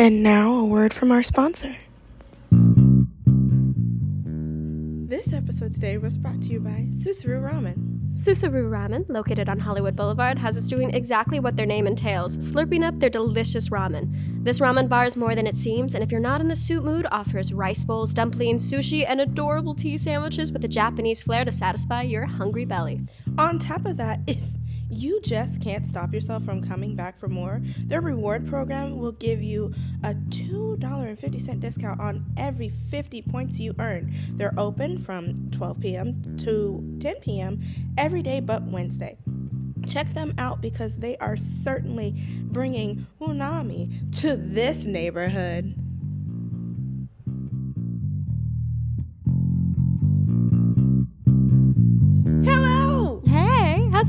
And 0.00 0.22
now 0.22 0.54
a 0.54 0.64
word 0.64 0.94
from 0.94 1.12
our 1.12 1.22
sponsor. 1.22 1.76
This 5.06 5.34
episode 5.34 5.74
today 5.74 5.98
was 5.98 6.16
brought 6.16 6.40
to 6.40 6.48
you 6.48 6.58
by 6.58 6.86
Susaru 6.88 7.42
Ramen. 7.42 8.10
Susaru 8.12 8.70
Ramen, 8.70 9.04
located 9.10 9.50
on 9.50 9.58
Hollywood 9.58 9.96
Boulevard, 9.96 10.38
has 10.38 10.56
us 10.56 10.62
doing 10.62 10.94
exactly 10.94 11.38
what 11.38 11.54
their 11.54 11.66
name 11.66 11.86
entails 11.86 12.38
slurping 12.38 12.82
up 12.82 12.98
their 12.98 13.10
delicious 13.10 13.68
ramen. 13.68 14.42
This 14.42 14.58
ramen 14.58 14.88
bar 14.88 15.04
is 15.04 15.18
more 15.18 15.34
than 15.34 15.46
it 15.46 15.58
seems, 15.58 15.94
and 15.94 16.02
if 16.02 16.10
you're 16.10 16.18
not 16.18 16.40
in 16.40 16.48
the 16.48 16.56
soup 16.56 16.82
mood, 16.82 17.06
offers 17.12 17.52
rice 17.52 17.84
bowls, 17.84 18.14
dumplings, 18.14 18.72
sushi, 18.72 19.04
and 19.06 19.20
adorable 19.20 19.74
tea 19.74 19.98
sandwiches 19.98 20.50
with 20.50 20.64
a 20.64 20.68
Japanese 20.68 21.22
flair 21.22 21.44
to 21.44 21.52
satisfy 21.52 22.00
your 22.00 22.24
hungry 22.24 22.64
belly. 22.64 23.02
On 23.36 23.58
top 23.58 23.84
of 23.84 23.98
that, 23.98 24.20
if 24.26 24.38
you 24.90 25.20
just 25.22 25.60
can't 25.60 25.86
stop 25.86 26.12
yourself 26.12 26.44
from 26.44 26.66
coming 26.66 26.96
back 26.96 27.18
for 27.18 27.28
more, 27.28 27.60
their 27.84 28.00
reward 28.00 28.46
program 28.46 28.98
will 28.98 29.12
give 29.12 29.42
you 29.42 29.72
a 30.02 30.14
$2.50 30.14 31.60
discount 31.60 32.00
on 32.00 32.26
every 32.36 32.68
50 32.68 33.22
points 33.22 33.58
you 33.58 33.74
earn. 33.78 34.12
They're 34.32 34.54
open 34.58 34.98
from 34.98 35.50
12 35.52 35.80
p.m. 35.80 36.36
to 36.38 36.98
10 37.00 37.16
p.m. 37.20 37.62
every 37.96 38.22
day 38.22 38.40
but 38.40 38.64
Wednesday. 38.64 39.16
Check 39.86 40.12
them 40.12 40.34
out 40.38 40.60
because 40.60 40.96
they 40.96 41.16
are 41.18 41.36
certainly 41.36 42.14
bringing 42.44 43.06
umami 43.20 44.12
to 44.20 44.36
this 44.36 44.84
neighborhood. 44.84 45.74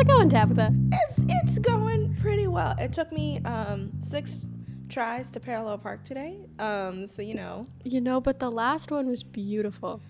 It 0.02 0.08
going, 0.08 0.30
Tabitha? 0.30 0.74
It's 0.92 1.20
it's 1.30 1.60
going 1.60 2.16
pretty 2.16 2.48
well. 2.48 2.76
It 2.80 2.92
took 2.92 3.12
me 3.12 3.40
um 3.46 3.92
six 4.02 4.48
tries 4.90 5.30
to 5.32 5.40
parallel 5.40 5.78
park 5.78 6.04
today. 6.04 6.40
Um, 6.58 7.06
so 7.06 7.22
you 7.22 7.36
know. 7.36 7.66
You 7.84 8.02
know, 8.02 8.20
but 8.20 8.40
the 8.40 8.50
last 8.50 8.90
one 8.90 9.08
was 9.08 9.24
beautiful. 9.24 10.02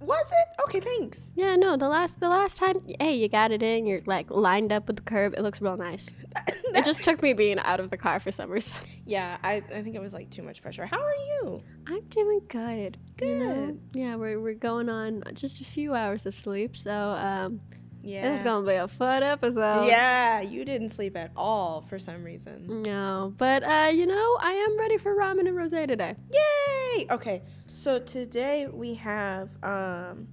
Was 0.00 0.26
it? 0.30 0.62
Okay, 0.64 0.80
thanks. 0.80 1.32
Yeah, 1.34 1.56
no, 1.56 1.76
the 1.76 1.88
last 1.88 2.20
the 2.20 2.28
last 2.28 2.58
time, 2.58 2.80
hey, 3.00 3.14
you 3.14 3.28
got 3.28 3.50
it 3.50 3.60
in. 3.60 3.86
You're 3.86 4.02
like 4.06 4.30
lined 4.30 4.70
up 4.70 4.86
with 4.86 4.96
the 4.96 5.02
curb. 5.02 5.34
It 5.36 5.42
looks 5.42 5.60
real 5.60 5.76
nice. 5.76 6.10
it 6.46 6.84
just 6.84 7.02
took 7.02 7.20
me 7.20 7.32
being 7.32 7.58
out 7.58 7.80
of 7.80 7.90
the 7.90 7.96
car 7.96 8.20
for 8.20 8.30
some 8.30 8.50
reason. 8.50 8.78
Yeah, 9.04 9.36
I, 9.42 9.54
I 9.74 9.82
think 9.82 9.96
it 9.96 10.00
was 10.00 10.12
like 10.12 10.30
too 10.30 10.42
much 10.42 10.62
pressure. 10.62 10.86
How 10.86 11.00
are 11.00 11.14
you? 11.14 11.56
I'm 11.88 12.02
doing 12.02 12.40
good. 12.48 12.98
you 13.20 13.34
know? 13.34 13.54
Good. 13.66 13.84
Yeah, 13.94 14.14
we're 14.14 14.38
we're 14.40 14.54
going 14.54 14.88
on 14.88 15.24
just 15.34 15.60
a 15.60 15.64
few 15.64 15.92
hours 15.92 16.24
of 16.24 16.36
sleep, 16.36 16.76
so 16.76 16.92
um, 16.92 17.60
Yeah. 18.02 18.30
this 18.30 18.38
is 18.38 18.44
gonna 18.44 18.66
be 18.66 18.74
a 18.74 18.88
fun 18.88 19.22
episode. 19.22 19.86
Yeah, 19.86 20.40
you 20.40 20.64
didn't 20.64 20.88
sleep 20.90 21.16
at 21.16 21.30
all 21.36 21.82
for 21.82 21.98
some 21.98 22.24
reason. 22.24 22.82
No, 22.82 23.34
but 23.36 23.62
uh, 23.62 23.90
you 23.92 24.06
know, 24.06 24.38
I 24.40 24.52
am 24.52 24.78
ready 24.78 24.96
for 24.96 25.14
ramen 25.14 25.40
and 25.48 25.56
rosé 25.56 25.86
today. 25.86 26.14
Yay! 26.32 27.06
Okay, 27.10 27.42
so 27.70 27.98
today 27.98 28.66
we 28.72 28.94
have 28.94 29.50
um 29.62 30.28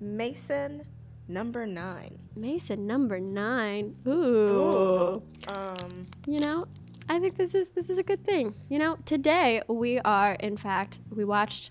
Mason 0.00 0.84
number 1.28 1.66
nine. 1.66 2.18
Mason 2.36 2.86
number 2.86 3.20
nine. 3.20 3.96
Ooh. 4.06 5.22
Um 5.48 6.06
You 6.26 6.40
know, 6.40 6.66
I 7.08 7.18
think 7.20 7.36
this 7.36 7.54
is 7.54 7.70
this 7.70 7.88
is 7.90 7.98
a 7.98 8.02
good 8.02 8.24
thing. 8.24 8.54
You 8.68 8.78
know, 8.78 8.98
today 9.04 9.62
we 9.68 9.98
are 10.00 10.32
in 10.34 10.56
fact 10.56 10.98
we 11.10 11.24
watched 11.24 11.70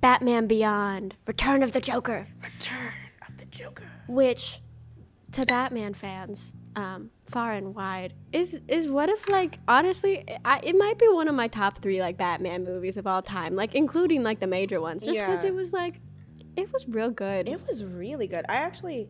Batman 0.00 0.46
Beyond: 0.46 1.14
Return 1.26 1.62
of 1.62 1.72
the 1.72 1.80
Joker, 1.80 2.28
Return 2.42 2.92
Joker. 3.52 3.84
which 4.08 4.60
to 5.32 5.46
Batman 5.46 5.94
fans, 5.94 6.52
um, 6.76 7.10
far 7.30 7.52
and 7.52 7.74
wide, 7.74 8.12
is 8.32 8.60
is 8.68 8.88
what 8.88 9.08
if 9.08 9.28
like 9.28 9.58
honestly, 9.68 10.24
I, 10.44 10.60
it 10.62 10.76
might 10.76 10.98
be 10.98 11.06
one 11.08 11.28
of 11.28 11.34
my 11.34 11.48
top 11.48 11.80
three 11.80 12.00
like 12.00 12.16
Batman 12.16 12.64
movies 12.64 12.96
of 12.96 13.06
all 13.06 13.22
time, 13.22 13.54
like 13.54 13.74
including 13.74 14.22
like 14.22 14.40
the 14.40 14.46
major 14.46 14.80
ones, 14.80 15.04
just 15.04 15.18
because 15.20 15.42
Yeah. 15.44 15.50
it 15.50 15.54
was 15.54 15.72
like, 15.72 16.00
it 16.56 16.72
was 16.72 16.86
real 16.88 17.10
good. 17.10 17.48
It 17.48 17.60
was 17.66 17.84
really 17.84 18.26
good. 18.26 18.44
I 18.48 18.56
actually 18.56 19.08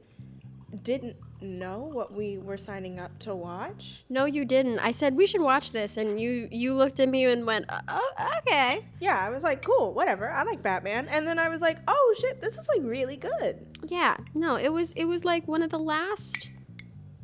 didn't 0.83 1.17
know 1.43 1.91
what 1.93 2.13
we 2.13 2.39
were 2.39 2.57
signing 2.57 2.99
up 2.99 3.19
to 3.21 3.35
watch. 3.35 4.05
no, 4.09 4.25
you 4.25 4.45
didn't. 4.45 4.79
I 4.79 4.91
said 4.91 5.17
we 5.17 5.27
should 5.27 5.41
watch 5.41 5.73
this, 5.73 5.97
and 5.97 6.21
you 6.21 6.49
you 6.51 6.75
looked 6.75 7.01
at 7.01 7.09
me 7.09 7.25
and 7.25 7.47
went, 7.47 7.67
oh, 7.89 8.13
okay. 8.39 8.85
Yeah, 9.01 9.19
I 9.19 9.31
was 9.31 9.43
like, 9.43 9.65
cool, 9.65 9.93
whatever. 9.93 10.31
I 10.31 10.43
like 10.45 10.63
Batman. 10.63 11.09
And 11.09 11.27
then 11.27 11.39
I 11.39 11.49
was 11.49 11.61
like, 11.61 11.79
oh 11.89 12.15
shit, 12.21 12.41
this 12.41 12.57
is 12.57 12.69
like 12.69 12.83
really 12.83 13.17
good. 13.17 13.67
Yeah, 13.87 14.17
no, 14.35 14.57
it 14.57 14.73
was 14.73 14.93
it 14.93 15.05
was 15.05 15.25
like 15.25 15.47
one 15.49 15.63
of 15.63 15.71
the 15.71 15.79
last 15.79 16.51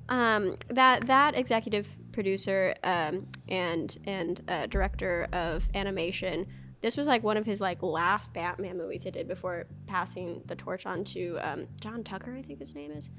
um 0.09 0.57
that 0.69 1.07
that 1.07 1.37
executive 1.37 1.89
producer 2.13 2.75
um 2.83 3.27
and 3.49 3.99
and 4.07 4.41
uh, 4.49 4.67
director 4.67 5.29
of 5.33 5.69
animation 5.75 6.47
this 6.81 6.97
was 6.97 7.07
like 7.07 7.23
one 7.23 7.37
of 7.37 7.45
his 7.45 7.61
like 7.61 7.83
last 7.83 8.33
Batman 8.33 8.79
movies 8.79 9.03
he 9.03 9.11
did 9.11 9.27
before 9.27 9.67
passing 9.87 10.43
the 10.47 10.55
torch 10.55 10.87
on 10.87 11.03
to 11.05 11.39
um, 11.41 11.67
John 11.81 12.05
Tucker, 12.05 12.35
I 12.37 12.43
think 12.43 12.61
his 12.61 12.75
name 12.75 12.93
is. 12.93 13.11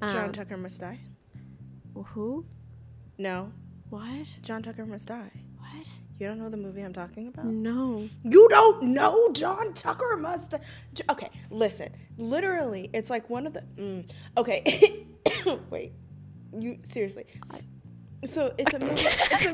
Um, 0.00 0.12
John 0.12 0.32
Tucker 0.32 0.56
must 0.56 0.80
die. 0.80 0.98
Who? 1.94 2.44
No, 3.16 3.50
What? 3.90 4.28
John 4.42 4.62
Tucker 4.62 4.86
must 4.86 5.08
die. 5.08 5.30
What? 5.58 5.86
You 6.18 6.26
don't 6.28 6.38
know 6.38 6.48
the 6.48 6.56
movie 6.56 6.82
I'm 6.82 6.92
talking 6.92 7.28
about? 7.28 7.46
No. 7.46 8.08
You 8.22 8.48
don't 8.50 8.82
know 8.84 9.30
John 9.32 9.72
Tucker 9.72 10.16
must 10.16 10.50
die. 10.52 10.60
Okay, 11.10 11.30
listen. 11.50 11.90
Literally, 12.16 12.90
it's 12.92 13.10
like 13.10 13.28
one 13.30 13.46
of 13.46 13.54
the. 13.54 13.62
Mm, 13.76 14.08
okay, 14.36 15.06
wait. 15.70 15.92
You 16.56 16.78
seriously. 16.82 17.24
So 18.24 18.52
it's 18.58 18.74
a 18.74 18.78
movie. 18.78 18.94
It's 19.06 19.44
a, 19.44 19.52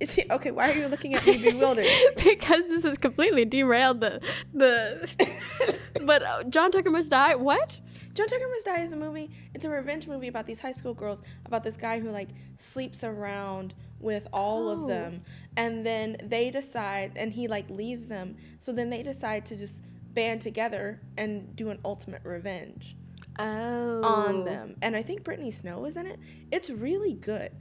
it's, 0.00 0.18
it's, 0.18 0.30
okay, 0.30 0.50
why 0.50 0.70
are 0.70 0.74
you 0.74 0.88
looking 0.88 1.14
at 1.14 1.26
me 1.26 1.36
bewildered? 1.50 1.86
because 2.16 2.62
this 2.68 2.84
has 2.84 2.98
completely 2.98 3.44
derailed 3.44 4.00
the 4.00 4.20
the. 4.52 5.78
but 6.04 6.22
uh, 6.22 6.42
John 6.44 6.70
Tucker 6.70 6.90
must 6.90 7.10
die. 7.10 7.34
What? 7.34 7.80
John 8.14 8.26
Tucker 8.26 8.48
Must 8.48 8.66
Die 8.66 8.82
is 8.82 8.92
a 8.92 8.96
movie. 8.96 9.30
It's 9.54 9.64
a 9.64 9.68
revenge 9.68 10.06
movie 10.08 10.28
about 10.28 10.46
these 10.46 10.60
high 10.60 10.72
school 10.72 10.94
girls, 10.94 11.20
about 11.46 11.62
this 11.62 11.76
guy 11.76 12.00
who 12.00 12.10
like 12.10 12.28
sleeps 12.58 13.04
around 13.04 13.74
with 14.00 14.26
all 14.32 14.68
Oh. 14.68 14.72
of 14.72 14.88
them, 14.88 15.22
and 15.56 15.84
then 15.86 16.16
they 16.22 16.50
decide, 16.50 17.12
and 17.16 17.32
he 17.32 17.46
like 17.46 17.68
leaves 17.70 18.08
them. 18.08 18.36
So 18.58 18.72
then 18.72 18.90
they 18.90 19.02
decide 19.02 19.46
to 19.46 19.56
just 19.56 19.82
band 20.12 20.40
together 20.40 21.00
and 21.16 21.54
do 21.54 21.70
an 21.70 21.78
ultimate 21.84 22.22
revenge 22.24 22.96
Oh. 23.38 24.02
on 24.02 24.44
them. 24.44 24.74
And 24.82 24.96
I 24.96 25.02
think 25.02 25.22
Brittany 25.22 25.50
Snow 25.52 25.84
is 25.84 25.96
in 25.96 26.06
it. 26.06 26.18
It's 26.50 26.68
really 26.68 27.12
good. 27.14 27.52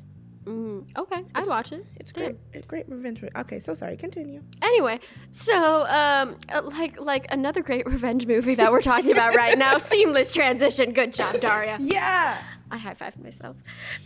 Mm, 0.46 0.88
okay, 0.98 1.26
I'd 1.36 1.48
watch 1.48 1.72
it. 1.72 1.86
It's 1.98 2.12
Damn. 2.12 2.24
great. 2.24 2.36
It's 2.54 2.66
great 2.66 2.90
revenge 2.90 3.22
movie. 3.22 3.34
Okay, 3.36 3.60
so 3.60 3.74
sorry. 3.74 3.98
Continue. 3.98 4.42
Anyway, 4.62 5.00
so 5.32 5.86
um, 5.88 6.38
uh, 6.50 6.62
like 6.64 7.00
like 7.00 7.28
another 7.32 7.62
great 7.62 7.86
revenge 7.90 8.26
movie 8.26 8.56
that 8.56 8.72
we're 8.72 8.82
talking 8.82 9.12
about 9.12 9.36
right 9.36 9.58
now. 9.58 9.78
Seamless 9.78 10.34
transition. 10.34 10.94
Good 10.94 11.14
job, 11.14 11.40
Daria. 11.40 11.78
Yeah. 11.80 12.42
I 12.72 12.78
high 12.78 12.94
five 12.94 13.18
myself. 13.22 13.58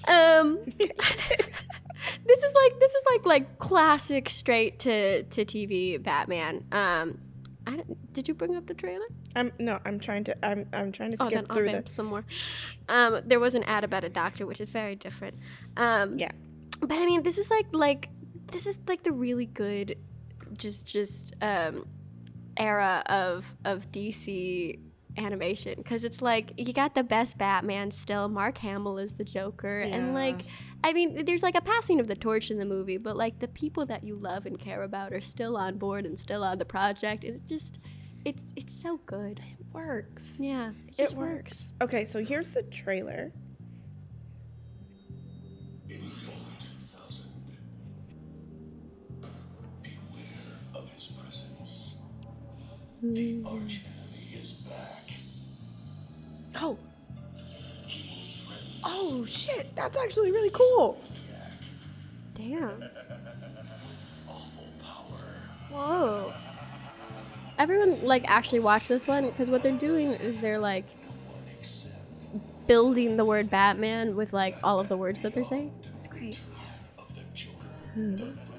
Um, 0.07 0.59
this 0.67 2.43
is 2.43 2.53
like 2.53 2.79
this 2.79 2.91
is 2.91 3.03
like 3.11 3.25
like 3.25 3.59
classic 3.59 4.29
straight 4.29 4.79
to 4.79 5.23
to 5.23 5.45
TV 5.45 6.01
Batman. 6.01 6.65
Um, 6.71 7.19
I 7.67 7.77
don't, 7.77 7.97
did 8.13 8.27
you 8.27 8.33
bring 8.33 8.55
up 8.55 8.65
the 8.67 8.73
trailer? 8.73 9.05
I'm 9.35 9.51
no. 9.59 9.79
I'm 9.85 9.99
trying 9.99 10.23
to. 10.25 10.45
I'm. 10.45 10.67
I'm 10.73 10.91
trying 10.91 11.11
to 11.11 11.17
skip 11.17 11.27
Oh, 11.27 11.29
then 11.35 11.45
through 11.47 11.65
vamp 11.71 11.85
the. 11.85 11.91
some 11.91 12.05
more. 12.07 12.23
Um, 12.89 13.21
there 13.25 13.39
was 13.39 13.55
an 13.55 13.63
ad 13.63 13.83
about 13.83 14.03
a 14.03 14.09
doctor, 14.09 14.45
which 14.45 14.61
is 14.61 14.69
very 14.69 14.95
different. 14.95 15.35
Um, 15.77 16.17
Yeah. 16.17 16.31
but 16.79 16.93
I 16.97 17.05
mean, 17.05 17.23
this 17.23 17.37
is 17.37 17.49
like 17.49 17.67
like 17.71 18.09
this 18.51 18.67
is 18.67 18.79
like 18.87 19.03
the 19.03 19.11
really 19.11 19.45
good, 19.47 19.97
just 20.57 20.85
just 20.87 21.35
um, 21.41 21.85
era 22.57 23.03
of 23.07 23.55
of 23.65 23.91
DC 23.91 24.79
animation 25.17 25.75
because 25.77 26.03
it's 26.03 26.21
like 26.23 26.53
you 26.57 26.73
got 26.73 26.95
the 26.95 27.03
best 27.03 27.37
Batman 27.37 27.91
still. 27.91 28.27
Mark 28.27 28.57
Hamill 28.59 28.97
is 28.97 29.13
the 29.13 29.23
Joker, 29.23 29.79
and 29.79 30.13
like 30.13 30.45
I 30.83 30.91
mean, 30.91 31.23
there's 31.25 31.43
like 31.43 31.55
a 31.55 31.61
passing 31.61 31.99
of 31.99 32.07
the 32.07 32.15
torch 32.15 32.51
in 32.51 32.57
the 32.59 32.65
movie, 32.65 32.97
but 32.97 33.15
like 33.15 33.39
the 33.39 33.47
people 33.47 33.85
that 33.85 34.03
you 34.03 34.15
love 34.15 34.45
and 34.45 34.59
care 34.59 34.83
about 34.83 35.13
are 35.13 35.21
still 35.21 35.55
on 35.55 35.77
board 35.77 36.05
and 36.05 36.19
still 36.19 36.43
on 36.43 36.57
the 36.57 36.65
project, 36.65 37.23
and 37.23 37.35
it 37.35 37.47
just 37.47 37.79
it's 38.25 38.53
it's 38.55 38.81
so 38.81 38.99
good. 39.05 39.39
It 39.39 39.65
works. 39.73 40.37
Yeah, 40.39 40.69
it, 40.69 40.93
It 40.93 40.97
just 40.97 41.15
works. 41.15 41.73
Okay, 41.81 42.05
so 42.05 42.23
here's 42.23 42.53
the 42.53 42.63
trailer. 42.63 43.31
In 45.89 46.09
fall 46.09 46.35
2000, 46.59 47.25
beware 49.81 49.93
of 50.75 50.89
his 50.91 51.07
presence. 51.07 51.97
Hmm. 53.01 53.45
Arch 53.45 53.81
enemy 53.85 54.39
is 54.39 54.51
back. 54.53 55.11
Oh. 56.61 56.77
Oh 58.85 59.25
shit! 59.25 59.73
That's 59.75 59.97
actually 59.97 60.31
really 60.31 60.51
cool. 60.51 60.97
Damn. 62.35 62.83
Awful 64.29 64.67
power. 64.81 65.35
Whoa 65.69 66.33
everyone 67.63 68.01
like 68.03 68.29
actually 68.29 68.59
watch 68.59 68.87
this 68.89 69.07
one 69.07 69.29
because 69.29 69.49
what 69.49 69.63
they're 69.63 69.77
doing 69.77 70.11
is 70.13 70.39
they're 70.39 70.59
like 70.59 70.97
building 72.67 73.17
the 73.17 73.25
word 73.25 73.49
Batman 73.49 74.15
with 74.15 74.33
like 74.33 74.57
all 74.63 74.79
of 74.79 74.89
the 74.89 74.97
words 74.97 75.21
that 75.21 75.33
they're 75.33 75.43
saying. 75.43 75.71
It's 75.97 76.07
great. 76.07 76.39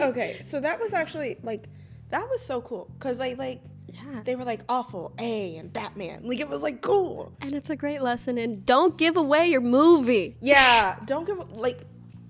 Okay, 0.00 0.40
so 0.42 0.60
that 0.60 0.80
was 0.80 0.92
actually 0.92 1.38
like 1.42 1.68
that 2.10 2.28
was 2.28 2.44
so 2.44 2.60
cool 2.62 2.90
because 2.98 3.20
I 3.20 3.34
like 3.34 3.62
yeah. 3.92 4.22
they 4.24 4.36
were 4.36 4.44
like 4.44 4.60
awful 4.68 5.12
A 5.18 5.56
and 5.56 5.72
Batman. 5.72 6.22
Like 6.24 6.40
it 6.40 6.48
was 6.48 6.62
like 6.62 6.80
cool. 6.80 7.32
And 7.40 7.52
it's 7.54 7.70
a 7.70 7.76
great 7.76 8.02
lesson 8.02 8.38
in 8.38 8.62
don't 8.64 8.96
give 8.96 9.16
away 9.16 9.46
your 9.48 9.60
movie. 9.60 10.36
Yeah, 10.40 10.98
don't 11.04 11.26
give 11.26 11.52
like 11.52 11.80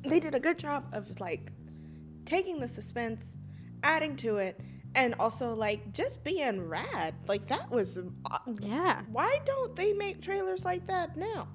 they 0.05 0.21
did 0.21 0.35
a 0.35 0.41
good 0.41 0.59
job 0.59 0.85
of 0.93 1.21
like 1.21 1.53
taking 2.25 2.61
the 2.61 2.69
suspense, 2.69 3.37
adding 3.83 4.17
to 4.17 4.37
it, 4.39 4.61
and 4.95 5.15
also 5.19 5.55
like 5.55 5.93
just 5.93 6.25
being 6.25 6.69
rad. 6.69 7.15
Like 7.27 7.47
that 7.49 7.71
was. 7.71 7.99
uh, 7.99 8.39
Yeah. 8.61 9.03
Why 9.11 9.39
don't 9.45 9.75
they 9.77 9.93
make 9.93 10.23
trailers 10.23 10.65
like 10.65 10.87
that 10.89 11.17
now? 11.17 11.49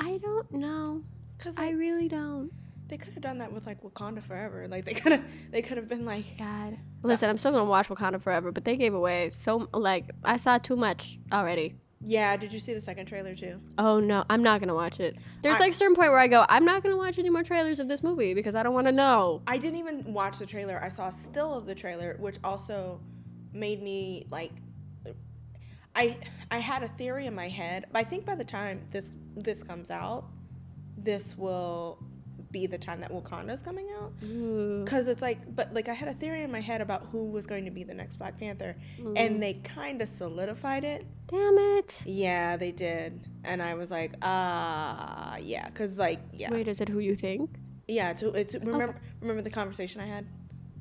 I 0.00 0.18
don't 0.18 0.50
know. 0.52 1.02
Because 1.36 1.58
I 1.58 1.70
really 1.70 2.08
don't. 2.08 2.50
They 2.88 2.96
could 2.98 3.14
have 3.14 3.22
done 3.22 3.38
that 3.38 3.52
with 3.52 3.66
like 3.66 3.82
Wakanda 3.82 4.22
Forever. 4.22 4.66
Like 4.68 4.84
they 4.84 4.94
could 4.94 5.12
have 5.12 5.24
they 5.50 5.62
could 5.62 5.76
have 5.76 5.88
been 5.88 6.04
like 6.04 6.38
God. 6.38 6.74
Uh, 6.74 6.76
Listen, 7.08 7.28
I'm 7.30 7.38
still 7.38 7.52
gonna 7.52 7.64
watch 7.64 7.88
Wakanda 7.88 8.20
Forever, 8.20 8.52
but 8.52 8.64
they 8.64 8.76
gave 8.76 8.94
away 8.94 9.30
so 9.30 9.68
like 9.72 10.10
I 10.22 10.36
saw 10.36 10.58
too 10.58 10.76
much 10.76 11.18
already. 11.32 11.76
yeah. 12.02 12.36
Did 12.36 12.52
you 12.52 12.60
see 12.60 12.74
the 12.74 12.80
second 12.82 13.06
trailer 13.06 13.34
too? 13.34 13.60
Oh 13.78 14.00
no, 14.00 14.24
I'm 14.28 14.42
not 14.42 14.60
gonna 14.60 14.74
watch 14.74 15.00
it. 15.00 15.16
There's 15.42 15.56
I- 15.56 15.60
like 15.60 15.72
a 15.72 15.74
certain 15.74 15.96
point 15.96 16.10
where 16.10 16.20
I 16.20 16.26
go, 16.28 16.44
I'm 16.48 16.64
not 16.64 16.82
gonna 16.82 16.96
watch 16.98 17.18
any 17.18 17.30
more 17.30 17.42
trailers 17.42 17.78
of 17.80 17.88
this 17.88 18.02
movie 18.02 18.34
because 18.34 18.54
I 18.54 18.62
don't 18.62 18.74
want 18.74 18.86
to 18.86 18.92
know. 18.92 19.42
I 19.46 19.56
didn't 19.58 19.78
even 19.78 20.12
watch 20.12 20.38
the 20.38 20.46
trailer. 20.46 20.78
I 20.82 20.90
saw 20.90 21.08
a 21.08 21.12
still 21.12 21.54
of 21.54 21.64
the 21.66 21.74
trailer, 21.74 22.16
which 22.20 22.36
also 22.44 23.00
made 23.52 23.82
me 23.82 24.26
like 24.30 24.52
I 25.96 26.18
I 26.50 26.58
had 26.58 26.82
a 26.82 26.88
theory 26.88 27.26
in 27.26 27.34
my 27.34 27.48
head. 27.48 27.86
But 27.92 28.00
I 28.00 28.04
think 28.04 28.24
by 28.26 28.34
the 28.34 28.44
time 28.44 28.82
this 28.90 29.12
this 29.36 29.62
comes 29.62 29.90
out, 29.90 30.26
this 30.96 31.36
will 31.38 31.98
be 32.54 32.68
the 32.68 32.78
time 32.78 33.00
that 33.00 33.10
Wakanda's 33.10 33.60
coming 33.60 33.88
out. 33.98 34.12
Cause 34.86 35.08
it's 35.08 35.20
like, 35.20 35.40
but 35.56 35.74
like 35.74 35.88
I 35.88 35.92
had 35.92 36.08
a 36.08 36.14
theory 36.14 36.42
in 36.44 36.52
my 36.52 36.60
head 36.60 36.80
about 36.80 37.08
who 37.10 37.24
was 37.26 37.46
going 37.46 37.64
to 37.64 37.72
be 37.72 37.82
the 37.82 37.92
next 37.92 38.16
Black 38.16 38.38
Panther, 38.38 38.76
and 39.16 39.42
they 39.42 39.54
kind 39.54 40.00
of 40.00 40.08
solidified 40.08 40.84
it. 40.84 41.04
Damn 41.26 41.58
it. 41.58 42.02
Yeah, 42.06 42.56
they 42.56 42.70
did, 42.70 43.28
and 43.42 43.60
I 43.60 43.74
was 43.74 43.90
like, 43.90 44.14
ah, 44.22 45.36
yeah, 45.38 45.68
cause 45.70 45.98
like, 45.98 46.20
yeah, 46.32 46.52
Wait, 46.52 46.68
is 46.68 46.80
it 46.80 46.88
who 46.88 47.00
you 47.00 47.16
think? 47.16 47.50
yeah. 47.88 48.10
It's, 48.12 48.22
it's 48.22 48.54
remember 48.54 48.94
remember 49.20 49.42
the 49.42 49.50
conversation 49.50 50.00
I 50.00 50.06
had. 50.06 50.26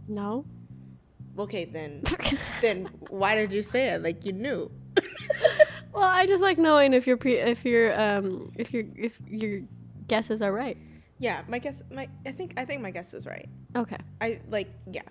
No. 0.08 0.46
Okay, 1.40 1.66
then 1.66 2.04
then 2.62 2.86
why 3.10 3.34
did 3.34 3.52
you 3.52 3.64
say 3.64 3.90
it 3.90 4.04
like 4.04 4.24
you 4.26 4.32
knew? 4.34 4.70
Well, 5.94 6.04
I 6.04 6.26
just 6.26 6.42
like 6.42 6.58
knowing 6.58 6.94
if 6.96 7.06
your 7.06 7.18
pre- 7.18 7.38
if 7.38 7.64
your 7.64 8.00
um 8.02 8.52
if 8.58 8.74
your 8.74 8.84
if 8.96 9.20
your 9.28 9.62
guesses 10.08 10.42
are 10.42 10.52
right. 10.52 10.76
Yeah, 11.24 11.42
my 11.48 11.58
guess 11.60 11.82
my 11.90 12.10
I 12.26 12.34
think 12.34 12.54
I 12.58 12.66
think 12.66 12.82
my 12.82 12.92
guess 12.92 13.14
is 13.14 13.26
right. 13.26 13.48
Okay. 13.78 13.96
I 14.20 14.42
like 14.50 14.68
yeah. 14.92 15.04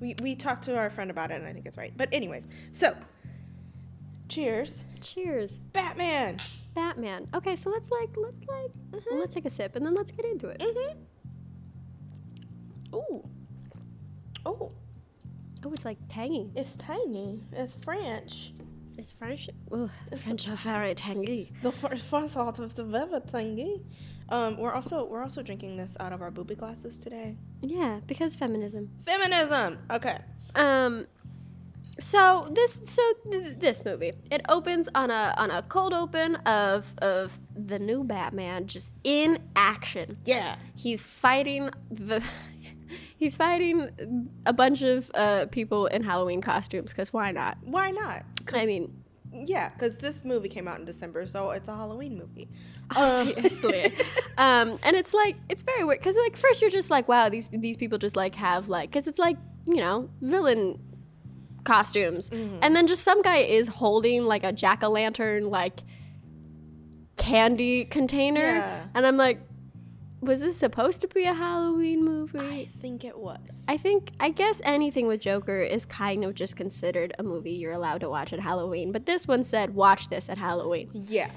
We 0.00 0.14
we 0.22 0.34
talked 0.34 0.64
to 0.64 0.76
our 0.78 0.88
friend 0.88 1.10
about 1.10 1.30
it 1.30 1.34
and 1.34 1.46
I 1.46 1.52
think 1.52 1.66
it's 1.66 1.76
right. 1.76 1.92
But 1.94 2.08
anyways, 2.12 2.48
so 2.72 2.94
cheers. 4.30 4.84
Cheers, 5.02 5.52
Batman. 5.74 6.38
Batman. 6.74 7.28
Okay, 7.34 7.56
so 7.56 7.68
let's 7.68 7.90
like 7.90 8.08
let's 8.16 8.40
like 8.48 9.02
let's 9.12 9.34
take 9.34 9.44
a 9.44 9.50
sip 9.50 9.76
and 9.76 9.84
then 9.84 9.94
let's 9.94 10.10
get 10.12 10.24
into 10.24 10.48
it. 10.48 10.60
Mm-hmm. 10.60 10.96
Ooh. 12.96 13.28
Oh, 14.46 14.72
Oh, 15.66 15.72
it's 15.74 15.84
like 15.84 15.98
tangy. 16.08 16.50
it's 16.56 16.74
tangy. 16.76 17.42
It's 17.52 17.74
French. 17.74 18.54
It's 18.96 19.12
French. 19.12 19.50
Ooh, 19.74 19.90
French 20.16 20.48
are 20.48 20.56
very 20.56 20.94
tangy. 20.94 21.52
The 21.62 21.70
first 21.72 22.36
out 22.36 22.58
of 22.58 22.74
the 22.76 22.84
velvet 22.84 23.26
thingy. 23.26 23.82
Um, 24.30 24.58
we're 24.58 24.72
also 24.72 25.04
we're 25.04 25.22
also 25.22 25.42
drinking 25.42 25.76
this 25.76 25.96
out 26.00 26.12
of 26.12 26.20
our 26.20 26.30
booby 26.30 26.54
glasses 26.54 26.98
today. 26.98 27.36
Yeah, 27.62 28.00
because 28.06 28.36
feminism. 28.36 28.90
Feminism. 29.04 29.78
Okay. 29.90 30.18
Um, 30.54 31.06
so 32.00 32.48
this 32.54 32.78
so 32.86 33.02
th- 33.30 33.58
this 33.58 33.84
movie 33.84 34.12
it 34.30 34.42
opens 34.48 34.88
on 34.94 35.10
a 35.10 35.34
on 35.36 35.50
a 35.50 35.62
cold 35.62 35.92
open 35.92 36.36
of 36.36 36.94
of 36.98 37.38
the 37.56 37.78
new 37.78 38.04
Batman 38.04 38.66
just 38.66 38.92
in 39.02 39.38
action. 39.56 40.18
Yeah. 40.24 40.56
He's 40.74 41.04
fighting 41.04 41.70
the. 41.90 42.22
He's 43.18 43.34
fighting 43.34 44.28
a 44.46 44.52
bunch 44.52 44.82
of 44.82 45.10
uh, 45.12 45.46
people 45.46 45.86
in 45.86 46.04
Halloween 46.04 46.40
costumes 46.40 46.92
because 46.92 47.12
why 47.12 47.32
not? 47.32 47.58
Why 47.62 47.90
not? 47.90 48.22
I 48.52 48.64
mean, 48.64 49.02
Yeah, 49.32 49.68
because 49.70 49.98
this 49.98 50.24
movie 50.24 50.48
came 50.48 50.66
out 50.68 50.78
in 50.78 50.84
December, 50.84 51.26
so 51.26 51.50
it's 51.50 51.68
a 51.68 51.74
Halloween 51.74 52.16
movie. 52.18 52.48
obviously. 52.96 53.84
um, 54.38 54.78
and 54.82 54.96
it's 54.96 55.12
like 55.14 55.36
it's 55.48 55.62
very 55.62 55.84
weird 55.84 56.00
because 56.00 56.16
like 56.16 56.36
first 56.36 56.60
you're 56.60 56.70
just 56.70 56.90
like, 56.90 57.08
wow, 57.08 57.28
these 57.28 57.48
these 57.52 57.76
people 57.76 57.98
just 57.98 58.16
like 58.16 58.34
have 58.36 58.68
like 58.68 58.90
because 58.90 59.06
it's 59.06 59.18
like 59.18 59.36
you 59.66 59.76
know 59.76 60.08
villain 60.20 60.78
costumes, 61.64 62.30
and 62.30 62.74
then 62.74 62.86
just 62.86 63.02
some 63.04 63.20
guy 63.22 63.38
is 63.38 63.68
holding 63.68 64.24
like 64.24 64.42
a 64.44 64.52
jack 64.52 64.82
o' 64.82 64.88
lantern 64.88 65.50
like 65.50 65.80
candy 67.16 67.84
container, 67.84 68.40
Yeah. 68.40 68.86
and 68.94 69.06
I'm 69.06 69.16
like, 69.16 69.40
was 70.20 70.40
this 70.40 70.56
supposed 70.56 71.00
to 71.00 71.08
be 71.08 71.24
a 71.24 71.34
Halloween 71.34 72.04
movie? 72.04 72.38
I 72.38 72.68
think 72.80 73.04
it 73.04 73.18
was. 73.18 73.64
I 73.68 73.76
think 73.76 74.10
I 74.18 74.30
guess 74.30 74.60
anything 74.64 75.06
with 75.06 75.20
Joker 75.20 75.60
is 75.62 75.84
kind 75.84 76.24
of 76.24 76.34
just 76.34 76.56
considered 76.56 77.14
a 77.18 77.22
movie 77.22 77.52
you're 77.52 77.72
allowed 77.72 78.00
to 78.00 78.08
watch 78.10 78.32
at 78.32 78.40
Halloween, 78.40 78.90
but 78.92 79.06
this 79.06 79.26
one 79.28 79.44
said 79.44 79.74
watch 79.74 80.08
this 80.08 80.28
at 80.28 80.38
Halloween. 80.38 80.90
Yeah. 80.92 81.30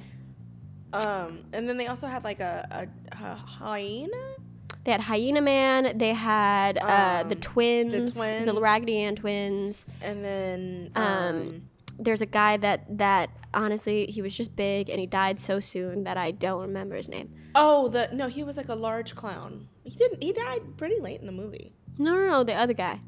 Um, 0.93 1.39
and 1.53 1.69
then 1.69 1.77
they 1.77 1.87
also 1.87 2.07
had 2.07 2.23
like 2.23 2.39
a, 2.39 2.87
a, 3.11 3.15
a 3.23 3.35
hyena. 3.35 4.35
They 4.83 4.91
had 4.91 5.01
Hyena 5.01 5.41
Man. 5.41 5.97
They 5.97 6.13
had 6.13 6.77
uh, 6.79 7.23
the 7.23 7.35
Um, 7.35 7.41
twins, 7.41 8.15
the, 8.15 8.19
twins. 8.19 8.59
Raggedy 8.59 8.97
Ann 8.97 9.15
twins. 9.15 9.85
And 10.01 10.25
then 10.25 10.91
Um, 10.95 11.05
um, 11.05 11.61
There's 11.99 12.21
a 12.21 12.25
guy 12.25 12.57
that 12.57 12.97
that 12.97 13.29
honestly 13.53 14.07
he 14.07 14.21
was 14.23 14.35
just 14.35 14.55
big 14.55 14.89
and 14.89 14.99
he 14.99 15.05
died 15.05 15.39
so 15.39 15.59
soon 15.59 16.03
that 16.05 16.17
I 16.17 16.31
don't 16.31 16.61
remember 16.61 16.95
his 16.95 17.07
name. 17.07 17.29
Oh 17.55 17.87
the 17.87 18.09
no 18.13 18.27
he 18.27 18.43
was 18.43 18.57
like 18.57 18.69
a 18.69 18.75
large 18.75 19.15
clown. 19.15 19.67
He 19.83 19.91
didn't. 19.95 20.21
He 20.23 20.33
died 20.33 20.61
pretty 20.77 20.99
late 20.99 21.19
in 21.19 21.25
the 21.25 21.31
movie. 21.31 21.73
No, 21.97 22.13
no, 22.15 22.27
no, 22.27 22.43
the 22.43 22.53
other 22.53 22.73
guy, 22.73 22.99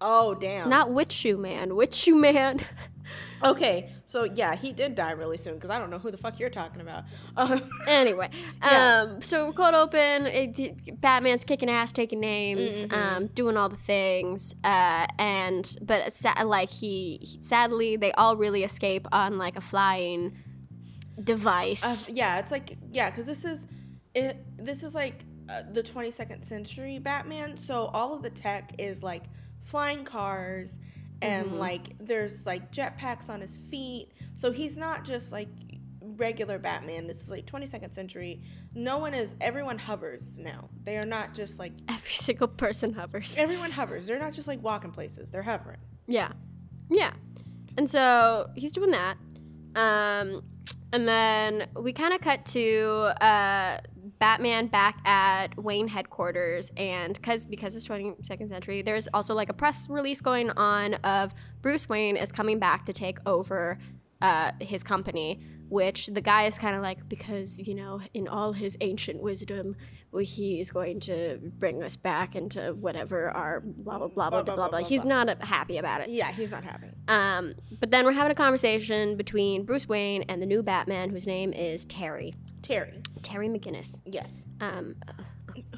Oh 0.00 0.34
damn. 0.34 0.68
not 0.68 0.90
Witch 0.92 1.12
Shoe 1.12 1.36
Man. 1.36 1.76
Witch 1.76 1.94
Shoe 1.94 2.14
Man. 2.14 2.60
okay. 3.44 3.90
So 4.06 4.24
yeah, 4.24 4.54
he 4.54 4.72
did 4.72 4.94
die 4.94 5.10
really 5.10 5.36
soon 5.36 5.54
because 5.54 5.70
I 5.70 5.78
don't 5.78 5.90
know 5.90 5.98
who 5.98 6.10
the 6.10 6.16
fuck 6.16 6.38
you're 6.38 6.50
talking 6.50 6.80
about. 6.80 7.04
Uh, 7.36 7.60
anyway, 7.88 8.30
Yeah. 8.62 9.06
um, 9.10 9.22
so 9.22 9.52
cold 9.52 9.74
open. 9.74 10.26
It, 10.26 11.00
Batman's 11.00 11.44
kicking 11.44 11.68
ass, 11.68 11.90
taking 11.92 12.20
names, 12.20 12.84
Mm-hmm. 12.84 12.94
um, 12.94 13.26
doing 13.28 13.56
all 13.56 13.68
the 13.68 13.76
things, 13.76 14.54
uh, 14.64 15.06
and 15.18 15.76
but 15.82 16.12
sa- 16.12 16.42
like 16.44 16.70
he, 16.70 17.18
he- 17.22 17.40
sadly 17.42 17.96
they 17.96 18.12
all 18.12 18.36
really 18.36 18.62
escape 18.62 19.06
on 19.12 19.36
like 19.36 19.56
a 19.56 19.60
flying 19.60 20.36
device. 21.22 22.08
Uh, 22.08 22.12
yeah, 22.12 22.38
it's 22.38 22.50
like 22.50 22.76
yeah, 22.92 23.10
because 23.10 23.26
this 23.26 23.44
is 23.44 23.66
it. 24.14 24.44
This 24.56 24.82
is 24.82 24.94
like 24.94 25.24
uh, 25.48 25.62
the 25.72 25.82
22nd 25.82 26.44
century 26.44 26.98
Batman. 26.98 27.56
So 27.56 27.86
all 27.92 28.14
of 28.14 28.22
the 28.22 28.30
tech 28.30 28.72
is 28.78 29.02
like 29.02 29.24
flying 29.62 30.04
cars, 30.04 30.78
and 31.22 31.58
like 31.58 31.96
there's 31.98 32.46
like 32.46 32.72
jetpacks 32.72 33.28
on 33.28 33.40
his 33.40 33.58
feet. 33.58 34.10
So 34.36 34.50
he's 34.52 34.76
not 34.76 35.04
just 35.04 35.30
like 35.32 35.48
regular 36.00 36.58
Batman. 36.58 37.06
This 37.06 37.20
is 37.22 37.30
like 37.30 37.46
22nd 37.46 37.92
century. 37.92 38.42
No 38.74 38.98
one 38.98 39.14
is. 39.14 39.34
Everyone 39.40 39.78
hovers 39.78 40.38
now. 40.38 40.68
They 40.84 40.96
are 40.98 41.06
not 41.06 41.32
just 41.34 41.58
like 41.58 41.72
Every 41.88 42.12
single 42.12 42.48
person 42.48 42.92
hovers. 42.92 43.36
everyone 43.38 43.70
hovers. 43.70 44.06
They're 44.06 44.18
not 44.18 44.32
just 44.32 44.48
like 44.48 44.62
walking 44.62 44.90
places. 44.90 45.30
They're 45.30 45.42
hovering. 45.42 45.78
Yeah. 46.06 46.32
Yeah. 46.90 47.14
And 47.76 47.88
so 47.88 48.50
he's 48.54 48.72
doing 48.72 48.90
that. 48.90 49.16
Um, 49.74 50.42
and 50.94 51.08
then 51.08 51.66
we 51.74 51.92
kind 51.92 52.14
of 52.14 52.20
cut 52.20 52.46
to 52.46 53.12
uh, 53.20 53.80
Batman 54.20 54.68
back 54.68 55.04
at 55.04 55.48
Wayne 55.60 55.88
headquarters. 55.88 56.70
And 56.76 57.20
cause, 57.20 57.46
because 57.46 57.74
it's 57.74 57.84
22nd 57.84 58.48
century, 58.48 58.80
there's 58.80 59.08
also 59.12 59.34
like 59.34 59.48
a 59.48 59.52
press 59.52 59.88
release 59.88 60.20
going 60.20 60.50
on 60.50 60.94
of 61.02 61.34
Bruce 61.62 61.88
Wayne 61.88 62.16
is 62.16 62.30
coming 62.30 62.60
back 62.60 62.86
to 62.86 62.92
take 62.92 63.18
over 63.26 63.76
uh, 64.22 64.52
his 64.60 64.84
company. 64.84 65.40
Which 65.68 66.08
the 66.08 66.20
guy 66.20 66.44
is 66.44 66.58
kind 66.58 66.76
of 66.76 66.82
like, 66.82 67.08
because, 67.08 67.58
you 67.58 67.74
know, 67.74 68.00
in 68.12 68.28
all 68.28 68.52
his 68.52 68.76
ancient 68.80 69.22
wisdom, 69.22 69.76
he 70.20 70.60
is 70.60 70.70
going 70.70 71.00
to 71.00 71.38
bring 71.58 71.82
us 71.82 71.96
back 71.96 72.36
into 72.36 72.74
whatever 72.74 73.30
our 73.30 73.60
blah, 73.60 73.98
blah, 73.98 74.08
blah, 74.08 74.30
blah, 74.30 74.42
blah, 74.42 74.54
blah. 74.54 74.68
blah. 74.68 74.78
He's 74.80 75.04
not 75.04 75.28
uh, 75.28 75.34
happy 75.40 75.78
about 75.78 76.02
it. 76.02 76.10
Yeah, 76.10 76.30
he's 76.30 76.50
not 76.50 76.62
happy. 76.64 76.88
Um, 77.08 77.54
but 77.80 77.90
then 77.90 78.04
we're 78.04 78.12
having 78.12 78.30
a 78.30 78.36
conversation 78.36 79.16
between 79.16 79.64
Bruce 79.64 79.88
Wayne 79.88 80.22
and 80.28 80.40
the 80.40 80.46
new 80.46 80.62
Batman, 80.62 81.10
whose 81.10 81.26
name 81.26 81.52
is 81.52 81.84
Terry. 81.86 82.34
Terry. 82.62 83.02
Terry 83.22 83.48
McGinnis. 83.48 84.00
Yes. 84.06 84.44
Um, 84.60 84.96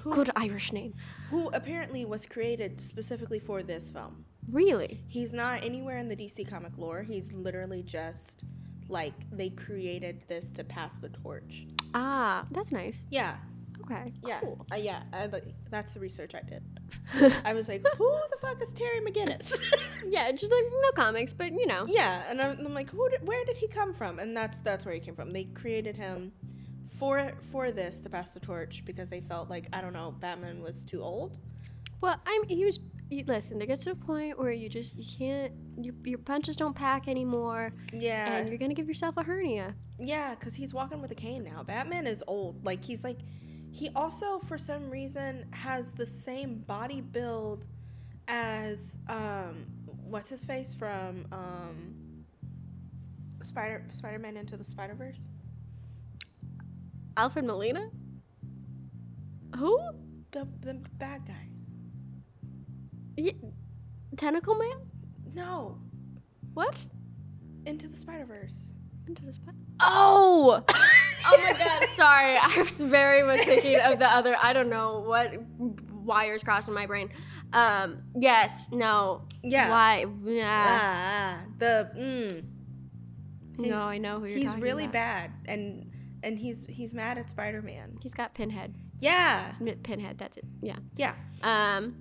Who 0.03 0.15
good 0.15 0.31
Irish 0.37 0.73
name. 0.73 0.95
who 1.31 1.49
apparently 1.49 2.05
was 2.05 2.27
created 2.27 2.81
specifically 2.81 3.39
for 3.39 3.63
this 3.63 3.91
film. 3.91 4.25
Really? 4.51 5.03
He's 5.09 5.33
not 5.33 5.65
anywhere 5.65 5.99
in 5.99 6.09
the 6.09 6.17
DC 6.17 6.49
comic 6.49 6.73
lore. 6.77 7.03
He's 7.03 7.33
literally 7.33 7.83
just 7.83 8.45
like 8.89 9.15
they 9.33 9.51
created 9.51 10.23
this 10.29 10.51
to 10.53 10.65
pass 10.65 10.97
the 10.97 11.09
torch. 11.09 11.67
Ah, 11.95 12.47
that's 12.51 12.71
nice. 12.73 13.07
Yeah. 13.11 13.37
Okay. 13.83 14.13
Yeah, 14.27 14.41
Cool. 14.41 14.65
uh, 14.73 14.77
yeah. 14.77 15.03
I, 15.13 15.29
that's 15.71 15.95
the 15.95 16.01
research 16.01 16.35
I 16.35 16.41
did. 16.41 16.63
I 17.45 17.53
was 17.53 17.69
like, 17.69 17.85
who 17.99 18.11
the 18.31 18.37
fuck 18.41 18.61
is 18.63 18.73
Terry 18.73 19.01
McGinnis? 19.01 19.53
Yeah, 20.09 20.31
just 20.31 20.53
like 20.53 20.63
no 20.83 20.91
comics, 20.93 21.33
but 21.35 21.53
you 21.53 21.67
know. 21.67 21.85
yeah, 21.89 22.23
and 22.29 22.41
I'm, 22.41 22.65
I'm 22.65 22.75
like, 22.75 22.91
who? 22.91 23.09
Did, 23.11 23.27
where 23.27 23.45
did 23.45 23.57
he 23.57 23.67
come 23.67 23.93
from? 23.93 24.19
And 24.21 24.37
that's 24.37 24.61
that's 24.61 24.85
where 24.85 24.95
he 24.95 25.01
came 25.01 25.17
from. 25.17 25.33
They 25.33 25.45
created 25.45 25.97
him 25.97 26.31
for 26.99 27.33
for 27.51 27.73
this 27.73 28.01
to 28.03 28.11
pass 28.11 28.31
the 28.33 28.39
torch 28.39 28.85
because 28.85 29.11
they 29.11 29.21
felt 29.21 29.51
like 29.51 29.67
I 29.73 29.81
don't 29.81 29.95
know, 29.95 30.15
Batman 30.21 30.63
was 30.63 30.85
too 30.85 31.03
old. 31.03 31.39
Well, 32.01 32.21
I'm. 32.25 32.45
He 32.47 32.65
was. 32.65 32.79
You, 33.09 33.25
listen, 33.27 33.59
there 33.59 33.69
gets 33.69 33.85
to 33.85 33.93
a 33.93 33.95
point 33.95 34.39
where 34.39 34.51
you 34.51 34.69
just 34.69 34.97
you 34.99 35.05
can't. 35.07 35.53
Your, 35.81 35.95
your 36.05 36.19
punches 36.19 36.57
don't 36.57 36.75
pack 36.75 37.07
anymore, 37.07 37.71
Yeah, 37.93 38.35
and 38.35 38.49
you're 38.49 38.59
gonna 38.59 38.75
give 38.75 38.89
yourself 38.89 39.17
a 39.17 39.23
hernia. 39.23 39.77
Yeah, 39.99 40.35
because 40.35 40.55
he's 40.55 40.75
walking 40.75 41.01
with 41.01 41.11
a 41.11 41.15
cane 41.15 41.45
now. 41.45 41.63
Batman 41.63 42.07
is 42.07 42.23
old. 42.27 42.65
Like, 42.67 42.85
he's 42.85 43.05
like, 43.05 43.19
he 43.71 43.91
also, 43.95 44.39
for 44.41 44.59
some 44.59 44.91
reason, 44.91 45.47
has 45.53 45.93
the 45.93 46.07
same 46.07 46.59
body 46.59 47.01
build 47.01 47.67
as, 48.29 48.97
um, 49.09 49.67
what's 49.87 50.29
his 50.29 50.45
face 50.45 50.75
from, 50.75 51.27
um, 51.33 51.95
Spider 53.43 53.85
Spider 53.93 54.19
Man 54.19 54.37
Into 54.37 54.57
the 54.57 54.65
Spider 54.65 54.95
Verse? 54.95 55.29
Alfred 57.17 57.45
Molina. 57.45 57.89
Who? 59.57 59.79
The, 60.33 60.49
the 60.61 60.75
bad 60.99 61.25
guy. 61.27 61.49
Y- 63.19 63.35
Tentacle 64.17 64.55
Man? 64.57 64.79
No, 65.35 65.79
What? 66.55 66.87
Into 67.67 67.89
the 67.89 67.97
Spider 67.97 68.25
Verse. 68.25 68.73
Into 69.07 69.25
the 69.25 69.33
spot. 69.33 69.55
Oh! 69.81 70.63
oh 70.69 71.41
my 71.43 71.59
god, 71.59 71.89
sorry. 71.91 72.37
I 72.39 72.55
was 72.59 72.81
very 72.81 73.23
much 73.23 73.41
thinking 73.45 73.79
of 73.81 73.99
the 73.99 74.09
other, 74.09 74.37
I 74.41 74.53
don't 74.53 74.69
know 74.71 75.01
what 75.01 75.33
wires 75.93 76.43
crossing 76.43 76.75
my 76.75 76.87
brain. 76.87 77.11
Um, 77.53 78.03
yes, 78.19 78.67
no. 78.73 79.23
Yeah. 79.43 79.69
Why? 79.71 80.07
Yeah. 80.25 80.67
Ah, 80.69 81.41
the, 81.59 81.91
mm. 81.97 82.31
He's- 83.59 83.71
no, 83.71 83.83
I 83.83 83.99
know 83.99 84.19
who 84.21 84.27
you're 84.27 84.39
He's 84.39 84.49
talking 84.49 84.63
really 84.63 84.85
about. 84.85 84.93
bad, 84.93 85.31
and 85.47 85.91
and 86.23 86.39
he's 86.39 86.67
he's 86.67 86.93
mad 86.93 87.17
at 87.19 87.31
Spider 87.31 87.63
Man. 87.63 87.97
He's 88.03 88.13
got 88.15 88.35
pinhead. 88.35 88.75
Yeah, 88.99 89.53
Pinhead, 89.83 90.19
that's 90.19 90.37
it. 90.37 90.45
Yeah. 90.61 90.77
yeah. 90.97 91.15
Um, 91.43 91.95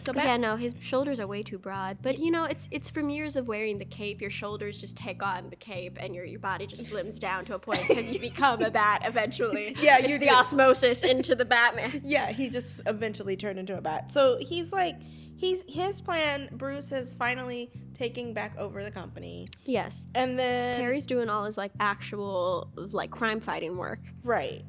So 0.00 0.12
yeah, 0.14 0.36
no, 0.36 0.56
his 0.56 0.74
shoulders 0.80 1.20
are 1.20 1.26
way 1.26 1.42
too 1.42 1.58
broad. 1.58 1.98
But 2.02 2.18
you 2.18 2.30
know, 2.30 2.44
it's 2.44 2.68
it's 2.70 2.90
from 2.90 3.10
years 3.10 3.36
of 3.36 3.46
wearing 3.48 3.78
the 3.78 3.84
cape. 3.84 4.20
Your 4.20 4.30
shoulders 4.30 4.80
just 4.80 4.96
take 4.96 5.22
on 5.22 5.50
the 5.50 5.56
cape, 5.56 5.98
and 6.00 6.14
your 6.14 6.24
your 6.24 6.40
body 6.40 6.66
just 6.66 6.90
slims 6.90 7.18
down 7.28 7.44
to 7.46 7.54
a 7.54 7.58
point 7.58 7.82
because 7.88 8.08
you 8.08 8.18
become 8.20 8.62
a 8.62 8.70
bat 8.70 9.02
eventually. 9.04 9.76
Yeah, 9.80 9.98
it's 9.98 10.08
you 10.08 10.18
the 10.18 10.26
do. 10.26 10.32
osmosis 10.34 11.02
into 11.14 11.34
the 11.34 11.44
Batman. 11.44 12.00
Yeah, 12.04 12.32
he 12.32 12.48
just 12.50 12.80
eventually 12.86 13.36
turned 13.36 13.58
into 13.58 13.76
a 13.76 13.80
bat. 13.80 14.10
So 14.12 14.38
he's 14.40 14.72
like, 14.72 14.96
he's 15.36 15.62
his 15.68 16.00
plan. 16.00 16.48
Bruce 16.52 16.92
is 16.92 17.14
finally 17.14 17.70
taking 17.94 18.32
back 18.34 18.56
over 18.58 18.84
the 18.84 18.90
company, 18.92 19.48
Yes, 19.64 20.06
and 20.14 20.38
then 20.38 20.74
Terry's 20.74 21.04
doing 21.06 21.28
all 21.28 21.44
his 21.44 21.56
like 21.58 21.72
actual 21.80 22.70
like 22.76 23.10
crime 23.10 23.40
fighting 23.40 23.76
work. 23.76 23.98
right, 24.22 24.64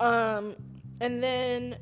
um, 0.00 0.56
and 1.00 1.22
then 1.22 1.76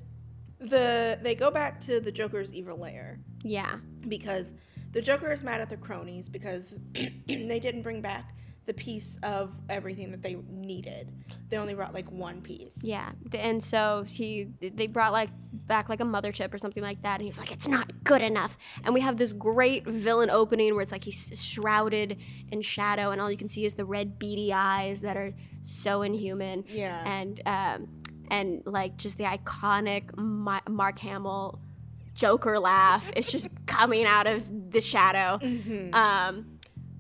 the 0.61 1.19
they 1.23 1.35
go 1.35 1.51
back 1.51 1.81
to 1.81 2.01
the 2.01 2.13
Joker's 2.13 2.53
evil 2.53 2.77
lair 2.79 3.19
Yeah, 3.43 3.77
because 4.09 4.55
the 4.93 5.01
Joker 5.01 5.33
is 5.33 5.43
mad 5.43 5.61
at 5.61 5.69
the 5.71 5.77
cronies 5.77 6.29
because 6.29 6.75
they 6.95 7.61
didn't 7.61 7.83
bring 7.83 8.01
back 8.01 8.35
the 8.67 8.75
piece 8.75 9.19
of 9.23 9.57
everything 9.69 10.11
that 10.11 10.23
they 10.23 10.37
needed. 10.49 11.09
They 11.49 11.57
only 11.57 11.75
brought 11.75 11.95
like 11.95 12.11
one 12.13 12.41
piece. 12.43 12.77
yeah, 12.83 13.11
and 13.33 13.61
so 13.61 14.05
he 14.07 14.49
they 14.61 14.87
brought 14.87 15.13
like 15.13 15.31
back 15.53 15.89
like 15.89 16.01
a 16.01 16.05
mother 16.05 16.31
chip 16.31 16.53
or 16.55 16.59
something 16.59 16.83
like 16.83 17.03
that, 17.03 17.17
and 17.21 17.25
he's 17.25 17.39
like, 17.39 17.51
it's 17.51 17.67
not 17.67 18.05
good 18.05 18.23
enough. 18.23 18.57
And 18.85 18.95
we 18.95 19.01
have 19.01 19.17
this 19.17 19.33
great 19.33 19.87
villain 19.87 20.31
opening 20.31 20.75
where 20.75 20.83
it's 20.83 20.93
like 20.93 21.05
he's 21.05 21.33
shrouded 21.43 22.19
in 22.53 22.61
shadow, 22.61 23.11
and 23.11 23.21
all 23.21 23.31
you 23.31 23.39
can 23.39 23.49
see 23.49 23.65
is 23.65 23.75
the 23.75 23.85
red 23.85 24.19
beady 24.19 24.53
eyes 24.53 25.01
that 25.01 25.17
are 25.17 25.33
so 25.63 26.03
inhuman. 26.03 26.65
Yeah. 26.69 27.03
and 27.07 27.41
um, 27.47 27.89
and 28.31 28.63
like 28.65 28.97
just 28.97 29.19
the 29.19 29.25
iconic 29.25 30.17
Ma- 30.17 30.61
Mark 30.69 30.99
Hamill 31.01 31.59
Joker 32.15 32.59
laugh 32.59 33.11
is 33.17 33.31
just 33.31 33.49
coming 33.67 34.05
out 34.05 34.27
of 34.27 34.71
the 34.73 34.81
shadow. 34.81 35.39
Um, 35.93 36.59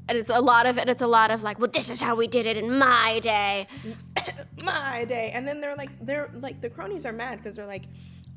and 0.08 0.18
it's 0.18 0.30
a 0.30 0.40
lot 0.40 0.66
of 0.66 0.76
and 0.76 0.90
it's 0.90 1.02
a 1.02 1.06
lot 1.06 1.30
of 1.30 1.42
like, 1.42 1.58
well, 1.60 1.70
this 1.72 1.88
is 1.90 2.00
how 2.00 2.16
we 2.16 2.26
did 2.26 2.46
it 2.46 2.56
in 2.56 2.76
my 2.78 3.20
day. 3.20 3.68
my 4.64 5.04
day. 5.04 5.30
And 5.32 5.46
then 5.46 5.60
they're 5.60 5.76
like, 5.76 5.90
they're 6.04 6.30
like, 6.34 6.60
the 6.60 6.68
cronies 6.70 7.06
are 7.06 7.12
mad 7.12 7.38
because 7.38 7.54
they're 7.56 7.66
like, 7.66 7.84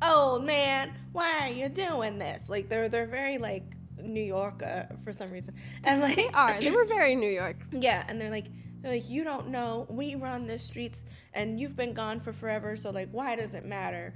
oh 0.01 0.39
man, 0.39 0.93
why 1.13 1.39
are 1.41 1.49
you 1.49 1.69
doing 1.69 2.19
this? 2.19 2.47
Like 2.47 2.69
they're 2.69 2.89
they're 2.89 3.07
very 3.07 3.37
like 3.39 3.63
New 4.01 4.21
York 4.21 4.61
uh, 4.61 4.83
for 5.03 5.13
some 5.13 5.31
reason, 5.31 5.55
and 5.83 6.01
like 6.01 6.17
They 6.17 6.27
are. 6.27 6.59
They 6.59 6.71
were 6.71 6.85
very 6.97 7.15
New 7.15 7.29
York. 7.31 7.57
yeah, 7.71 8.03
and 8.07 8.19
they're 8.21 8.29
like. 8.29 8.47
They're 8.83 8.91
like 8.91 9.09
you 9.09 9.23
don't 9.23 9.47
know. 9.47 9.87
We 9.89 10.13
run 10.13 10.45
the 10.45 10.59
streets 10.59 11.03
and 11.33 11.59
you've 11.59 11.75
been 11.75 11.93
gone 11.93 12.19
for 12.19 12.33
forever 12.33 12.77
so 12.77 12.91
like 12.91 13.09
why 13.11 13.35
does 13.35 13.55
it 13.55 13.65
matter? 13.65 14.13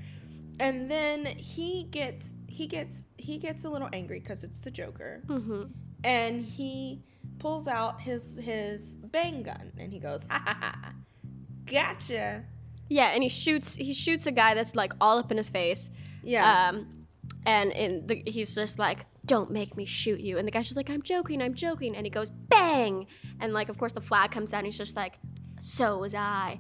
And 0.60 0.92
then 0.92 1.26
he 1.26 1.86
gets 1.90 2.34
he 2.48 2.68
gets 2.68 3.04
he 3.18 3.40
gets 3.40 3.66
a 3.66 3.70
little 3.70 3.90
angry 3.92 4.20
because 4.20 4.44
it's 4.44 4.60
the 4.60 4.70
joker. 4.72 5.24
Hmm 5.28 5.64
and 6.04 6.46
he 6.46 7.04
pulls 7.40 7.68
out 7.68 8.02
his 8.02 8.38
his 8.42 8.94
bang 8.96 9.44
gun 9.44 9.72
and 9.78 9.92
he 9.92 10.00
goes 10.00 10.22
ha 10.30 10.42
ha 10.46 10.58
ha. 10.60 10.94
Gotcha. 11.66 12.46
Yeah, 12.90 13.08
and 13.08 13.22
he 13.22 13.30
shoots. 13.30 13.76
He 13.76 13.94
shoots 13.94 14.26
a 14.28 14.32
guy 14.32 14.54
that's 14.54 14.76
like 14.76 14.94
all 15.02 15.18
up 15.18 15.32
in 15.32 15.38
his 15.38 15.50
face. 15.50 15.90
yeah. 16.24 16.70
Um, 16.70 17.06
and 17.46 17.72
in 17.72 18.08
the, 18.08 18.24
he's 18.26 18.56
just 18.56 18.80
like, 18.80 19.06
"Don't 19.28 19.52
make 19.52 19.78
me 19.78 19.86
shoot 19.86 20.20
you." 20.20 20.38
And 20.38 20.48
the 20.48 20.52
guy's 20.52 20.66
just 20.66 20.76
like, 20.78 20.90
"I'm 20.90 21.02
joking, 21.02 21.42
I'm 21.42 21.54
joking." 21.54 21.96
And 21.96 22.06
he 22.06 22.10
goes, 22.10 22.30
"Bang!" 22.30 23.06
And 23.40 23.54
like, 23.54 23.70
of 23.70 23.78
course, 23.78 23.94
the 23.94 24.02
flag 24.02 24.32
comes 24.32 24.52
down. 24.52 24.66
He's 24.66 24.78
just 24.78 24.96
like, 24.96 25.20
"So 25.60 26.00
was 26.00 26.14
I." 26.14 26.60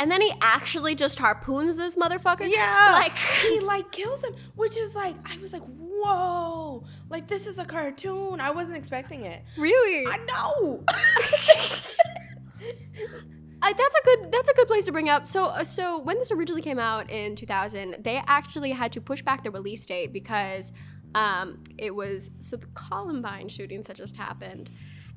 And 0.00 0.10
then 0.12 0.20
he 0.20 0.32
actually 0.40 0.94
just 0.94 1.18
harpoons 1.18 1.74
this 1.74 1.96
motherfucker. 1.96 2.48
Yeah, 2.48 2.90
Like, 2.92 3.18
he 3.42 3.58
like 3.60 3.90
kills 3.90 4.22
him, 4.22 4.32
which 4.54 4.76
is 4.76 4.94
like 4.94 5.16
I 5.28 5.38
was 5.38 5.52
like, 5.52 5.62
whoa, 5.62 6.84
like 7.08 7.26
this 7.26 7.46
is 7.48 7.58
a 7.58 7.64
cartoon. 7.64 8.40
I 8.40 8.50
wasn't 8.52 8.76
expecting 8.76 9.24
it. 9.24 9.42
really? 9.56 10.04
I 10.06 10.16
know. 10.26 10.84
I, 13.60 13.72
that's 13.72 13.96
a 13.96 14.04
good 14.04 14.30
that's 14.32 14.48
a 14.48 14.54
good 14.54 14.68
place 14.68 14.84
to 14.84 14.92
bring 14.92 15.08
up. 15.08 15.26
So 15.26 15.46
uh, 15.46 15.64
so 15.64 15.98
when 15.98 16.16
this 16.18 16.30
originally 16.30 16.62
came 16.62 16.78
out 16.78 17.10
in 17.10 17.34
2000, 17.34 17.96
they 18.04 18.22
actually 18.28 18.70
had 18.70 18.92
to 18.92 19.00
push 19.00 19.20
back 19.22 19.42
the 19.42 19.50
release 19.50 19.84
date 19.84 20.12
because 20.12 20.72
um, 21.14 21.62
it 21.78 21.94
was 21.94 22.30
so 22.38 22.56
the 22.56 22.66
Columbine 22.68 23.48
shootings 23.48 23.86
had 23.86 23.96
just 23.96 24.16
happened, 24.16 24.70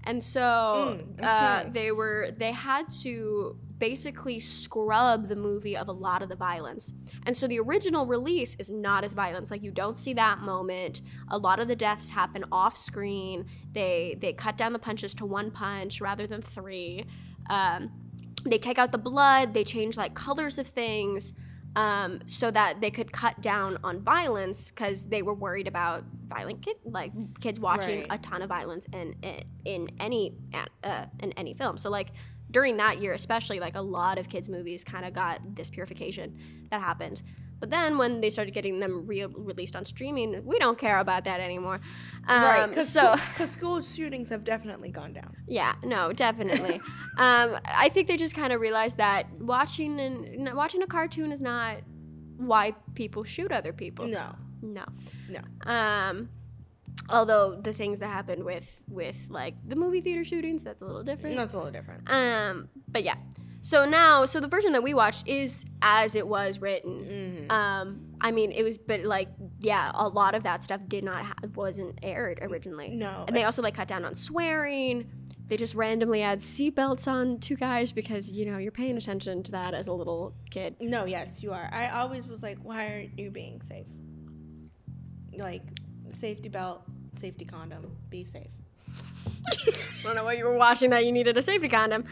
and 0.03 0.24
so 0.24 1.00
Mm, 1.00 1.24
uh, 1.24 1.69
they 1.71 1.91
were 1.91 2.31
they 2.38 2.51
had 2.51 2.89
to 3.03 3.57
basically 3.77 4.39
scrub 4.39 5.27
the 5.27 5.36
movie 5.36 5.75
of 5.75 5.88
a 5.88 5.91
lot 5.91 6.21
of 6.21 6.29
the 6.29 6.36
violence. 6.36 6.93
And 7.25 7.36
so 7.36 7.48
the 7.48 7.60
original 7.60 8.05
release 8.05 8.55
is 8.60 8.69
not 8.69 9.03
as 9.03 9.13
violent. 9.13 9.50
Like 9.50 9.63
you 9.63 9.71
don't 9.71 9.98
see 9.98 10.13
that 10.13 10.39
moment. 10.39 11.01
A 11.29 11.38
lot 11.38 11.60
of 11.60 11.67
the 11.67 11.75
deaths 11.75 12.12
happen 12.12 12.45
off 12.51 12.77
screen. 12.77 13.45
They 13.74 14.17
they 14.21 14.33
cut 14.33 14.55
down 14.55 14.74
the 14.74 14.79
punches 14.79 15.15
to 15.15 15.25
one 15.25 15.50
punch 15.51 16.00
rather 16.00 16.27
than 16.27 16.41
three. 16.43 17.05
Um, 17.50 17.91
they 18.45 18.57
take 18.57 18.77
out 18.79 18.91
the 18.91 18.98
blood. 18.98 19.53
They 19.53 19.63
change 19.63 19.98
like 19.98 20.13
colors 20.13 20.57
of 20.57 20.67
things. 20.67 21.33
Um, 21.75 22.20
so 22.25 22.51
that 22.51 22.82
they 22.82 22.92
could 22.92 23.13
cut 23.13 23.40
down 23.42 23.78
on 23.82 24.01
violence 24.01 24.70
because 24.70 25.06
they 25.06 25.22
were 25.22 25.34
worried 25.34 25.70
about 25.70 26.04
violent 26.28 26.62
kid 26.62 26.75
like 26.84 27.13
kids 27.40 27.62
watching 27.62 28.00
Right. 28.01 28.08
a 28.10 28.18
ton 28.18 28.42
of 28.42 28.50
violence 28.50 28.86
in 28.92 29.16
in, 29.22 29.44
in 29.63 29.90
any 30.00 30.34
uh, 30.84 31.06
in 31.20 31.32
any 31.34 31.54
film. 31.54 31.78
So 31.78 31.90
like 31.90 32.10
during 32.51 32.75
that 32.78 33.01
year, 33.01 33.13
especially 33.13 33.62
like 33.62 33.75
a 33.78 33.82
lot 33.82 34.18
of 34.18 34.28
kids 34.28 34.50
movies 34.50 34.84
kind 34.84 35.06
of 35.06 35.13
got 35.13 35.40
this 35.56 35.70
purification 35.70 36.38
that 36.72 36.82
happened. 36.82 37.22
But 37.62 37.70
then 37.70 37.98
when 37.98 38.20
they 38.22 38.30
started 38.30 38.53
getting 38.53 38.80
them 38.80 39.06
re- 39.06 39.25
released 39.25 39.75
on 39.75 39.86
streaming, 39.86 40.44
we 40.46 40.58
don't 40.60 40.77
care 40.77 40.98
about 41.00 41.24
that 41.25 41.39
anymore. 41.39 41.80
Um, 42.27 42.44
right, 42.44 42.68
because 42.68 42.89
so 42.89 43.15
because 43.30 43.51
school 43.60 43.82
shootings 43.82 44.30
have 44.30 44.44
definitely 44.44 44.89
gone 44.89 45.13
down. 45.13 45.34
yeah, 45.48 45.75
no, 45.84 46.12
definitely. 46.12 46.82
um, 47.18 47.58
I 47.63 47.88
think 47.89 48.08
they 48.10 48.18
just 48.18 48.36
kind 48.36 48.51
of 48.51 48.60
realized 48.60 48.98
that 48.98 49.27
watching 49.39 50.00
and 50.00 50.53
watching 50.56 50.82
a 50.82 50.88
cartoon 50.88 51.32
is 51.32 51.41
not 51.41 51.77
why 52.38 52.74
people 52.96 53.24
shoot 53.24 53.51
other 53.51 53.72
people. 53.72 54.08
No, 54.08 54.36
No. 54.63 54.84
no. 55.30 55.41
Um, 55.72 56.30
although 57.10 57.56
the 57.62 57.74
things 57.74 58.00
that 58.00 58.08
happened 58.08 58.44
with 58.44 58.68
with 58.89 59.18
like 59.30 59.53
the 59.68 59.75
movie 59.75 60.01
theater 60.01 60.24
shootings, 60.24 60.63
that's 60.63 60.82
a 60.82 60.86
little 60.86 61.03
different. 61.03 61.36
That's 61.36 61.53
a 61.53 61.58
little 61.58 61.72
different. 61.72 62.10
Um, 62.12 62.70
but 62.88 63.03
yeah. 63.03 63.15
So 63.63 63.86
now, 63.86 64.25
so 64.25 64.39
the 64.39 64.48
version 64.48 64.72
that 64.74 64.82
we 64.82 64.94
watched 64.96 65.27
is 65.27 65.65
as 65.84 66.15
it 66.15 66.27
was 66.27 66.60
written. 66.60 67.46
Um, 67.50 68.08
I 68.20 68.32
mean, 68.32 68.51
it 68.51 68.63
was, 68.63 68.77
but 68.80 69.01
like, 69.01 69.30
yeah, 69.60 69.91
a 69.94 70.08
lot 70.08 70.34
of 70.36 70.44
that 70.44 70.63
stuff 70.63 70.82
did 70.88 71.03
not 71.03 71.25
ha- 71.25 71.34
wasn't 71.56 72.00
aired 72.01 72.39
originally. 72.41 72.89
No. 72.89 73.24
and 73.27 73.36
they 73.36 73.44
also 73.44 73.62
like 73.62 73.75
cut 73.75 73.88
down 73.88 74.03
on 74.03 74.15
swearing. 74.15 75.10
they 75.48 75.58
just 75.58 75.75
randomly 75.75 76.22
add 76.24 76.39
seatbelts 76.39 77.08
on 77.08 77.38
two 77.39 77.56
guys 77.56 77.91
because 77.91 78.32
you 78.32 78.46
know 78.46 78.58
you're 78.58 78.72
paying 78.72 78.98
attention 78.98 79.44
to 79.44 79.51
that 79.51 79.74
as 79.75 79.86
a 79.88 79.94
little 79.94 80.34
kid. 80.50 80.75
No, 80.80 81.06
yes, 81.06 81.44
you 81.44 81.51
are. 81.53 81.70
I 81.72 81.89
always 81.89 82.27
was 82.27 82.41
like, 82.41 82.58
why 82.63 82.88
aren't 82.91 83.20
you 83.20 83.30
being 83.30 83.62
safe? 83.62 83.86
Like, 85.38 85.62
safety 86.10 86.50
belt, 86.50 86.82
safety 87.20 87.46
condom, 87.46 87.96
be 88.10 88.24
safe. 88.24 88.48
I 89.68 90.03
don't 90.03 90.15
know 90.15 90.24
why 90.24 90.34
you 90.34 90.46
were 90.46 90.58
watching 90.58 90.89
that 90.89 91.06
you 91.06 91.12
needed 91.12 91.38
a 91.38 91.41
safety 91.41 91.70
condom. 91.70 92.06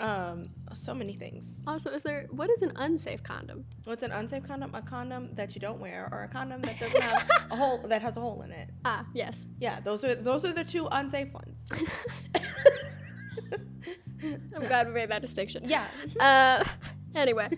Um, 0.00 0.44
so 0.72 0.94
many 0.94 1.12
things. 1.12 1.60
Also, 1.66 1.90
is 1.90 2.02
there 2.02 2.26
what 2.30 2.48
is 2.50 2.62
an 2.62 2.72
unsafe 2.76 3.22
condom? 3.22 3.66
What's 3.84 4.02
an 4.02 4.12
unsafe 4.12 4.46
condom? 4.46 4.74
A 4.74 4.80
condom 4.82 5.28
that 5.34 5.54
you 5.54 5.60
don't 5.60 5.78
wear, 5.78 6.08
or 6.10 6.22
a 6.22 6.28
condom 6.28 6.62
that 6.62 6.78
doesn't 6.80 7.02
have 7.02 7.28
a 7.50 7.56
hole 7.56 7.78
that 7.88 8.00
has 8.02 8.16
a 8.16 8.20
hole 8.20 8.42
in 8.42 8.50
it. 8.50 8.70
Ah, 8.84 9.04
yes. 9.14 9.46
Yeah, 9.58 9.80
those 9.80 10.02
are 10.04 10.14
those 10.14 10.44
are 10.44 10.52
the 10.52 10.64
two 10.64 10.88
unsafe 10.90 11.32
ones. 11.32 11.66
I'm 14.22 14.66
glad 14.66 14.86
we 14.88 14.94
made 14.94 15.10
that 15.10 15.22
distinction. 15.22 15.64
Yeah. 15.66 15.86
Uh, 16.18 16.64
anyway, 17.14 17.48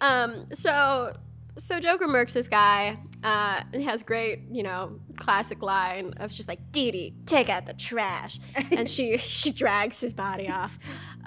um, 0.00 0.46
so 0.52 1.12
so 1.58 1.78
Joker 1.80 2.06
murks 2.06 2.32
this 2.32 2.48
guy. 2.48 2.98
Uh, 3.24 3.62
and 3.72 3.80
has 3.84 4.02
great, 4.02 4.40
you 4.50 4.64
know, 4.64 4.98
classic 5.16 5.62
line 5.62 6.12
of 6.16 6.32
just 6.32 6.48
like 6.48 6.58
Dee 6.72 6.90
Dee, 6.90 7.14
take 7.24 7.48
out 7.48 7.66
the 7.66 7.72
trash, 7.72 8.40
and 8.72 8.88
she 8.90 9.16
she 9.38 9.52
drags 9.52 10.00
his 10.00 10.12
body 10.12 10.48
off. 10.50 10.76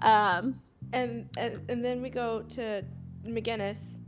Um, 0.02 0.60
And, 0.94 1.30
and 1.38 1.62
and 1.70 1.84
then 1.84 2.02
we 2.02 2.10
go 2.10 2.42
to 2.42 2.84
McGinnis. 3.26 4.00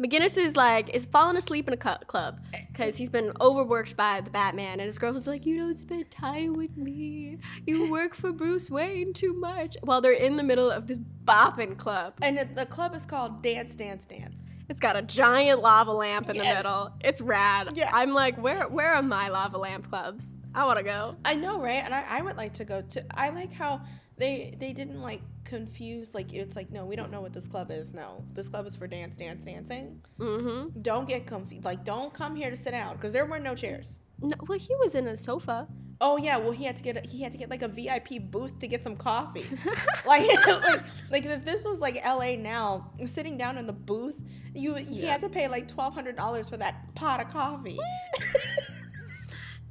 McGinnis 0.00 0.36
is 0.38 0.56
like 0.56 0.88
is 0.94 1.04
falling 1.04 1.36
asleep 1.36 1.68
in 1.68 1.74
a 1.74 1.76
cu- 1.76 2.04
club 2.06 2.40
because 2.72 2.96
he's 2.96 3.10
been 3.10 3.32
overworked 3.40 3.96
by 3.96 4.20
the 4.20 4.30
Batman, 4.30 4.80
and 4.80 4.82
his 4.82 4.98
girlfriend's 4.98 5.26
like, 5.28 5.44
"You 5.46 5.58
don't 5.58 5.78
spend 5.78 6.10
time 6.10 6.54
with 6.54 6.76
me. 6.76 7.38
You 7.66 7.90
work 7.98 8.14
for 8.14 8.32
Bruce 8.32 8.70
Wayne 8.70 9.12
too 9.12 9.34
much." 9.34 9.76
While 9.82 10.00
they're 10.00 10.12
in 10.12 10.36
the 10.36 10.42
middle 10.42 10.70
of 10.70 10.86
this 10.86 10.98
bopping 11.24 11.76
club, 11.76 12.14
And 12.22 12.48
the 12.56 12.66
club 12.66 12.94
is 12.94 13.04
called 13.06 13.42
Dance 13.42 13.74
Dance 13.76 14.04
Dance. 14.06 14.40
it's 14.68 14.80
got 14.80 14.96
a 14.96 15.02
giant 15.02 15.60
lava 15.60 15.92
lamp 15.92 16.28
in 16.30 16.38
the 16.38 16.42
middle. 16.44 16.92
It's 17.00 17.20
rad. 17.20 17.72
Yeah. 17.76 17.90
I'm 17.92 18.12
like, 18.12 18.36
where 18.38 18.66
where 18.68 18.94
are 18.94 19.02
my 19.02 19.28
lava 19.28 19.58
lamp 19.58 19.88
clubs? 19.88 20.32
I 20.54 20.64
want 20.64 20.78
to 20.78 20.84
go. 20.84 21.16
I 21.24 21.34
know, 21.34 21.60
right? 21.60 21.82
And 21.84 21.94
I, 21.94 22.04
I 22.08 22.22
would 22.22 22.36
like 22.36 22.54
to 22.54 22.64
go 22.64 22.80
to. 22.80 23.04
I 23.14 23.28
like 23.28 23.52
how 23.52 23.82
they 24.16 24.56
they 24.58 24.72
didn't 24.72 25.00
like 25.00 25.22
confuse. 25.44 26.14
Like 26.14 26.32
it's 26.32 26.56
like 26.56 26.70
no, 26.70 26.84
we 26.84 26.96
don't 26.96 27.10
know 27.10 27.20
what 27.20 27.32
this 27.32 27.46
club 27.46 27.70
is. 27.70 27.94
No, 27.94 28.24
this 28.34 28.48
club 28.48 28.66
is 28.66 28.76
for 28.76 28.86
dance, 28.86 29.16
dance, 29.16 29.42
dancing. 29.42 30.00
Mm-hmm. 30.18 30.80
Don't 30.82 31.06
get 31.06 31.26
confused. 31.26 31.64
Like 31.64 31.84
don't 31.84 32.12
come 32.12 32.36
here 32.36 32.50
to 32.50 32.56
sit 32.56 32.70
down 32.72 32.96
because 32.96 33.12
there 33.12 33.26
were 33.26 33.38
no 33.38 33.54
chairs. 33.54 33.98
No, 34.20 34.36
well, 34.46 34.58
he 34.58 34.74
was 34.76 34.94
in 34.94 35.06
a 35.06 35.16
sofa. 35.16 35.66
Oh 36.00 36.16
yeah, 36.16 36.36
well 36.36 36.52
he 36.52 36.64
had 36.64 36.76
to 36.76 36.82
get 36.82 36.96
a, 37.04 37.08
he 37.08 37.22
had 37.22 37.32
to 37.32 37.38
get 37.38 37.50
like 37.50 37.62
a 37.62 37.68
VIP 37.68 38.20
booth 38.30 38.58
to 38.60 38.66
get 38.66 38.82
some 38.82 38.96
coffee. 38.96 39.46
like, 40.06 40.28
like 40.46 40.82
like 41.10 41.24
if 41.26 41.44
this 41.44 41.64
was 41.64 41.80
like 41.80 42.04
LA 42.04 42.36
now, 42.36 42.90
sitting 43.06 43.36
down 43.36 43.58
in 43.58 43.66
the 43.66 43.72
booth, 43.72 44.20
you 44.54 44.74
he 44.74 45.04
had 45.04 45.20
to 45.20 45.28
pay 45.28 45.48
like 45.48 45.68
twelve 45.68 45.94
hundred 45.94 46.16
dollars 46.16 46.48
for 46.48 46.56
that 46.56 46.94
pot 46.94 47.20
of 47.20 47.28
coffee. 47.32 47.78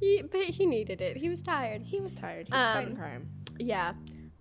He, 0.00 0.20
but 0.20 0.40
he 0.40 0.66
needed 0.66 1.00
it. 1.00 1.16
He 1.16 1.28
was 1.28 1.42
tired. 1.42 1.82
he 1.82 2.00
was 2.00 2.12
tired. 2.12 2.48
He 2.48 2.52
was 2.52 2.60
Um, 2.60 2.74
fighting 2.74 2.96
crime. 2.96 3.28
Yeah. 3.60 3.92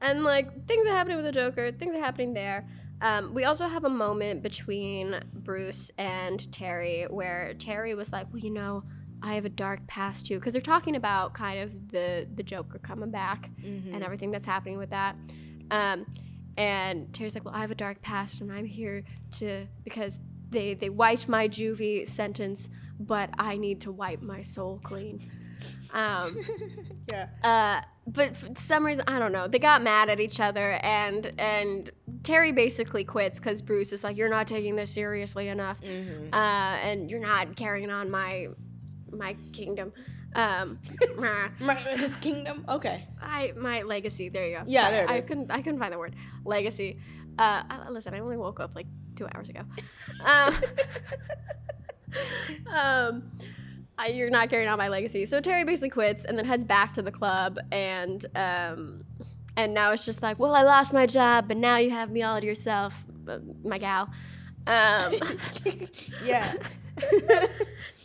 And 0.01 0.23
like 0.23 0.67
things 0.67 0.87
are 0.87 0.95
happening 0.95 1.17
with 1.17 1.25
the 1.25 1.31
Joker, 1.31 1.71
things 1.71 1.95
are 1.95 1.99
happening 2.01 2.33
there. 2.33 2.67
Um, 3.01 3.33
we 3.33 3.45
also 3.45 3.67
have 3.67 3.83
a 3.83 3.89
moment 3.89 4.43
between 4.43 5.19
Bruce 5.33 5.89
and 5.97 6.51
Terry 6.51 7.05
where 7.09 7.53
Terry 7.57 7.95
was 7.95 8.11
like, 8.11 8.27
Well, 8.31 8.39
you 8.39 8.51
know, 8.51 8.83
I 9.23 9.35
have 9.35 9.45
a 9.45 9.49
dark 9.49 9.85
past 9.87 10.25
too. 10.25 10.35
Because 10.35 10.53
they're 10.53 10.61
talking 10.61 10.95
about 10.95 11.33
kind 11.33 11.59
of 11.61 11.91
the, 11.91 12.27
the 12.35 12.43
Joker 12.43 12.79
coming 12.79 13.11
back 13.11 13.49
and 13.93 14.03
everything 14.03 14.31
that's 14.31 14.45
happening 14.45 14.77
with 14.77 14.89
that. 14.91 15.15
Um, 15.71 16.05
and 16.57 17.11
Terry's 17.13 17.33
like, 17.35 17.45
Well, 17.45 17.55
I 17.55 17.61
have 17.61 17.71
a 17.71 17.75
dark 17.75 18.01
past 18.01 18.41
and 18.41 18.51
I'm 18.51 18.65
here 18.65 19.03
to, 19.39 19.67
because 19.83 20.19
they, 20.49 20.73
they 20.73 20.89
wiped 20.89 21.27
my 21.29 21.47
juvie 21.47 22.07
sentence, 22.07 22.69
but 22.99 23.29
I 23.39 23.57
need 23.57 23.81
to 23.81 23.91
wipe 23.91 24.21
my 24.21 24.41
soul 24.41 24.79
clean. 24.83 25.31
Um, 25.93 26.37
Yeah. 27.11 27.27
uh, 27.43 27.81
but 28.07 28.37
for 28.37 28.49
some 28.57 28.85
reason, 28.85 29.03
I 29.07 29.19
don't 29.19 29.31
know. 29.33 29.47
They 29.47 29.59
got 29.59 29.81
mad 29.83 30.09
at 30.09 30.19
each 30.19 30.39
other, 30.39 30.71
and 30.83 31.31
and 31.37 31.89
Terry 32.23 32.51
basically 32.51 33.03
quits 33.03 33.39
because 33.39 33.61
Bruce 33.61 33.91
is 33.93 34.03
like, 34.03 34.15
"You're 34.17 34.29
not 34.29 34.47
taking 34.47 34.75
this 34.75 34.91
seriously 34.91 35.47
enough, 35.49 35.77
uh, 35.83 36.35
and 36.35 37.09
you're 37.11 37.19
not 37.19 37.55
carrying 37.55 37.89
on 37.91 38.09
my 38.09 38.47
my 39.11 39.35
kingdom, 39.51 39.91
um, 40.35 40.79
My, 41.59 41.75
his 41.75 42.15
kingdom. 42.17 42.63
Okay. 42.69 43.07
I 43.21 43.53
my 43.57 43.81
legacy." 43.81 44.29
There 44.29 44.47
you 44.47 44.57
go. 44.57 44.63
Yeah, 44.67 44.83
Sorry, 44.83 44.91
there 44.93 45.03
it 45.05 45.09
I 45.11 45.17
is. 45.17 45.25
couldn't 45.25 45.51
I 45.51 45.61
couldn't 45.61 45.79
find 45.79 45.93
the 45.93 45.97
word 45.99 46.15
legacy. 46.45 46.97
Uh, 47.37 47.63
I- 47.69 47.89
listen, 47.89 48.13
I 48.13 48.19
only 48.19 48.37
woke 48.37 48.59
up 48.59 48.71
like 48.75 48.87
two 49.15 49.27
hours 49.35 49.49
ago. 49.49 49.61
Um, 50.25 50.55
um, 52.73 53.31
I, 54.01 54.07
you're 54.07 54.29
not 54.29 54.49
carrying 54.49 54.69
on 54.69 54.77
my 54.77 54.87
legacy. 54.87 55.25
So 55.25 55.39
Terry 55.39 55.63
basically 55.63 55.89
quits 55.89 56.25
and 56.25 56.37
then 56.37 56.45
heads 56.45 56.65
back 56.65 56.93
to 56.95 57.01
the 57.01 57.11
club, 57.11 57.59
and 57.71 58.25
um, 58.35 59.03
and 59.55 59.73
now 59.73 59.91
it's 59.91 60.05
just 60.05 60.21
like, 60.23 60.39
well, 60.39 60.55
I 60.55 60.63
lost 60.63 60.91
my 60.93 61.05
job, 61.05 61.47
but 61.47 61.57
now 61.57 61.77
you 61.77 61.91
have 61.91 62.09
me 62.09 62.23
all 62.23 62.39
to 62.39 62.45
yourself, 62.45 63.03
uh, 63.27 63.39
my 63.63 63.77
gal. 63.77 64.09
Um, 64.67 65.15
Yeah. 66.25 66.53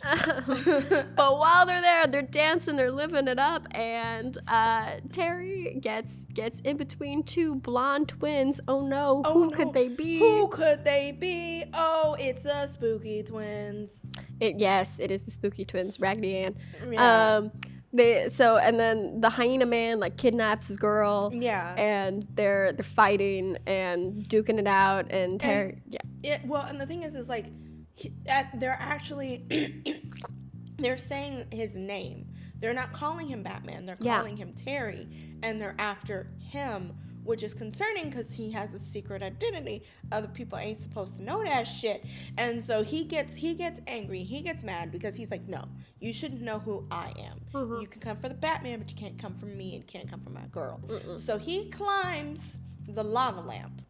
But 0.03 1.37
while 1.37 1.65
they're 1.65 1.81
there, 1.81 2.07
they're 2.07 2.21
dancing, 2.21 2.75
they're 2.75 2.91
living 2.91 3.27
it 3.27 3.39
up, 3.39 3.65
and 3.71 4.37
uh, 4.47 4.91
Terry 5.11 5.77
gets 5.81 6.25
gets 6.33 6.59
in 6.61 6.77
between 6.77 7.23
two 7.23 7.55
blonde 7.55 8.09
twins. 8.09 8.59
Oh 8.67 8.81
no, 8.87 9.21
Oh, 9.25 9.33
who 9.33 9.45
no. 9.49 9.51
could 9.51 9.73
they 9.73 9.89
be? 9.89 10.19
Who 10.19 10.47
could 10.49 10.83
they 10.83 11.11
be? 11.11 11.65
Oh, 11.73 12.15
it's 12.19 12.43
the 12.43 12.67
spooky 12.67 13.23
twins. 13.23 14.01
It, 14.39 14.59
yes, 14.59 14.99
it 14.99 15.11
is 15.11 15.23
the 15.23 15.31
spooky 15.31 15.65
twins, 15.65 15.99
Raggedy 15.99 16.37
Ann. 16.37 16.55
Yeah. 16.91 17.35
Um, 17.37 17.51
they 17.93 18.29
so 18.29 18.57
and 18.57 18.79
then 18.79 19.21
the 19.21 19.29
hyena 19.29 19.65
man 19.65 19.99
like 19.99 20.17
kidnaps 20.17 20.67
his 20.67 20.77
girl. 20.77 21.31
Yeah. 21.33 21.73
And 21.75 22.27
they're 22.35 22.73
they're 22.73 22.83
fighting 22.83 23.57
and 23.65 24.23
duking 24.27 24.59
it 24.59 24.67
out, 24.67 25.11
and 25.11 25.39
Terry, 25.39 25.81
yeah, 25.89 25.99
It, 26.23 26.45
well, 26.45 26.63
and 26.65 26.79
the 26.79 26.85
thing 26.85 27.03
is, 27.03 27.15
is 27.15 27.29
like, 27.29 27.45
he, 27.97 28.13
they're 28.53 28.77
actually, 28.79 29.43
they're 30.77 30.97
saying 30.97 31.45
his 31.51 31.75
name. 31.75 32.27
They're 32.59 32.73
not 32.73 32.93
calling 32.93 33.27
him 33.27 33.43
Batman. 33.43 33.85
They're 33.85 33.97
Yeah. 33.99 34.17
calling 34.17 34.37
him 34.37 34.53
Terry, 34.53 35.07
and 35.43 35.59
they're 35.59 35.75
after 35.79 36.29
him, 36.39 36.95
which 37.23 37.41
is 37.43 37.53
concerning 37.53 38.09
because 38.09 38.31
he 38.31 38.51
has 38.51 38.73
a 38.75 38.79
secret 38.79 39.21
identity. 39.23 39.83
Other 40.11 40.27
people 40.27 40.57
ain't 40.59 40.77
supposed 40.77 41.15
to 41.17 41.23
know 41.23 41.43
that 41.43 41.63
shit, 41.63 42.05
and 42.37 42.63
so 42.63 42.83
he 42.83 43.03
gets 43.03 43.33
he 43.35 43.53
gets 43.55 43.81
angry. 43.87 44.23
He 44.23 44.41
gets 44.41 44.63
mad 44.63 44.91
because 44.91 45.15
he's 45.15 45.29
like, 45.31 45.47
no, 45.47 45.65
you 45.99 46.13
shouldn't 46.13 46.41
know 46.41 46.59
who 46.59 46.85
I 46.91 47.11
am. 47.19 47.41
Mm-hmm. 47.53 47.81
You 47.81 47.87
can 47.87 47.99
come 48.01 48.17
for 48.17 48.29
the 48.29 48.35
Batman, 48.35 48.79
but 48.79 48.89
you 48.89 48.95
can't 48.95 49.17
come 49.17 49.33
for 49.33 49.47
me 49.47 49.75
and 49.75 49.85
can't 49.87 50.09
come 50.09 50.21
for 50.21 50.29
my 50.29 50.45
girl. 50.51 50.79
So 51.17 51.37
he 51.37 51.69
climbs 51.69 52.59
the 52.87 53.03
lava 53.03 53.41
lamp 53.41 53.81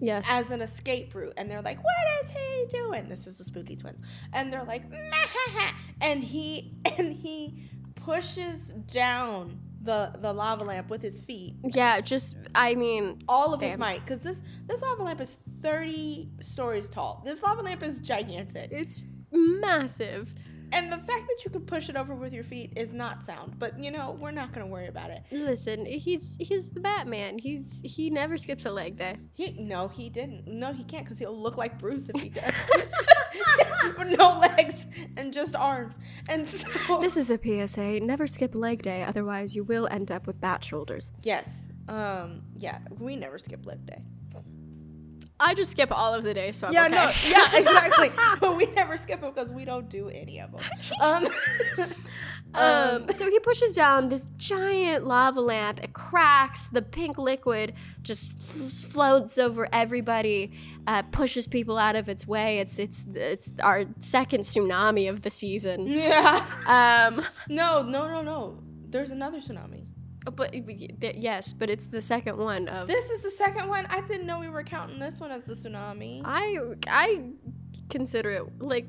yes, 0.00 0.26
as 0.28 0.50
an 0.50 0.60
escape 0.60 1.14
route 1.14 1.32
and 1.36 1.50
they're 1.50 1.62
like 1.62 1.78
what 1.82 2.24
is 2.24 2.30
he 2.30 2.66
doing 2.68 3.08
this 3.08 3.26
is 3.26 3.38
the 3.38 3.44
spooky 3.44 3.76
twins 3.76 4.00
and 4.32 4.52
they're 4.52 4.64
like 4.64 4.88
"Meh-ha-ha." 4.90 5.76
and 6.00 6.22
he 6.22 6.72
and 6.98 7.12
he 7.12 7.68
pushes 7.94 8.68
down 8.92 9.58
the 9.82 10.12
the 10.20 10.32
lava 10.32 10.64
lamp 10.64 10.90
with 10.90 11.02
his 11.02 11.20
feet 11.20 11.54
yeah. 11.62 12.00
Just 12.00 12.36
I 12.54 12.74
mean, 12.74 13.18
all 13.28 13.54
of 13.54 13.60
his 13.60 13.72
Damn. 13.72 13.80
might 13.80 14.00
because 14.00 14.20
this 14.20 14.42
this 14.66 14.82
lava 14.82 15.02
lamp 15.02 15.20
is 15.20 15.38
30 15.62 16.28
stories 16.42 16.88
tall 16.88 17.22
this 17.24 17.42
lava 17.42 17.62
lamp 17.62 17.82
is 17.82 17.98
gigantic 17.98 18.70
it's 18.72 19.06
massive. 19.32 20.34
And 20.72 20.92
the 20.92 20.98
fact 20.98 21.24
that 21.28 21.44
you 21.44 21.50
can 21.50 21.62
push 21.62 21.88
it 21.88 21.96
over 21.96 22.14
with 22.14 22.32
your 22.32 22.44
feet 22.44 22.72
is 22.76 22.92
not 22.92 23.24
sound 23.24 23.58
but 23.58 23.82
you 23.82 23.90
know 23.90 24.16
we're 24.20 24.30
not 24.30 24.52
gonna 24.52 24.66
worry 24.66 24.86
about 24.88 25.10
it 25.10 25.22
Listen, 25.32 25.84
he's 25.86 26.36
he's 26.38 26.70
the 26.70 26.80
Batman. 26.80 27.38
He's 27.38 27.80
he 27.84 28.10
never 28.10 28.36
skips 28.38 28.64
a 28.66 28.70
leg 28.70 28.96
day. 28.96 29.16
He 29.32 29.52
no, 29.58 29.88
he 29.88 30.08
didn't. 30.08 30.46
No, 30.46 30.72
he 30.72 30.84
can't 30.84 31.04
because 31.04 31.18
he'll 31.18 31.36
look 31.40 31.56
like 31.56 31.78
Bruce 31.78 32.08
if 32.08 32.20
he 32.20 32.28
does. 32.40 32.52
No 34.06 34.38
legs 34.38 34.86
and 35.16 35.32
just 35.32 35.54
arms. 35.54 35.96
And 36.28 36.48
so 36.48 37.00
This 37.00 37.16
is 37.16 37.30
a 37.30 37.38
PSA. 37.38 38.00
Never 38.00 38.26
skip 38.26 38.54
leg 38.54 38.82
day, 38.82 39.02
otherwise 39.02 39.54
you 39.54 39.62
will 39.64 39.86
end 39.90 40.10
up 40.10 40.26
with 40.26 40.40
bat 40.40 40.64
shoulders. 40.64 41.12
yes, 41.22 41.68
um, 41.88 42.42
yeah, 42.56 42.78
we 42.98 43.16
never 43.16 43.38
skip 43.38 43.64
leg 43.66 43.84
day. 43.86 44.02
I 45.40 45.54
just 45.54 45.70
skip 45.70 45.90
all 45.90 46.12
of 46.14 46.22
the 46.22 46.34
days, 46.34 46.56
so 46.56 46.66
I'm 46.68 46.72
yeah, 46.72 46.84
okay. 46.84 46.94
no, 46.94 47.10
yeah, 47.30 47.56
exactly. 47.56 48.10
but 48.40 48.56
we 48.56 48.66
never 48.66 48.96
skip 48.96 49.20
them 49.22 49.32
because 49.32 49.50
we 49.50 49.64
don't 49.64 49.88
do 49.88 50.08
any 50.10 50.40
of 50.40 50.52
them. 50.52 50.60
Um, 51.00 51.26
Um, 52.52 53.06
so 53.12 53.30
he 53.30 53.38
pushes 53.38 53.74
down 53.76 54.08
this 54.08 54.26
giant 54.36 55.06
lava 55.06 55.40
lamp. 55.40 55.84
It 55.84 55.92
cracks. 55.92 56.66
The 56.66 56.82
pink 56.82 57.16
liquid 57.16 57.74
just 58.02 58.32
floats 58.90 59.38
over 59.38 59.68
everybody, 59.72 60.50
uh, 60.84 61.02
pushes 61.12 61.46
people 61.46 61.78
out 61.78 61.94
of 61.94 62.08
its 62.08 62.26
way. 62.26 62.58
It's 62.58 62.80
it's 62.80 63.06
it's 63.14 63.52
our 63.62 63.84
second 64.00 64.40
tsunami 64.40 65.08
of 65.08 65.22
the 65.22 65.30
season. 65.30 65.86
yeah. 65.86 66.44
Um, 66.66 67.24
No, 67.48 67.82
no, 67.82 68.08
no, 68.08 68.20
no. 68.22 68.58
There's 68.88 69.10
another 69.12 69.38
tsunami. 69.38 69.84
But 70.24 70.54
yes, 71.16 71.52
but 71.52 71.70
it's 71.70 71.86
the 71.86 72.02
second 72.02 72.36
one 72.36 72.68
of 72.68 72.88
This 72.88 73.08
is 73.10 73.22
the 73.22 73.30
second 73.30 73.68
one. 73.68 73.86
I 73.88 74.02
didn't 74.02 74.26
know 74.26 74.38
we 74.38 74.48
were 74.50 74.62
counting 74.62 74.98
this 74.98 75.18
one 75.18 75.30
as 75.30 75.44
the 75.44 75.54
tsunami. 75.54 76.20
I 76.24 76.58
I 76.86 77.30
consider 77.88 78.30
it 78.30 78.62
like 78.62 78.88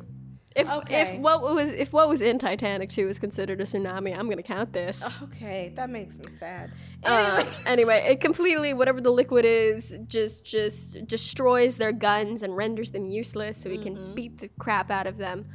if 0.53 0.69
Okay. 0.69 1.13
if 1.13 1.19
what 1.19 1.41
was 1.41 1.71
if 1.71 1.93
what 1.93 2.09
was 2.09 2.19
in 2.21 2.37
Titanic 2.37 2.89
2 2.89 3.07
was 3.07 3.17
considered 3.17 3.61
a 3.61 3.63
tsunami, 3.63 4.13
I'm 4.17 4.27
gonna 4.29 4.43
count 4.43 4.73
this. 4.73 5.01
Okay, 5.23 5.71
that 5.77 5.89
makes 5.89 6.17
me 6.17 6.25
sad. 6.37 6.73
Uh, 7.05 7.45
anyway, 7.65 8.05
it 8.09 8.19
completely 8.19 8.73
whatever 8.73 8.99
the 8.99 9.11
liquid 9.11 9.45
is 9.45 9.97
just 10.07 10.43
just 10.43 11.07
destroys 11.07 11.77
their 11.77 11.93
guns 11.93 12.43
and 12.43 12.57
renders 12.57 12.91
them 12.91 13.05
useless, 13.05 13.55
so 13.55 13.69
we 13.69 13.77
can 13.77 14.13
beat 14.13 14.39
the 14.39 14.49
crap 14.59 14.91
out 14.91 15.07
of 15.07 15.17
them. 15.17 15.47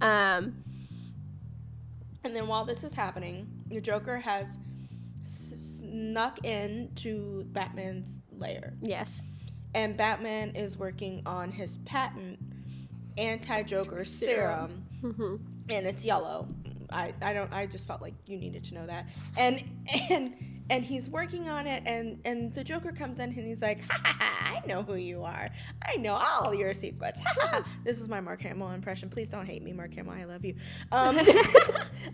Um, 0.00 0.64
And 2.24 2.34
then 2.34 2.48
while 2.48 2.64
this 2.64 2.82
is 2.82 2.94
happening, 2.94 3.46
the 3.68 3.80
Joker 3.80 4.18
has 4.18 4.58
s- 5.84 6.38
in 6.42 6.90
to 6.96 7.44
Batman's 7.52 8.20
lair. 8.32 8.74
yes, 8.82 9.22
And 9.74 9.96
Batman 9.96 10.54
is 10.56 10.76
working 10.78 11.22
on 11.26 11.50
his 11.52 11.76
patent 11.84 12.38
anti 13.18 13.62
Joker 13.62 14.04
serum. 14.04 14.84
Mhm. 15.02 15.40
And 15.70 15.86
it's 15.86 16.04
yellow. 16.04 16.48
I, 16.90 17.12
I 17.22 17.32
don't 17.32 17.52
I 17.52 17.66
just 17.66 17.86
felt 17.86 18.00
like 18.02 18.14
you 18.26 18.36
needed 18.38 18.64
to 18.64 18.74
know 18.74 18.86
that. 18.86 19.06
And 19.36 19.62
and 20.10 20.34
and 20.70 20.84
he's 20.84 21.08
working 21.10 21.48
on 21.48 21.66
it 21.66 21.82
and 21.86 22.20
and 22.24 22.52
the 22.54 22.62
Joker 22.64 22.92
comes 22.92 23.18
in 23.18 23.30
and 23.30 23.46
he's 23.46 23.60
like, 23.62 23.80
ha, 23.90 24.00
ha, 24.04 24.16
ha, 24.20 24.60
I 24.62 24.66
know 24.66 24.82
who 24.82 24.94
you 24.94 25.22
are. 25.24 25.48
I 25.82 25.96
know 25.96 26.14
all 26.14 26.54
your 26.54 26.72
secrets. 26.74 27.20
Ha, 27.24 27.34
ha, 27.40 27.48
ha." 27.52 27.68
this 27.84 27.98
is 28.00 28.08
my 28.08 28.20
Mark 28.20 28.40
Hamill 28.42 28.70
impression. 28.70 29.08
Please 29.10 29.28
don't 29.30 29.46
hate 29.46 29.62
me, 29.62 29.72
Mark 29.72 29.92
Hamill. 29.94 30.12
I 30.14 30.24
love 30.24 30.44
you. 30.44 30.54
Um, 30.92 31.18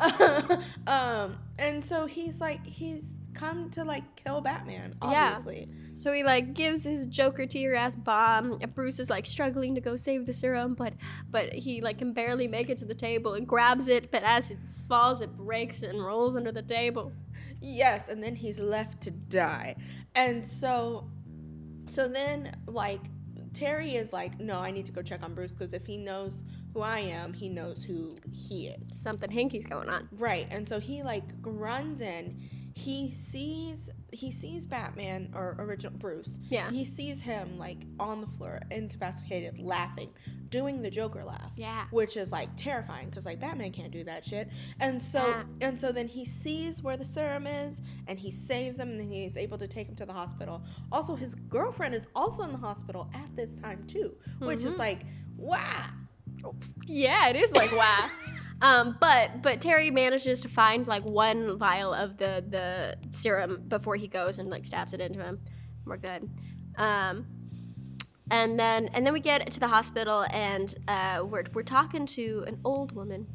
um, 0.86 1.38
and 1.58 1.84
so 1.84 2.06
he's 2.06 2.40
like, 2.40 2.64
he's 2.64 3.04
come 3.34 3.70
to 3.70 3.84
like 3.84 4.16
kill 4.16 4.40
Batman, 4.40 4.92
obviously. 5.02 5.68
Yeah. 5.68 5.76
So 5.94 6.12
he 6.12 6.22
like 6.22 6.54
gives 6.54 6.84
his 6.84 7.06
Joker 7.06 7.46
tear 7.46 7.74
ass 7.74 7.96
bomb. 7.96 8.58
and 8.60 8.74
Bruce 8.74 8.98
is 8.98 9.10
like 9.10 9.26
struggling 9.26 9.74
to 9.74 9.80
go 9.80 9.96
save 9.96 10.26
the 10.26 10.32
serum, 10.32 10.74
but 10.74 10.94
but 11.30 11.52
he 11.52 11.80
like 11.80 11.98
can 11.98 12.12
barely 12.12 12.48
make 12.48 12.70
it 12.70 12.78
to 12.78 12.84
the 12.84 12.94
table 12.94 13.34
and 13.34 13.46
grabs 13.46 13.88
it. 13.88 14.10
But 14.10 14.22
as 14.22 14.50
it 14.50 14.58
falls, 14.88 15.20
it 15.20 15.36
breaks 15.36 15.82
and 15.82 16.04
rolls 16.04 16.36
under 16.36 16.52
the 16.52 16.62
table. 16.62 17.12
Yes, 17.60 18.08
and 18.08 18.22
then 18.22 18.36
he's 18.36 18.58
left 18.58 19.02
to 19.02 19.10
die. 19.10 19.76
And 20.14 20.46
so 20.46 21.10
so 21.86 22.08
then 22.08 22.52
like 22.66 23.00
Terry 23.52 23.96
is 23.96 24.12
like, 24.12 24.38
"No, 24.38 24.58
I 24.58 24.70
need 24.70 24.86
to 24.86 24.92
go 24.92 25.02
check 25.02 25.22
on 25.22 25.34
Bruce 25.34 25.52
because 25.52 25.72
if 25.72 25.84
he 25.86 25.96
knows 25.96 26.42
who 26.72 26.82
I 26.82 27.00
am, 27.00 27.32
he 27.32 27.48
knows 27.48 27.82
who 27.82 28.16
he 28.32 28.68
is." 28.68 29.00
Something 29.00 29.30
hinky's 29.30 29.64
going 29.64 29.88
on. 29.88 30.08
Right. 30.12 30.46
And 30.50 30.68
so 30.68 30.78
he 30.78 31.02
like 31.02 31.24
runs 31.42 32.00
in. 32.00 32.40
He 32.80 33.10
sees 33.12 33.90
he 34.12 34.32
sees 34.32 34.66
Batman 34.66 35.32
or 35.34 35.54
original 35.58 35.96
Bruce. 35.98 36.38
Yeah. 36.48 36.70
He 36.70 36.84
sees 36.84 37.20
him 37.20 37.58
like 37.58 37.78
on 37.98 38.20
the 38.20 38.26
floor, 38.26 38.60
incapacitated, 38.70 39.58
laughing, 39.60 40.10
doing 40.48 40.80
the 40.82 40.90
Joker 40.90 41.22
laugh. 41.24 41.52
Yeah. 41.56 41.84
Which 41.90 42.16
is 42.16 42.32
like 42.32 42.48
terrifying 42.56 43.08
because 43.10 43.24
like 43.26 43.38
Batman 43.38 43.70
can't 43.72 43.92
do 43.92 44.02
that 44.04 44.24
shit. 44.24 44.48
And 44.80 45.00
so 45.00 45.18
Yeah. 45.26 45.42
and 45.68 45.78
so 45.78 45.92
then 45.92 46.08
he 46.08 46.24
sees 46.24 46.82
where 46.82 46.96
the 46.96 47.04
serum 47.04 47.46
is 47.46 47.82
and 48.08 48.18
he 48.18 48.30
saves 48.32 48.78
him 48.78 48.98
and 48.98 49.12
he's 49.12 49.36
able 49.36 49.58
to 49.58 49.68
take 49.68 49.86
him 49.88 49.94
to 49.96 50.06
the 50.06 50.12
hospital. 50.14 50.62
Also, 50.90 51.14
his 51.14 51.34
girlfriend 51.34 51.94
is 51.94 52.06
also 52.16 52.42
in 52.44 52.52
the 52.52 52.58
hospital 52.58 53.10
at 53.14 53.34
this 53.36 53.56
time 53.56 53.84
too, 53.86 54.16
which 54.38 54.60
Mm-hmm. 54.60 54.68
is 54.68 54.78
like 54.78 55.00
wow. 55.36 55.86
Yeah, 56.86 57.28
it 57.28 57.36
is 57.36 57.52
like 57.52 57.72
wow. 57.72 58.08
um, 58.60 58.96
but 59.00 59.42
but 59.42 59.60
Terry 59.60 59.90
manages 59.90 60.40
to 60.42 60.48
find 60.48 60.86
like 60.86 61.04
one 61.04 61.58
vial 61.58 61.94
of 61.94 62.18
the 62.18 62.44
the 62.48 62.96
serum 63.10 63.62
before 63.68 63.96
he 63.96 64.08
goes 64.08 64.38
and 64.38 64.50
like 64.50 64.64
stabs 64.64 64.92
it 64.92 65.00
into 65.00 65.22
him. 65.22 65.40
We're 65.84 65.96
good. 65.96 66.28
Um, 66.76 67.26
and 68.30 68.58
then 68.58 68.88
and 68.88 69.04
then 69.04 69.12
we 69.12 69.20
get 69.20 69.50
to 69.50 69.60
the 69.60 69.68
hospital 69.68 70.26
and 70.30 70.74
uh, 70.88 71.24
we're 71.24 71.44
we're 71.52 71.62
talking 71.62 72.06
to 72.06 72.44
an 72.46 72.58
old 72.64 72.92
woman, 72.92 73.26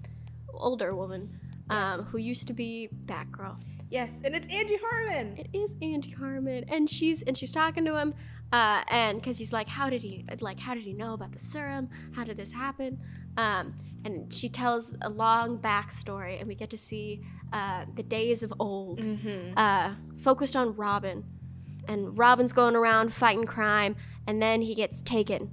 older 0.54 0.96
woman, 0.96 1.40
um, 1.70 2.04
who 2.04 2.18
used 2.18 2.48
to 2.48 2.54
be 2.54 2.90
Batgirl. 3.06 3.58
Yes, 3.90 4.12
and 4.24 4.36
it's 4.36 4.48
Angie 4.54 4.80
Harmon. 4.82 5.38
It 5.38 5.50
is 5.54 5.76
Andy 5.82 6.12
Harmon, 6.12 6.66
and 6.68 6.90
she's 6.90 7.22
and 7.24 7.38
she's 7.38 7.52
talking 7.52 7.86
to 7.86 7.98
him, 7.98 8.14
uh, 8.52 8.84
and 8.90 9.20
because 9.20 9.38
he's 9.38 9.52
like, 9.54 9.68
how 9.68 9.90
did 9.90 10.02
he 10.02 10.26
like 10.40 10.60
how 10.60 10.74
did 10.74 10.84
he 10.84 10.94
know 10.94 11.14
about 11.14 11.32
the 11.32 11.40
serum? 11.40 11.90
How 12.16 12.24
did 12.24 12.38
this 12.38 12.52
happen? 12.52 13.00
Um, 13.38 13.76
and 14.06 14.34
she 14.34 14.48
tells 14.50 14.94
a 15.02 15.10
long 15.10 15.58
backstory, 15.58 16.40
and 16.40 16.48
we 16.48 16.56
get 16.56 16.70
to 16.70 16.78
see 16.78 17.22
uh, 17.52 17.86
the 17.96 18.04
days 18.04 18.44
of 18.44 18.54
old, 18.60 19.04
uh, 19.58 19.92
focused 20.18 20.56
on 20.56 20.76
Robin, 20.76 21.24
and 21.88 22.18
Robin's 22.18 22.54
going 22.54 22.76
around 22.76 23.12
fighting 23.14 23.46
crime, 23.46 23.96
and 24.28 24.42
then 24.42 24.62
he 24.62 24.76
gets 24.76 25.02
taken 25.02 25.50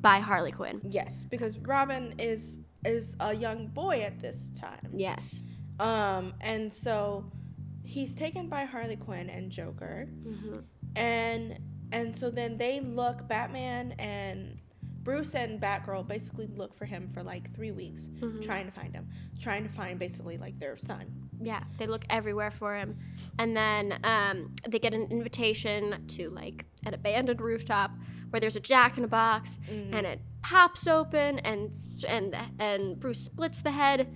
by 0.00 0.20
Harley 0.20 0.52
Quinn. 0.52 0.80
Yes, 0.88 1.24
because 1.24 1.58
Robin 1.58 2.14
is 2.18 2.58
is 2.84 3.16
a 3.18 3.34
young 3.34 3.66
boy 3.68 4.02
at 4.02 4.20
this 4.20 4.50
time. 4.50 4.90
Yes. 4.94 5.40
Um, 5.80 6.34
and 6.40 6.72
so 6.72 7.24
he's 7.82 8.14
taken 8.14 8.48
by 8.48 8.64
Harley 8.66 8.96
Quinn 8.96 9.28
and 9.30 9.50
Joker, 9.50 10.06
Mm-hmm. 10.26 10.58
and 10.96 11.58
and 11.92 12.16
so 12.16 12.30
then 12.30 12.58
they 12.58 12.80
look 12.80 13.26
Batman 13.28 13.92
and 13.98 14.58
Bruce 15.02 15.34
and 15.36 15.60
Batgirl 15.60 16.08
basically 16.08 16.48
look 16.48 16.74
for 16.74 16.84
him 16.84 17.08
for 17.08 17.22
like 17.22 17.54
three 17.54 17.70
weeks, 17.70 18.02
Mm-hmm. 18.02 18.40
trying 18.40 18.66
to 18.66 18.72
find 18.72 18.92
him, 18.94 19.08
trying 19.40 19.62
to 19.62 19.68
find 19.68 19.98
basically 20.00 20.36
like 20.36 20.58
their 20.58 20.76
son. 20.76 21.06
Yeah, 21.40 21.62
they 21.78 21.86
look 21.86 22.04
everywhere 22.10 22.50
for 22.50 22.74
him. 22.76 22.96
And 23.38 23.56
then 23.56 24.00
um, 24.02 24.54
they 24.68 24.78
get 24.80 24.94
an 24.94 25.06
invitation 25.10 26.02
to 26.08 26.30
like 26.30 26.64
an 26.84 26.92
abandoned 26.94 27.40
rooftop 27.40 27.92
where 28.30 28.40
there's 28.40 28.56
a 28.56 28.60
jack 28.60 28.98
in 28.98 29.04
a 29.04 29.08
box 29.08 29.58
and 29.68 30.04
it 30.06 30.20
pops 30.42 30.86
open 30.88 31.38
and 31.40 31.72
and 32.08 32.36
and 32.58 32.98
Bruce 32.98 33.20
splits 33.20 33.62
the 33.62 33.70
head. 33.70 34.08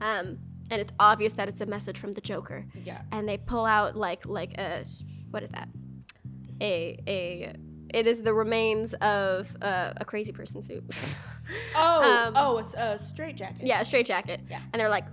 Um, 0.00 0.38
and 0.70 0.80
it's 0.80 0.92
obvious 0.98 1.32
that 1.34 1.48
it's 1.48 1.60
a 1.60 1.66
message 1.66 1.98
from 1.98 2.12
the 2.12 2.20
Joker. 2.22 2.64
Yeah. 2.84 3.02
And 3.12 3.28
they 3.28 3.36
pull 3.36 3.66
out 3.66 3.96
like 3.96 4.24
like 4.24 4.56
a 4.56 4.84
what 5.30 5.42
is 5.42 5.50
that? 5.50 5.68
A 6.60 6.98
a 7.06 7.54
it 7.94 8.06
is 8.06 8.20
the 8.22 8.34
remains 8.34 8.92
of 8.94 9.56
uh, 9.62 9.94
a 9.96 10.04
crazy 10.04 10.32
person 10.32 10.60
suit. 10.62 10.84
Oh, 11.74 12.26
Um, 12.26 12.34
oh, 12.36 12.58
it's 12.58 12.74
a 12.74 12.98
straight 13.02 13.34
jacket. 13.36 13.66
yeah, 13.66 13.80
a 13.80 13.84
straight 13.84 14.04
jacket. 14.04 14.40
Yeah. 14.50 14.60
And 14.70 14.78
they're 14.78 14.90
like, 14.90 15.06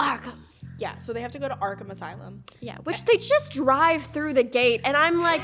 Arkham. 0.00 0.34
yeah. 0.78 0.96
So 0.98 1.12
they 1.12 1.20
have 1.20 1.30
to 1.30 1.38
go 1.38 1.46
to 1.46 1.54
Arkham 1.54 1.90
Asylum. 1.90 2.42
Yeah, 2.60 2.78
which 2.82 3.04
they 3.04 3.18
just 3.18 3.52
drive 3.52 4.02
through 4.02 4.32
the 4.34 4.42
gate, 4.42 4.80
and 4.82 4.96
I'm 4.96 5.20
like, 5.20 5.42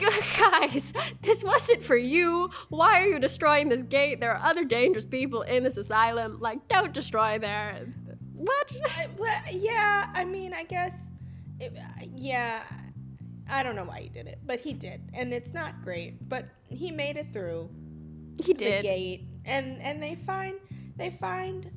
guys, 0.40 0.92
this 1.22 1.44
wasn't 1.44 1.84
for 1.84 1.96
you. 1.96 2.50
Why 2.70 3.02
are 3.02 3.06
you 3.06 3.20
destroying 3.20 3.68
this 3.68 3.84
gate? 3.84 4.18
There 4.18 4.32
are 4.34 4.44
other 4.44 4.64
dangerous 4.64 5.04
people 5.04 5.42
in 5.42 5.62
this 5.62 5.76
asylum. 5.76 6.38
Like, 6.40 6.66
don't 6.66 6.92
destroy 6.92 7.38
there. 7.38 7.84
What? 8.34 8.76
I, 8.98 9.06
well, 9.16 9.42
yeah, 9.52 10.10
I 10.12 10.24
mean, 10.24 10.52
I 10.52 10.64
guess, 10.64 11.08
it, 11.60 11.72
yeah, 12.12 12.64
I 13.50 13.62
don't 13.62 13.76
know 13.76 13.84
why 13.84 14.00
he 14.00 14.08
did 14.08 14.26
it, 14.26 14.38
but 14.44 14.60
he 14.60 14.72
did, 14.72 15.10
and 15.12 15.32
it's 15.32 15.52
not 15.52 15.82
great. 15.82 16.28
But 16.28 16.46
he 16.68 16.90
made 16.90 17.16
it 17.16 17.32
through 17.32 17.68
He 18.42 18.54
did 18.54 18.78
the 18.78 18.82
gate, 18.88 19.26
and 19.44 19.80
and 19.82 20.02
they 20.02 20.14
find 20.14 20.56
they 20.96 21.10
find 21.10 21.70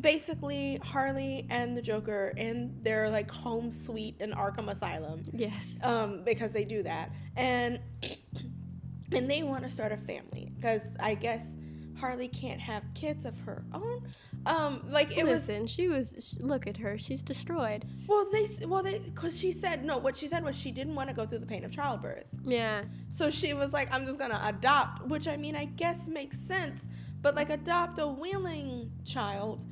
basically 0.00 0.78
Harley 0.82 1.46
and 1.48 1.76
the 1.76 1.82
Joker 1.82 2.32
in 2.36 2.82
their 2.82 3.08
like 3.10 3.30
home 3.30 3.70
suite 3.70 4.16
in 4.20 4.32
Arkham 4.32 4.68
Asylum, 4.70 5.22
Yes. 5.32 5.78
um, 5.82 6.22
because 6.24 6.52
they 6.52 6.64
do 6.64 6.82
that, 6.82 7.10
and 7.36 7.78
and 9.12 9.30
they 9.30 9.42
want 9.42 9.62
to 9.64 9.70
start 9.70 9.92
a 9.92 9.96
family 9.96 10.50
because 10.56 10.82
I 11.00 11.14
guess 11.14 11.56
Harley 11.98 12.28
can't 12.28 12.60
have 12.60 12.82
kids 12.94 13.24
of 13.24 13.38
her 13.40 13.64
own. 13.72 14.06
Um, 14.44 14.84
like 14.88 15.16
it 15.16 15.24
was 15.24 15.48
Listen, 15.48 15.66
she 15.66 15.88
was. 15.88 16.38
Look 16.40 16.66
at 16.66 16.76
her. 16.76 16.96
She's 16.98 17.22
destroyed. 17.22 17.84
Well, 18.06 18.28
they 18.30 18.46
well 18.66 18.82
they 18.82 18.98
because 19.00 19.36
she 19.38 19.50
said 19.50 19.84
no. 19.84 19.98
What 19.98 20.14
she 20.16 20.28
said 20.28 20.44
was 20.44 20.54
she 20.56 20.70
didn't 20.70 20.94
want 20.94 21.08
to 21.08 21.14
go 21.16 21.26
through 21.26 21.40
the 21.40 21.46
pain 21.46 21.64
of 21.64 21.72
childbirth, 21.72 22.26
Yeah. 22.44 22.84
so 23.10 23.28
she 23.30 23.54
was 23.54 23.72
like, 23.72 23.92
"I'm 23.92 24.06
just 24.06 24.18
gonna 24.18 24.40
adopt," 24.44 25.06
which 25.08 25.26
I 25.26 25.36
mean, 25.36 25.56
I 25.56 25.64
guess 25.64 26.06
makes 26.06 26.38
sense. 26.38 26.86
But 27.22 27.34
like, 27.34 27.50
adopt 27.50 27.98
a 27.98 28.06
willing 28.06 28.92
child. 29.04 29.64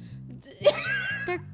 They're 1.27 1.41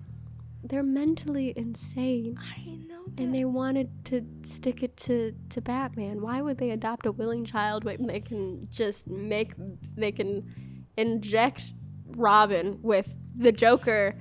they're 0.63 0.83
mentally 0.83 1.53
insane. 1.57 2.39
I 2.39 2.77
know 2.87 3.05
that. 3.07 3.23
And 3.23 3.35
they 3.35 3.45
wanted 3.45 4.05
to 4.07 4.25
stick 4.45 4.83
it 4.83 4.97
to, 4.99 5.35
to 5.51 5.61
Batman. 5.61 6.21
Why 6.21 6.43
would 6.43 6.59
they 6.59 6.71
adopt 6.71 7.07
a 7.07 7.13
willing 7.13 7.45
child 7.45 7.85
when 7.85 8.07
they 8.07 8.21
can 8.21 8.69
just 8.71 9.07
make 9.07 9.53
they 9.97 10.13
can 10.13 10.87
inject 10.97 11.73
Robin 12.09 12.79
with 12.83 13.15
the 13.37 13.53
Joker 13.53 14.19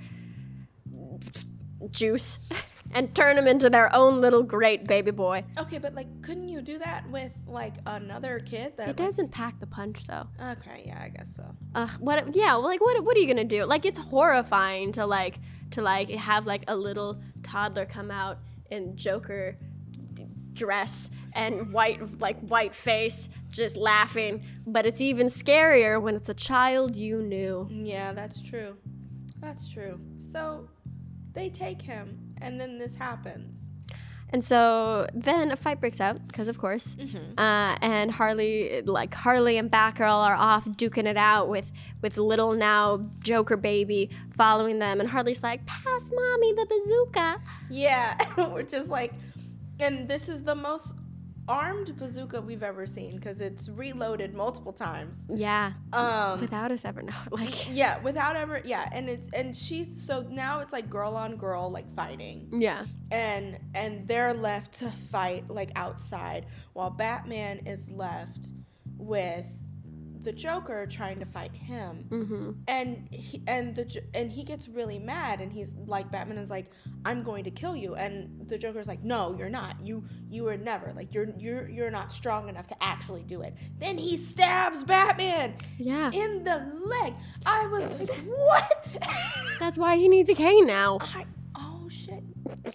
juice 1.92 2.40
and 2.92 3.14
turn 3.14 3.38
him 3.38 3.48
into 3.48 3.70
their 3.70 3.94
own 3.94 4.22
little 4.22 4.44
great 4.44 4.86
baby 4.86 5.12
boy. 5.12 5.44
okay, 5.58 5.78
but 5.78 5.94
like, 5.94 6.22
couldn't 6.22 6.50
you 6.50 6.62
do 6.62 6.78
that 6.80 7.10
with 7.10 7.32
like 7.48 7.76
another 7.86 8.40
kid? 8.40 8.74
That 8.78 8.90
It 8.90 8.96
doesn't 8.96 9.32
pack 9.32 9.60
the 9.60 9.68
punch 9.68 10.08
though. 10.08 10.28
Okay, 10.42 10.84
yeah, 10.86 11.02
I 11.02 11.10
guess 11.10 11.36
so. 11.36 11.44
Ugh, 11.76 11.92
what? 12.00 12.36
Yeah, 12.36 12.56
like 12.56 12.82
what? 12.82 13.04
What 13.04 13.16
are 13.16 13.20
you 13.20 13.28
gonna 13.28 13.44
do? 13.44 13.66
Like 13.66 13.86
it's 13.86 14.00
horrifying 14.00 14.92
to 14.94 15.06
like 15.06 15.40
to 15.72 15.82
like 15.82 16.10
have 16.10 16.46
like 16.46 16.64
a 16.68 16.76
little 16.76 17.22
toddler 17.44 17.86
come 17.86 18.12
out 18.12 18.40
in 18.70 18.96
Joker 18.96 19.58
dress 20.54 21.10
and 21.34 21.72
white 21.72 22.20
like 22.20 22.40
white 22.42 22.76
face 22.76 23.30
just 23.50 23.78
laughing 23.78 24.44
but 24.68 24.86
it's 24.86 25.00
even 25.00 25.28
scarier 25.28 26.02
when 26.02 26.16
it's 26.16 26.28
a 26.28 26.34
child 26.34 26.96
you 26.98 27.22
knew 27.22 27.68
Yeah, 27.72 28.12
that's 28.12 28.42
true. 28.42 28.76
That's 29.40 29.70
true. 29.70 30.00
So 30.18 30.70
they 31.34 31.50
take 31.50 31.82
him, 31.82 32.36
and 32.42 32.60
then 32.60 32.78
this 32.78 32.96
happens. 32.96 33.70
And 34.32 34.44
so 34.44 35.08
then 35.14 35.52
a 35.52 35.56
fight 35.56 35.80
breaks 35.80 36.00
out 36.00 36.26
because 36.28 36.48
of 36.48 36.58
course. 36.58 36.96
Uh, 37.38 37.78
and 37.82 38.12
harley 38.12 38.82
like 38.86 39.14
harley 39.14 39.58
and 39.58 39.72
batgirl 39.72 40.24
are 40.24 40.36
off 40.36 40.66
duking 40.66 41.06
it 41.06 41.18
out 41.18 41.50
with 41.50 41.72
with 42.02 42.18
little 42.18 42.54
now 42.54 43.06
joker 43.20 43.58
baby 43.58 44.10
following 44.38 44.80
them. 44.80 45.00
And 45.00 45.10
harley's 45.10 45.44
like 45.44 45.66
pass 45.66 46.02
mommy 46.12 46.54
the 46.54 46.66
bazooka. 46.66 47.42
Yeah, 47.70 48.18
we're 48.52 48.64
just 48.64 48.90
like, 48.90 49.14
and 49.80 50.08
this 50.08 50.30
is 50.30 50.44
the 50.44 50.56
most 50.56 50.94
armed 51.50 51.98
bazooka 51.98 52.40
we've 52.40 52.64
ever 52.64 52.86
seen 52.86 53.16
because 53.16 53.42
it's 53.42 53.68
reloaded 53.68 54.34
multiple 54.34 54.72
times. 54.72 55.18
yeah. 55.34 55.74
Um, 55.92 56.40
without 56.40 56.72
us 56.72 56.86
ever 56.86 57.02
know 57.10 57.14
like. 57.32 57.76
Yeah, 57.76 58.00
without 58.02 58.36
ever, 58.36 58.62
yeah, 58.64 58.88
and 58.94 59.10
it's 59.10 59.28
and 59.34 59.56
she's 59.56 60.06
so 60.06 60.26
now 60.30 60.60
it's 60.60 60.72
like 60.72 60.90
girl 60.90 61.16
on 61.16 61.36
girl 61.36 61.72
like 61.72 61.94
fighting, 61.96 62.48
yeah. 62.54 62.86
And 63.12 63.58
and 63.74 64.08
they're 64.08 64.34
left 64.34 64.74
to 64.76 64.92
fight 64.92 65.50
like 65.50 65.72
outside 65.76 66.46
while 66.74 66.92
Batman 66.92 67.66
is 67.66 67.90
left 67.90 68.54
with 68.98 69.48
the 70.22 70.32
Joker 70.32 70.86
trying 70.86 71.20
to 71.20 71.26
fight 71.26 71.54
him. 71.54 72.06
mm-hmm. 72.10 72.52
and 72.68 73.08
he, 73.12 73.42
and 73.48 73.76
the 73.76 74.02
and 74.14 74.32
he 74.32 74.44
gets 74.44 74.68
really 74.68 75.00
mad 75.00 75.40
and 75.42 75.52
he's 75.52 75.74
like 75.86 76.12
Batman 76.12 76.38
is 76.38 76.50
like 76.50 76.72
I'm 77.06 77.24
going 77.24 77.44
to 77.46 77.52
kill 77.52 77.76
you. 77.76 77.96
And 77.96 78.48
the 78.48 78.58
Joker's 78.58 78.88
like 78.88 79.04
no 79.04 79.36
you're 79.38 79.50
not. 79.50 79.76
You 79.84 80.04
you 80.30 80.48
are 80.48 80.58
never. 80.58 80.94
Like 80.96 81.14
you're 81.14 81.28
you're 81.38 81.70
you're 81.70 81.92
not 81.92 82.12
strong 82.12 82.50
enough 82.50 82.68
to 82.68 82.84
actually 82.84 83.24
do 83.24 83.42
it. 83.42 83.56
Then 83.78 83.98
he 83.98 84.18
stabs 84.18 84.84
Batman 84.84 85.56
yeah. 85.78 86.12
in 86.12 86.44
the 86.44 86.72
leg. 86.84 87.14
I 87.46 87.68
was 87.68 88.00
like 88.00 88.10
what? 88.26 88.88
That's 89.60 89.78
why 89.78 89.96
he 89.98 90.08
needs 90.08 90.30
a 90.30 90.36
cane 90.36 90.66
now. 90.66 90.98
I 91.02 91.26
oh 91.56 91.88
shit. 91.90 92.24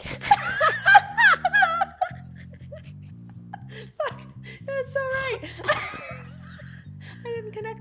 Fuck 3.99 4.21
that's 4.67 4.93
so 4.93 5.01
right 5.01 5.41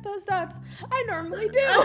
connect 0.04 0.16
those 0.16 0.24
dots 0.24 0.56
I 0.92 1.04
normally 1.08 1.50
do 1.50 1.84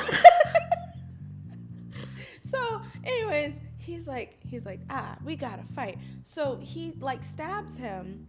so 2.43 2.81
anyways 3.05 3.55
he's 3.79 4.07
like 4.07 4.37
he's 4.45 4.65
like 4.67 4.81
ah 4.91 5.17
we 5.25 5.37
gotta 5.37 5.65
fight 5.75 5.99
so 6.23 6.59
he 6.61 6.93
like 7.01 7.23
stabs 7.25 7.77
him 7.77 8.29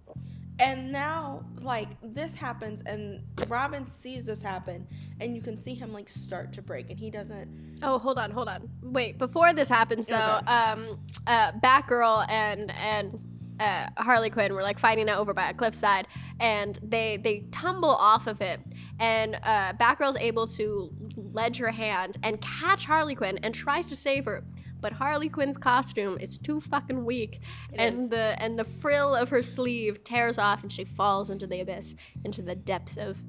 and 0.60 0.92
now 0.92 1.44
like 1.62 1.90
this 2.02 2.36
happens 2.36 2.82
and 2.86 3.22
robin 3.48 3.86
sees 3.86 4.26
this 4.26 4.42
happen 4.42 4.86
and 5.22 5.36
you 5.36 5.42
can 5.42 5.58
see 5.58 5.74
him 5.74 5.94
like 5.94 6.10
start 6.10 6.52
to 6.54 6.62
break 6.62 6.90
and 6.90 7.00
he 7.00 7.10
doesn't 7.10 7.70
Oh, 7.82 7.98
hold 7.98 8.18
on, 8.20 8.30
hold 8.32 8.50
on. 8.50 8.70
Wait, 8.82 9.18
before 9.18 9.54
this 9.54 9.70
happens 9.70 10.06
though, 10.06 10.40
Okay. 10.44 10.52
um, 10.52 11.00
uh, 11.26 11.54
Batgirl 11.64 12.26
and 12.30 12.70
and 12.72 13.18
uh, 13.58 13.88
Harley 13.96 14.30
Quinn 14.30 14.54
were 14.54 14.64
like 14.64 14.78
fighting 14.78 15.08
it 15.08 15.16
over 15.18 15.34
by 15.34 15.50
a 15.50 15.54
cliffside, 15.54 16.06
and 16.42 16.78
they 16.84 17.16
they 17.16 17.46
tumble 17.52 17.88
off 17.88 18.28
of 18.28 18.42
it, 18.42 18.60
and 19.00 19.40
uh, 19.44 19.74
Batgirl's 19.74 20.18
able 20.18 20.48
to 20.48 20.92
ledge 21.16 21.58
her 21.58 21.72
hand 21.72 22.18
and 22.24 22.40
catch 22.42 22.86
Harley 22.86 23.16
Quinn 23.16 23.40
and 23.44 23.54
tries 23.54 23.86
to 23.88 23.96
save 23.96 24.26
her. 24.26 24.44
But 24.82 24.94
Harley 24.94 25.28
Quinn's 25.28 25.58
costume 25.58 26.18
is 26.20 26.38
too 26.38 26.62
fucking 26.62 27.04
weak, 27.04 27.42
and 27.74 28.00
is. 28.00 28.10
the 28.10 28.42
and 28.42 28.58
the 28.58 28.64
frill 28.64 29.14
of 29.14 29.30
her 29.30 29.42
sleeve 29.42 30.06
tears 30.06 30.38
off, 30.38 30.62
and 30.62 30.72
she 30.72 30.86
falls 30.86 31.30
into 31.30 31.46
the 31.48 31.60
abyss, 31.60 31.96
into 32.24 32.42
the 32.42 32.56
depths 32.56 32.96
of 32.96 33.22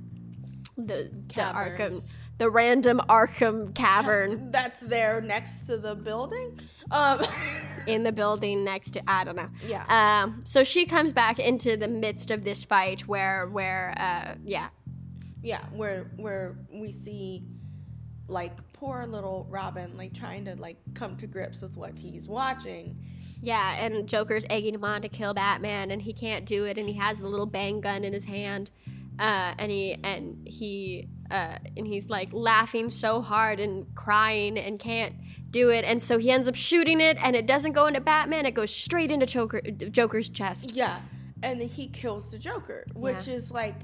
the, 0.77 1.11
the 1.27 1.35
Arkham, 1.35 2.03
the 2.39 2.49
random 2.49 3.01
Arkham 3.09 3.75
cavern 3.75 4.51
that's 4.53 4.79
there 4.79 5.21
next 5.21 5.67
to 5.67 5.77
the 5.77 5.97
building 5.97 6.59
um 6.91 7.23
in 7.87 8.03
the 8.03 8.13
building 8.13 8.65
next 8.65 8.93
to 8.93 9.03
I 9.09 9.25
don't 9.25 9.37
know. 9.37 9.49
Yeah. 9.67 9.85
Um. 9.89 10.43
So 10.45 10.65
she 10.65 10.87
comes 10.87 11.13
back 11.13 11.39
into 11.39 11.77
the 11.77 11.89
midst 11.89 12.31
of 12.31 12.45
this 12.45 12.65
fight 12.65 13.03
where 13.03 13.49
where 13.49 13.95
uh 13.97 14.35
yeah 14.45 14.69
yeah 15.43 15.65
where 15.73 16.11
where 16.17 16.57
we 16.73 16.93
see 16.93 17.43
like 18.29 18.53
poor 18.73 19.07
little 19.07 19.47
robin 19.51 19.97
like 19.97 20.13
trying 20.15 20.45
to 20.45 20.55
like 20.57 20.77
come 20.95 21.17
to 21.17 21.27
grips 21.27 21.63
with 21.63 21.77
what 21.77 21.99
he's 21.99 22.29
watching 22.29 22.97
yeah 23.43 23.85
and 23.85 24.07
Joker's 24.07 24.45
egging 24.51 24.75
him 24.75 24.85
on 24.85 25.01
to 25.03 25.09
kill 25.09 25.33
Batman 25.33 25.91
and 25.91 26.03
he 26.03 26.13
can't 26.13 26.45
do 26.45 26.65
it 26.67 26.77
and 26.77 26.87
he 26.89 26.95
has 26.97 27.19
the 27.19 27.27
little 27.27 27.47
bang 27.47 27.81
gun 27.81 28.05
in 28.05 28.13
his 28.13 28.25
hand. 28.25 28.71
Uh, 29.19 29.55
and 29.59 29.71
he 29.71 29.97
and 30.05 30.47
he 30.47 31.09
uh, 31.31 31.57
and 31.75 31.87
he's 31.87 32.11
like 32.11 32.29
laughing 32.35 32.91
so 32.91 33.23
hard 33.23 33.59
and 33.59 33.87
crying 33.95 34.59
and 34.59 34.79
can't 34.79 35.15
do 35.51 35.71
it 35.71 35.87
and 35.87 36.03
so 36.03 36.19
he 36.19 36.31
ends 36.31 36.49
up 36.49 36.55
shooting 36.55 37.01
it 37.01 37.17
and 37.23 37.35
it 37.35 37.47
doesn't 37.47 37.73
go 37.73 37.87
into 37.87 38.01
Batman 38.01 38.45
it 38.45 38.53
goes 38.53 38.75
straight 38.75 39.11
into 39.11 39.25
Joker, 39.25 39.63
Joker's 39.63 40.29
chest. 40.29 40.73
yeah 40.75 41.01
and 41.43 41.59
then 41.63 41.69
he 41.69 41.87
kills 41.87 42.31
the 42.31 42.39
joker 42.39 42.85
which 42.93 43.27
Yeah. 43.27 43.35
is 43.37 43.51
like 43.51 43.77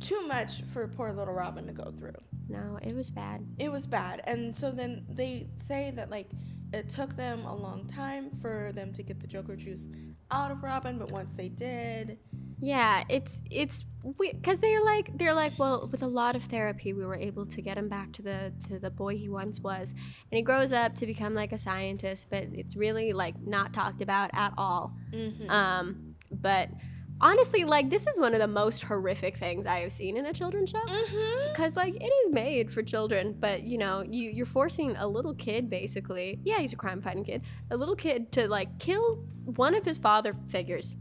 too 0.00 0.26
much 0.26 0.62
for 0.72 0.86
poor 0.88 1.12
little 1.12 1.34
robin 1.34 1.66
to 1.66 1.72
go 1.72 1.92
through 1.98 2.12
No, 2.48 2.78
it 2.82 2.94
was 2.94 3.10
bad. 3.10 3.44
it 3.58 3.70
was 3.70 3.86
bad 3.86 4.22
and 4.24 4.54
so 4.56 4.70
then 4.70 5.04
they 5.08 5.48
say 5.56 5.90
that 5.96 6.10
like 6.10 6.30
it 6.72 6.88
took 6.88 7.14
them 7.16 7.44
a 7.44 7.54
long 7.54 7.86
time 7.86 8.30
for 8.30 8.72
them 8.74 8.92
to 8.94 9.02
get 9.02 9.20
the 9.20 9.26
joker 9.26 9.56
juice 9.56 9.88
out 10.30 10.50
of 10.50 10.62
robin 10.62 10.98
but 10.98 11.10
once 11.12 11.34
they 11.34 11.48
did 11.48 12.18
Yeah, 12.58 13.04
it's 13.10 13.38
it's 13.50 13.84
because 14.18 14.58
they're 14.60 14.82
like 14.82 15.16
they're 15.18 15.34
like 15.34 15.52
well 15.58 15.88
with 15.92 16.02
a 16.02 16.06
lot 16.06 16.34
of 16.36 16.42
therapy 16.44 16.92
we 16.94 17.04
were 17.04 17.14
able 17.30 17.44
to 17.54 17.60
get 17.60 17.76
him 17.76 17.88
back 17.88 18.12
to 18.12 18.22
the 18.22 18.52
to 18.68 18.78
the 18.78 18.88
boy 18.90 19.14
he 19.16 19.28
once 19.28 19.60
was, 19.60 19.92
and 20.30 20.36
he 20.38 20.42
grows 20.42 20.72
up 20.72 20.94
to 20.96 21.04
become 21.06 21.34
like 21.34 21.52
a 21.52 21.58
scientist, 21.58 22.26
but 22.30 22.44
it's 22.60 22.74
really 22.74 23.12
like 23.12 23.34
not 23.46 23.74
talked 23.74 24.00
about 24.00 24.30
at 24.32 24.52
all. 24.56 24.94
Mhm. 25.12 25.50
Um, 25.50 26.14
but 26.30 26.70
honestly, 27.20 27.64
like 27.64 27.90
this 27.90 28.06
is 28.06 28.18
one 28.18 28.34
of 28.34 28.40
the 28.40 28.46
most 28.48 28.82
horrific 28.84 29.36
things 29.36 29.66
I 29.66 29.80
have 29.80 29.92
seen 29.92 30.16
in 30.16 30.26
a 30.26 30.32
children's 30.32 30.70
show. 30.70 30.78
Mhm. 30.80 31.54
Cause 31.54 31.76
like 31.76 31.94
it 31.96 32.04
is 32.26 32.32
made 32.32 32.72
for 32.72 32.82
children, 32.82 33.34
but 33.38 33.62
you 33.62 33.78
know 33.78 34.02
you 34.08 34.30
you're 34.30 34.46
forcing 34.46 34.96
a 34.96 35.06
little 35.06 35.34
kid 35.34 35.70
basically. 35.70 36.40
Yeah, 36.44 36.58
he's 36.58 36.72
a 36.72 36.76
crime 36.76 37.00
fighting 37.00 37.24
kid. 37.24 37.42
A 37.70 37.76
little 37.76 37.96
kid 37.96 38.32
to 38.32 38.48
like 38.48 38.78
kill 38.78 39.24
one 39.44 39.74
of 39.74 39.84
his 39.84 39.98
father 39.98 40.34
figures. 40.48 40.96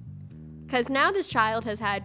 Cause 0.69 0.89
now 0.89 1.11
this 1.11 1.27
child 1.27 1.63
has 1.65 1.79
had, 1.79 2.03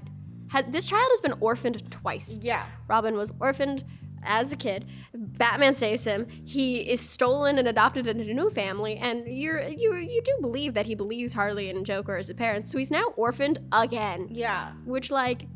has 0.48 0.64
this 0.68 0.84
child 0.84 1.08
has 1.10 1.20
been 1.20 1.34
orphaned 1.40 1.90
twice. 1.90 2.36
yeah 2.42 2.66
Robin 2.88 3.14
was 3.16 3.32
orphaned 3.40 3.84
as 4.22 4.52
a 4.52 4.56
kid. 4.56 4.86
Batman 5.14 5.74
saves 5.74 6.04
him. 6.04 6.26
He 6.44 6.78
is 6.78 7.00
stolen 7.00 7.58
and 7.58 7.66
adopted 7.66 8.06
into 8.06 8.30
a 8.30 8.34
new 8.34 8.50
family, 8.50 8.96
and 8.96 9.26
you're 9.26 9.62
you 9.62 9.94
you 9.94 10.22
do 10.24 10.38
believe 10.40 10.74
that 10.74 10.86
he 10.86 10.94
believes 10.94 11.32
Harley 11.32 11.70
and 11.70 11.84
Joker 11.84 12.16
as 12.16 12.28
his 12.28 12.36
parents. 12.36 12.70
So 12.70 12.78
he's 12.78 12.90
now 12.90 13.12
orphaned 13.16 13.58
again. 13.72 14.28
yeah 14.30 14.72
Which 14.84 15.10
like. 15.10 15.46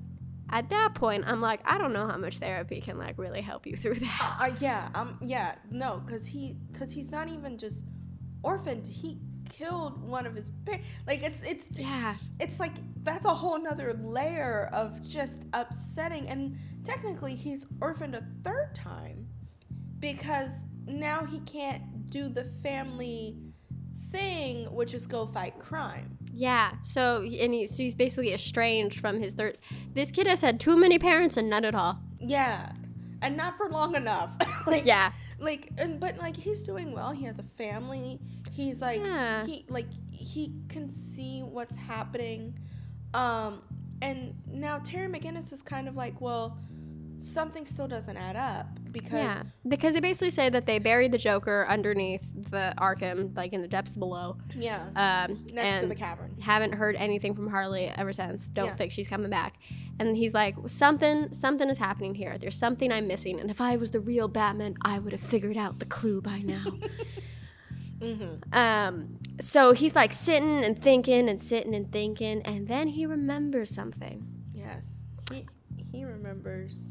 At 0.50 0.68
that 0.68 0.94
point, 0.94 1.24
I'm 1.27 1.40
like, 1.40 1.61
I 1.64 1.79
don't 1.79 1.94
know 1.94 2.07
how 2.07 2.18
much 2.18 2.38
therapy 2.38 2.81
can 2.81 2.98
like 2.98 3.18
really 3.18 3.40
help 3.40 3.66
you 3.66 3.77
through 3.77 3.94
that. 3.94 4.37
Uh, 4.38 4.55
yeah, 4.61 4.88
um, 4.94 5.18
yeah, 5.22 5.55
no, 5.70 6.03
cause 6.07 6.27
he, 6.27 6.59
cause 6.79 6.92
he's 6.92 7.11
not 7.11 7.29
even 7.29 7.57
just 7.57 7.85
orphaned. 8.42 8.87
He 8.87 9.18
killed 9.58 10.02
one 10.02 10.26
of 10.26 10.34
his 10.34 10.50
parents. 10.64 10.86
Like 11.06 11.22
it's, 11.22 11.40
it's, 11.42 11.66
Yeah, 11.78 12.14
it's 12.40 12.58
like 12.60 12.72
that's 13.02 13.24
a 13.26 13.34
whole 13.34 13.58
nother 13.58 13.92
layer 13.94 14.70
of 14.72 15.02
just 15.02 15.44
upsetting. 15.52 16.28
And 16.28 16.56
technically, 16.84 17.34
he's 17.34 17.66
orphaned 17.80 18.14
a 18.14 18.24
third 18.42 18.74
time 18.74 19.28
because 19.98 20.66
now 20.86 21.24
he 21.24 21.40
can't 21.40 22.10
do 22.10 22.28
the 22.28 22.44
family 22.62 23.36
thing, 24.10 24.66
which 24.74 24.94
is 24.94 25.06
go 25.06 25.26
fight 25.26 25.58
crime. 25.58 26.18
yeah. 26.32 26.72
So 26.82 27.22
and 27.22 27.54
he's, 27.54 27.76
he's 27.76 27.94
basically 27.94 28.32
estranged 28.32 29.00
from 29.00 29.20
his 29.20 29.34
third. 29.34 29.58
This 29.94 30.10
kid 30.10 30.26
has 30.26 30.40
had 30.40 30.60
too 30.60 30.76
many 30.76 30.98
parents 30.98 31.36
and 31.36 31.48
none 31.48 31.64
at 31.64 31.74
all. 31.74 32.00
Yeah, 32.20 32.72
and 33.22 33.36
not 33.36 33.56
for 33.56 33.68
long 33.68 33.94
enough. 33.96 34.30
like, 34.66 34.84
Yeah. 34.84 35.12
like 35.38 35.70
and 35.78 35.98
but 36.00 36.16
like 36.18 36.36
he's 36.36 36.62
doing 36.62 36.92
well 36.92 37.10
he 37.10 37.24
has 37.24 37.38
a 37.38 37.42
family 37.42 38.20
he's 38.54 38.80
like 38.80 39.00
Yeah. 39.02 39.44
he 39.46 39.64
like 39.68 39.86
he 40.10 40.52
can 40.68 40.88
see 40.88 41.40
what's 41.42 41.76
happening 41.76 42.58
um 43.12 43.60
and 44.00 44.34
now 44.50 44.78
terry 44.78 45.08
mcginnis 45.08 45.52
is 45.52 45.60
kind 45.62 45.88
of 45.88 45.96
like 45.96 46.20
well 46.20 46.56
something 47.18 47.64
still 47.64 47.88
doesn't 47.88 48.16
add 48.16 48.36
up 48.36 48.66
because 48.92 49.12
Yeah, 49.12 49.42
because 49.66 49.94
they 49.94 50.00
basically 50.00 50.30
say 50.30 50.50
that 50.50 50.66
they 50.66 50.78
buried 50.78 51.10
the 51.10 51.18
Joker 51.18 51.64
underneath 51.68 52.22
the 52.50 52.74
Arkham, 52.78 53.34
like 53.36 53.52
in 53.52 53.62
the 53.62 53.66
depths 53.68 53.96
below. 53.96 54.36
yeah, 54.54 54.84
Um, 54.94 55.44
next 55.52 55.80
to 55.82 55.86
the 55.88 55.94
cavern 55.94 56.34
haven't 56.40 56.72
heard 56.72 56.94
anything 56.96 57.34
from 57.34 57.48
Harley 57.48 57.86
ever 57.96 58.12
since. 58.12 58.48
Don't 58.50 58.66
Yeah. 58.66 58.74
think 58.76 58.92
she's 58.92 59.08
coming 59.08 59.30
back. 59.30 59.54
And 59.98 60.16
he's 60.16 60.34
like, 60.34 60.54
something, 60.66 61.32
something 61.32 61.68
is 61.70 61.78
happening 61.78 62.14
here. 62.14 62.36
There's 62.38 62.56
something 62.58 62.92
I'm 62.92 63.06
missing. 63.08 63.40
And 63.40 63.50
if 63.50 63.60
I 63.60 63.76
was 63.76 63.90
the 63.92 64.00
real 64.00 64.28
Batman, 64.28 64.76
I 64.82 64.98
would 64.98 65.12
have 65.12 65.20
figured 65.22 65.56
out 65.56 65.78
the 65.78 65.86
clue 65.86 66.20
by 66.20 66.40
now. 66.40 66.64
Um, 68.52 69.18
so 69.40 69.72
he's 69.72 69.94
like 69.94 70.12
sitting 70.12 70.62
and 70.64 70.80
thinking 70.80 71.28
and 71.28 71.40
sitting 71.40 71.74
and 71.74 71.90
thinking, 71.90 72.42
and 72.42 72.68
then 72.68 72.88
he 72.88 73.07
remembers 73.07 73.70
something. 73.74 74.26
Yes. 74.52 75.04
He 75.30 75.46
he 75.92 76.04
remembers. 76.04 76.83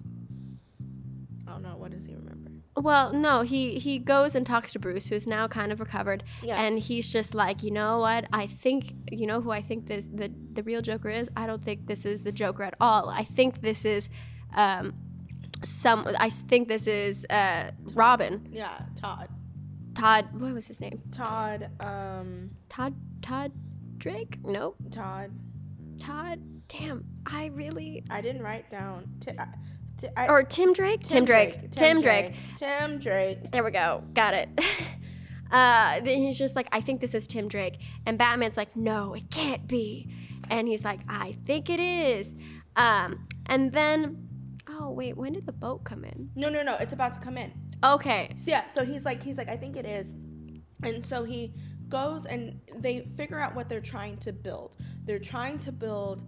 Oh 1.47 1.57
no, 1.57 1.75
what 1.77 1.91
does 1.91 2.05
he 2.05 2.13
remember? 2.15 2.51
Well, 2.75 3.13
no, 3.13 3.41
he 3.41 3.77
he 3.77 3.99
goes 3.99 4.33
and 4.33 4.45
talks 4.45 4.73
to 4.73 4.79
Bruce, 4.79 5.07
who's 5.07 5.27
now 5.27 5.47
kind 5.47 5.71
of 5.71 5.79
recovered, 5.79 6.23
Yes. 6.41 6.57
and 6.57 6.79
he's 6.79 7.11
just 7.11 7.35
like, 7.35 7.61
you 7.61 7.69
know 7.71 7.99
what? 7.99 8.25
I 8.33 8.47
think 8.47 8.93
you 9.11 9.27
know 9.27 9.41
who 9.41 9.51
I 9.51 9.61
think 9.61 9.87
this 9.87 10.07
the 10.11 10.31
the 10.53 10.63
real 10.63 10.81
Joker 10.81 11.09
is. 11.09 11.29
I 11.37 11.45
don't 11.45 11.63
think 11.63 11.85
this 11.87 12.05
is 12.05 12.23
the 12.23 12.31
Joker 12.31 12.63
at 12.63 12.73
all. 12.81 13.09
I 13.09 13.23
think 13.23 13.61
this 13.61 13.85
is, 13.85 14.09
um, 14.55 14.95
some. 15.63 16.07
I 16.19 16.29
think 16.29 16.67
this 16.67 16.87
is 16.87 17.25
uh 17.29 17.71
Robin. 17.93 18.47
Yeah, 18.51 18.79
Todd. 18.95 19.27
Todd. 19.95 20.27
What 20.39 20.53
was 20.53 20.67
his 20.67 20.79
name? 20.79 21.01
Todd. 21.11 21.69
Um. 21.79 22.51
Todd. 22.69 22.95
Todd 23.21 23.51
Drake? 23.97 24.37
Nope. 24.43 24.77
Todd. 24.91 25.31
Todd. 25.99 26.41
Damn. 26.67 27.05
I 27.25 27.45
really. 27.47 28.03
I 28.09 28.21
didn't 28.21 28.41
write 28.41 28.69
down. 28.69 29.09
T- 29.19 29.31
I, 29.37 29.47
t- 29.97 30.07
I, 30.17 30.27
Or 30.27 30.43
Tim 30.43 30.73
Drake. 30.73 31.03
Tim, 31.03 31.25
Drake. 31.25 31.71
Tim 31.71 32.01
Drake. 32.01 32.33
Tim 32.55 32.99
Drake. 32.99 33.51
There 33.51 33.63
we 33.63 33.71
go. 33.71 34.03
Got 34.13 34.33
it. 34.33 34.49
uh, 35.51 35.99
then 36.01 36.17
he's 36.19 36.37
just 36.37 36.55
like, 36.55 36.67
I 36.71 36.81
think 36.81 36.99
this 36.99 37.13
is 37.13 37.27
Tim 37.27 37.47
Drake. 37.47 37.79
And 38.05 38.17
Batman's 38.17 38.57
like, 38.57 38.75
no, 38.75 39.13
it 39.13 39.29
can't 39.29 39.67
be. 39.67 40.09
And 40.49 40.67
he's 40.67 40.83
like, 40.83 40.99
I 41.07 41.37
think 41.45 41.69
it 41.69 41.79
is. 41.79 42.35
Um, 42.75 43.27
and 43.45 43.71
then, 43.71 44.27
oh, 44.79 44.89
wait, 44.91 45.15
when 45.17 45.33
did 45.33 45.45
the 45.45 45.51
boat 45.51 45.83
come 45.83 46.03
in? 46.03 46.29
No, 46.35 46.49
no, 46.49 46.63
no. 46.63 46.75
It's 46.77 46.93
about 46.93 47.13
to 47.13 47.19
come 47.19 47.37
in. 47.37 47.51
Okay. 47.83 48.31
So 48.35 48.51
yeah, 48.51 48.67
so 48.67 48.83
he's 48.83 49.05
like, 49.05 49.21
he's 49.21 49.37
like, 49.37 49.49
I 49.49 49.57
think 49.57 49.75
it 49.75 49.85
is, 49.85 50.15
and 50.83 51.03
so 51.05 51.23
he 51.23 51.53
goes 51.89 52.25
and 52.25 52.59
they 52.77 53.01
figure 53.01 53.39
out 53.39 53.53
what 53.55 53.69
they're 53.69 53.81
trying 53.81 54.17
to 54.17 54.31
build. 54.33 54.75
They're 55.05 55.19
trying 55.19 55.59
to 55.59 55.71
build 55.71 56.23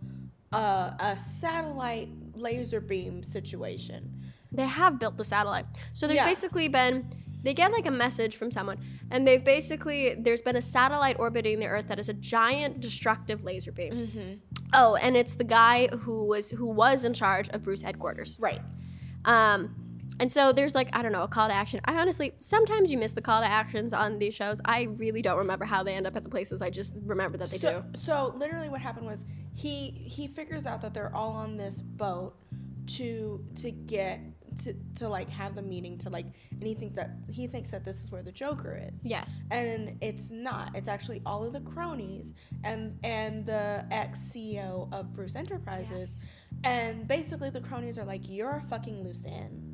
a, 0.51 0.93
a 0.99 1.17
satellite 1.17 2.09
laser 2.35 2.81
beam 2.81 3.23
situation. 3.23 4.11
They 4.51 4.65
have 4.65 4.99
built 4.99 5.17
the 5.17 5.23
satellite. 5.23 5.65
So 5.93 6.07
there's 6.07 6.17
Yeah. 6.17 6.25
basically 6.25 6.67
been, 6.67 7.09
they 7.45 7.53
get 7.53 7.71
like 7.71 7.85
a 7.85 7.91
message 7.91 8.35
from 8.35 8.49
someone. 8.49 8.79
And 9.11 9.25
they've 9.25 9.43
basically, 9.43 10.15
there's 10.15 10.41
been 10.41 10.55
a 10.55 10.61
satellite 10.61 11.17
orbiting 11.19 11.59
the 11.59 11.67
Earth 11.67 11.87
that 11.89 11.99
is 11.99 12.09
a 12.09 12.13
giant 12.13 12.79
destructive 12.79 13.43
laser 13.43 13.71
beam. 13.71 14.41
Oh, 14.73 14.95
and 14.95 15.15
it's 15.15 15.35
the 15.35 15.43
guy 15.43 15.87
who 15.87 16.25
was 16.25 16.49
who 16.49 16.65
was 16.65 17.05
in 17.05 17.13
charge 17.13 17.47
of 17.49 17.63
Bruce 17.63 17.83
headquarters. 17.83 18.35
Right. 18.39 18.61
Um, 19.25 19.75
and 20.19 20.31
so 20.31 20.51
there's 20.51 20.73
like 20.73 20.89
I 20.91 21.03
don't 21.03 21.11
know 21.11 21.21
a 21.21 21.27
call 21.27 21.47
to 21.47 21.53
action. 21.53 21.81
I 21.85 21.93
honestly 21.93 22.33
sometimes 22.39 22.91
you 22.91 22.97
miss 22.97 23.11
the 23.11 23.21
call 23.21 23.41
to 23.41 23.47
actions 23.47 23.93
on 23.93 24.17
these 24.17 24.33
shows. 24.33 24.59
I 24.65 24.83
really 24.97 25.21
don't 25.21 25.37
remember 25.37 25.65
how 25.65 25.83
they 25.83 25.93
end 25.93 26.07
up 26.07 26.15
at 26.15 26.23
the 26.23 26.29
places. 26.29 26.63
I 26.63 26.71
just 26.71 26.95
remember 27.03 27.37
that 27.37 27.49
they 27.49 27.59
so, 27.59 27.83
do. 27.91 27.99
So 27.99 28.33
literally, 28.37 28.69
what 28.69 28.81
happened 28.81 29.05
was 29.05 29.23
he 29.53 29.91
he 29.91 30.27
figures 30.27 30.65
out 30.65 30.81
that 30.81 30.93
they're 30.95 31.15
all 31.15 31.33
on 31.33 31.57
this 31.57 31.81
boat 31.81 32.35
to 32.87 33.45
to 33.55 33.71
get 33.71 34.19
to 34.63 34.73
to 34.95 35.07
like 35.07 35.29
have 35.29 35.55
the 35.55 35.61
meeting 35.61 35.97
to 35.99 36.09
like 36.09 36.25
and 36.51 36.63
he 36.63 36.73
think 36.73 36.95
that 36.95 37.11
he 37.29 37.47
thinks 37.47 37.71
that 37.71 37.83
this 37.83 38.01
is 38.01 38.11
where 38.11 38.23
the 38.23 38.31
Joker 38.31 38.79
is. 38.93 39.05
Yes. 39.05 39.41
and 39.51 39.97
it's 40.01 40.31
not 40.31 40.75
it's 40.75 40.87
actually 40.87 41.21
all 41.25 41.43
of 41.43 41.53
the 41.53 41.61
cronies 41.61 42.33
and 42.63 42.97
and 43.03 43.45
the 43.45 43.85
ex 43.91 44.19
ceo 44.19 44.91
of 44.93 45.13
bruce 45.13 45.35
enterprises 45.35 46.17
and 46.63 47.07
basically 47.07 47.49
the 47.49 47.61
cronies 47.61 47.97
are 47.97 48.05
like 48.05 48.21
you're 48.27 48.57
a 48.57 48.61
fucking 48.69 49.03
loose 49.03 49.25
end 49.25 49.64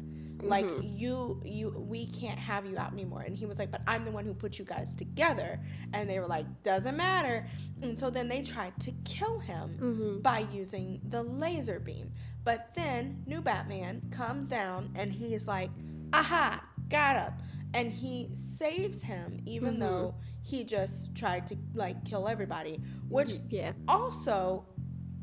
like 0.43 0.65
mm-hmm. 0.65 0.97
you 0.97 1.41
you 1.43 1.69
we 1.77 2.05
can't 2.07 2.39
have 2.39 2.65
you 2.65 2.77
out 2.77 2.91
anymore. 2.91 3.21
And 3.21 3.37
he 3.37 3.45
was 3.45 3.59
like 3.59 3.71
but 3.71 3.81
i'm 3.87 4.05
the 4.05 4.11
one 4.11 4.25
who 4.25 4.33
put 4.33 4.59
you 4.59 4.65
guys 4.65 4.93
together. 4.93 5.59
And 5.93 6.09
they 6.09 6.19
were 6.19 6.27
like 6.27 6.45
doesn't 6.63 6.97
matter. 6.97 7.47
And 7.81 7.97
so 7.97 8.09
then 8.09 8.27
they 8.27 8.41
tried 8.41 8.79
to 8.81 8.91
kill 9.05 9.39
him 9.39 9.77
mm-hmm. 9.79 10.19
by 10.21 10.47
using 10.51 11.01
the 11.09 11.23
laser 11.23 11.79
beam. 11.79 12.11
But 12.43 12.73
then 12.73 13.23
new 13.25 13.41
batman 13.41 14.01
comes 14.11 14.49
down 14.49 14.91
and 14.95 15.11
he's 15.11 15.47
like 15.47 15.69
aha 16.13 16.63
got 16.89 17.15
up. 17.15 17.41
And 17.73 17.91
he 17.91 18.29
saves 18.33 19.01
him 19.01 19.41
even 19.45 19.71
mm-hmm. 19.73 19.81
though 19.81 20.15
he 20.41 20.63
just 20.63 21.15
tried 21.15 21.47
to 21.47 21.57
like 21.73 22.03
kill 22.03 22.27
everybody 22.27 22.81
which 23.09 23.33
Yeah. 23.49 23.73
also 23.87 24.65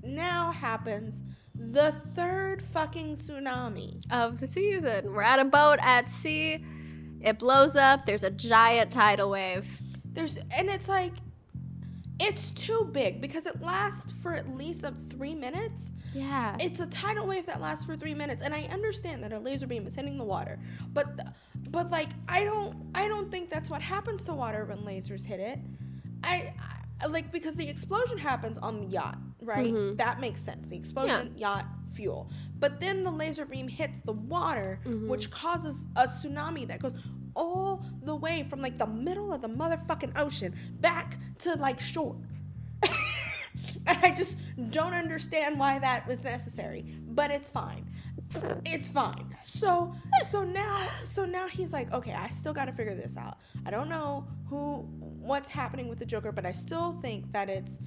now 0.03 0.53
happens 0.53 1.25
the 1.59 1.93
third 1.93 2.63
fucking 2.63 3.17
tsunami 3.17 4.01
Of 4.11 4.39
the 4.41 4.47
season, 4.47 5.13
we're 5.13 5.23
at 5.23 5.39
a 5.41 5.45
boat 5.45 5.79
at 5.83 6.11
sea. 6.11 6.65
It 7.21 7.39
blows 7.39 7.75
up. 7.77 8.07
There's 8.07 8.23
a 8.25 8.31
giant 8.31 8.93
tidal 8.93 9.31
wave. 9.31 9.67
there's 10.05 10.39
and 10.57 10.69
it's 10.71 10.89
like 10.89 11.15
it's 12.21 12.51
too 12.53 12.89
big 12.93 13.21
because 13.21 13.47
it 13.47 13.61
lasts 13.63 14.13
for 14.23 14.35
at 14.35 14.57
least 14.57 14.83
of 14.83 14.97
three 15.09 15.35
minutes 15.37 15.93
Yeah. 16.13 16.57
it's 16.59 16.81
a 16.81 16.87
tidal 16.89 17.27
wave 17.29 17.47
that 17.47 17.61
lasts 17.61 17.85
for 17.85 17.97
three 17.97 18.15
minutes 18.15 18.43
and 18.43 18.53
i 18.53 18.63
understand 18.73 19.23
that 19.23 19.33
a 19.33 19.39
laser 19.39 19.69
beam 19.69 19.87
is 19.87 19.95
hitting 19.95 20.17
the 20.19 20.25
water 20.25 20.59
but 20.93 21.07
but 21.71 21.91
like 21.93 22.09
i 22.29 22.43
don't 22.43 22.75
i 22.97 23.07
don't 23.07 23.31
think 23.31 23.51
that's 23.51 23.71
what 23.71 23.83
happens 23.83 24.25
to 24.25 24.35
water 24.35 24.65
when 24.65 24.79
lasers 24.79 25.25
hit 25.25 25.39
it 25.39 25.61
i, 26.25 26.53
I 27.01 27.07
like 27.07 27.31
because 27.31 27.55
the 27.55 27.69
explosion 27.69 28.19
happens 28.19 28.59
on 28.59 28.81
the 28.81 28.87
yacht 28.87 29.19
right? 29.41 29.73
Mm-hmm. 29.73 29.97
That 29.97 30.21
makes 30.21 30.43
sense. 30.43 30.69
The 30.69 30.77
explosion 30.77 31.35
yacht 31.37 31.67
fuel. 31.93 32.31
But 32.59 32.81
then 32.81 33.05
the 33.05 33.11
laser 33.11 33.45
beam 33.45 33.69
hits 33.69 34.01
the 34.01 34.13
water 34.13 34.81
mm-hmm. 34.85 35.09
which 35.09 35.31
causes 35.31 35.87
a 35.97 36.07
tsunami 36.07 36.67
that 36.67 36.81
goes 36.81 36.95
all 37.35 37.85
the 38.03 38.15
way 38.15 38.43
from 38.43 38.61
like 38.61 38.79
the 38.79 38.87
middle 38.87 39.33
of 39.33 39.43
the 39.43 39.49
motherfucking 39.49 40.19
ocean 40.19 40.55
back 40.81 41.17
to 41.39 41.55
like 41.55 41.81
shore. 41.81 42.17
And 43.87 43.99
I 44.05 44.15
just 44.15 44.37
don't 44.71 44.95
understand 44.95 45.59
why 45.59 45.79
that 45.79 46.07
was 46.07 46.23
necessary, 46.23 46.85
but 47.09 47.31
it's 47.31 47.51
fine. 47.51 47.91
It's 48.67 48.91
fine. 48.91 49.35
So 49.41 49.95
so 50.29 50.45
now 50.45 50.89
so 51.05 51.25
now 51.25 51.49
he's 51.49 51.73
like, 51.73 51.93
okay, 51.93 52.13
I 52.13 52.29
still 52.29 52.53
got 52.53 52.67
to 52.67 52.73
figure 52.73 52.95
this 52.95 53.17
out. 53.17 53.39
I 53.65 53.71
don't 53.71 53.89
know 53.89 54.27
who 54.49 54.87
what's 55.01 55.49
happening 55.49 55.89
with 55.89 55.99
the 55.99 56.07
Joker, 56.07 56.33
but 56.33 56.45
I 56.45 56.53
still 56.53 56.93
think 57.01 57.33
that 57.33 57.49
it's 57.49 57.79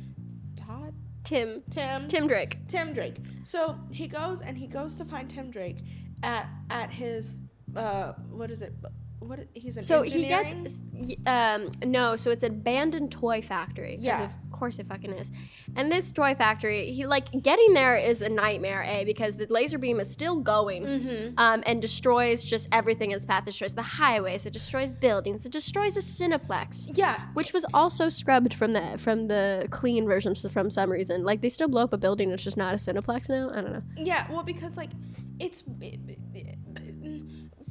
Todd, 0.56 0.94
Tim. 1.24 1.64
Tim, 1.70 2.08
Tim 2.08 2.28
Drake. 2.28 2.58
Tim 2.68 2.94
Drake. 2.94 3.18
So 3.44 3.78
he 3.92 4.08
goes 4.08 4.42
and 4.42 4.58
he 4.58 4.68
goes 4.68 4.96
to 4.96 5.06
find 5.06 5.30
Tim 5.30 5.52
Drake 5.52 5.78
at 6.24 6.48
at 6.70 6.92
his 6.92 7.42
uh 7.76 8.14
what 8.30 8.52
is 8.52 8.62
it? 8.62 8.74
What 9.22 9.40
he's 9.54 9.78
an 9.78 9.84
So 9.84 10.02
he 10.02 10.28
gets 10.28 10.82
um 11.26 11.70
no, 11.86 12.16
so 12.16 12.32
it's 12.32 12.44
an 12.44 12.52
abandoned 12.52 13.12
toy 13.12 13.42
factory 13.42 13.98
Yeah. 14.00 14.24
Of 14.26 14.34
course 14.52 14.78
it 14.80 14.86
fucking 14.88 15.12
is. 15.14 15.32
And 15.76 15.92
this 15.92 16.12
toy 16.12 16.36
factory, 16.36 16.92
he 16.92 17.06
like 17.08 17.32
getting 17.42 17.74
there 17.74 17.96
is 17.98 18.22
a 18.22 18.30
nightmare, 18.30 18.84
a 18.84 19.04
because 19.06 19.36
the 19.36 19.48
laser 19.50 19.80
beam 19.80 20.00
is 20.00 20.10
still 20.12 20.40
going, 20.40 20.84
Mm-hmm. 20.86 21.34
um, 21.40 21.64
and 21.66 21.82
destroys 21.82 22.44
just 22.44 22.68
everything 22.72 23.10
in 23.12 23.16
its 23.18 23.26
path. 23.26 23.42
It 23.44 23.46
destroys 23.48 23.74
the 23.74 23.82
highways. 23.82 24.46
It 24.46 24.54
destroys 24.54 24.92
buildings. 24.92 25.46
It 25.48 25.52
destroys 25.52 25.98
a 25.98 26.02
Cineplex. 26.02 26.96
yeah. 26.96 27.28
Which 27.34 27.54
was 27.54 27.66
also 27.74 28.08
scrubbed 28.10 28.54
from 28.54 28.74
the 28.74 28.98
from 29.00 29.24
the 29.30 29.68
clean 29.72 30.06
versions 30.06 30.46
from 30.52 30.70
some 30.70 30.92
reason. 30.92 31.24
Like 31.24 31.42
they 31.42 31.50
still 31.50 31.68
blow 31.68 31.84
up 31.84 31.94
a 31.94 31.98
building. 31.98 32.30
It's 32.32 32.44
just 32.44 32.58
not 32.58 32.74
a 32.74 32.78
Cineplex 32.78 33.30
now. 33.30 33.50
I 33.50 33.62
don't 33.62 33.74
know. 33.74 33.84
Yeah, 33.98 34.28
well, 34.32 34.44
because 34.44 34.78
like 34.78 34.92
it's 35.40 35.64
it, 35.80 36.00
it- 36.36 36.58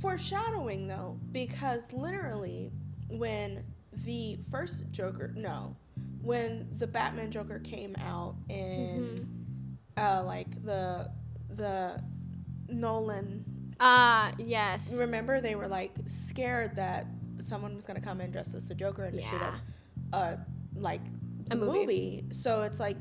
foreshadowing 0.01 0.87
though, 0.89 1.19
because 1.33 1.93
literally 1.93 2.71
when 3.09 3.65
the 4.05 4.39
first 4.51 4.85
Joker, 4.91 5.33
no, 5.37 5.77
when 6.23 6.69
the 6.79 6.87
Batman 6.87 7.31
Joker 7.31 7.59
came 7.59 7.95
out 7.97 8.35
in 8.49 9.27
uh, 9.97 10.23
like 10.25 10.65
the 10.65 11.11
the 11.51 12.03
Nolan, 12.69 13.45
Ah, 13.81 14.33
yes. 14.39 14.95
remember 14.95 15.41
they 15.41 15.55
were 15.55 15.67
like 15.69 15.93
scared 16.07 16.77
that 16.77 17.07
someone 17.41 17.75
was 17.75 17.87
gonna 17.87 18.01
come 18.01 18.21
in 18.21 18.31
dressed 18.31 18.55
as 18.55 18.69
the 18.69 18.75
Joker 18.75 19.05
and 19.05 19.21
shoot 19.23 19.43
up 19.43 19.55
uh 20.13 20.37
like 20.77 21.01
A 21.51 21.57
movie. 21.57 21.79
movie. 21.81 22.25
So 22.33 22.63
it's 22.63 22.79
like 22.81 22.99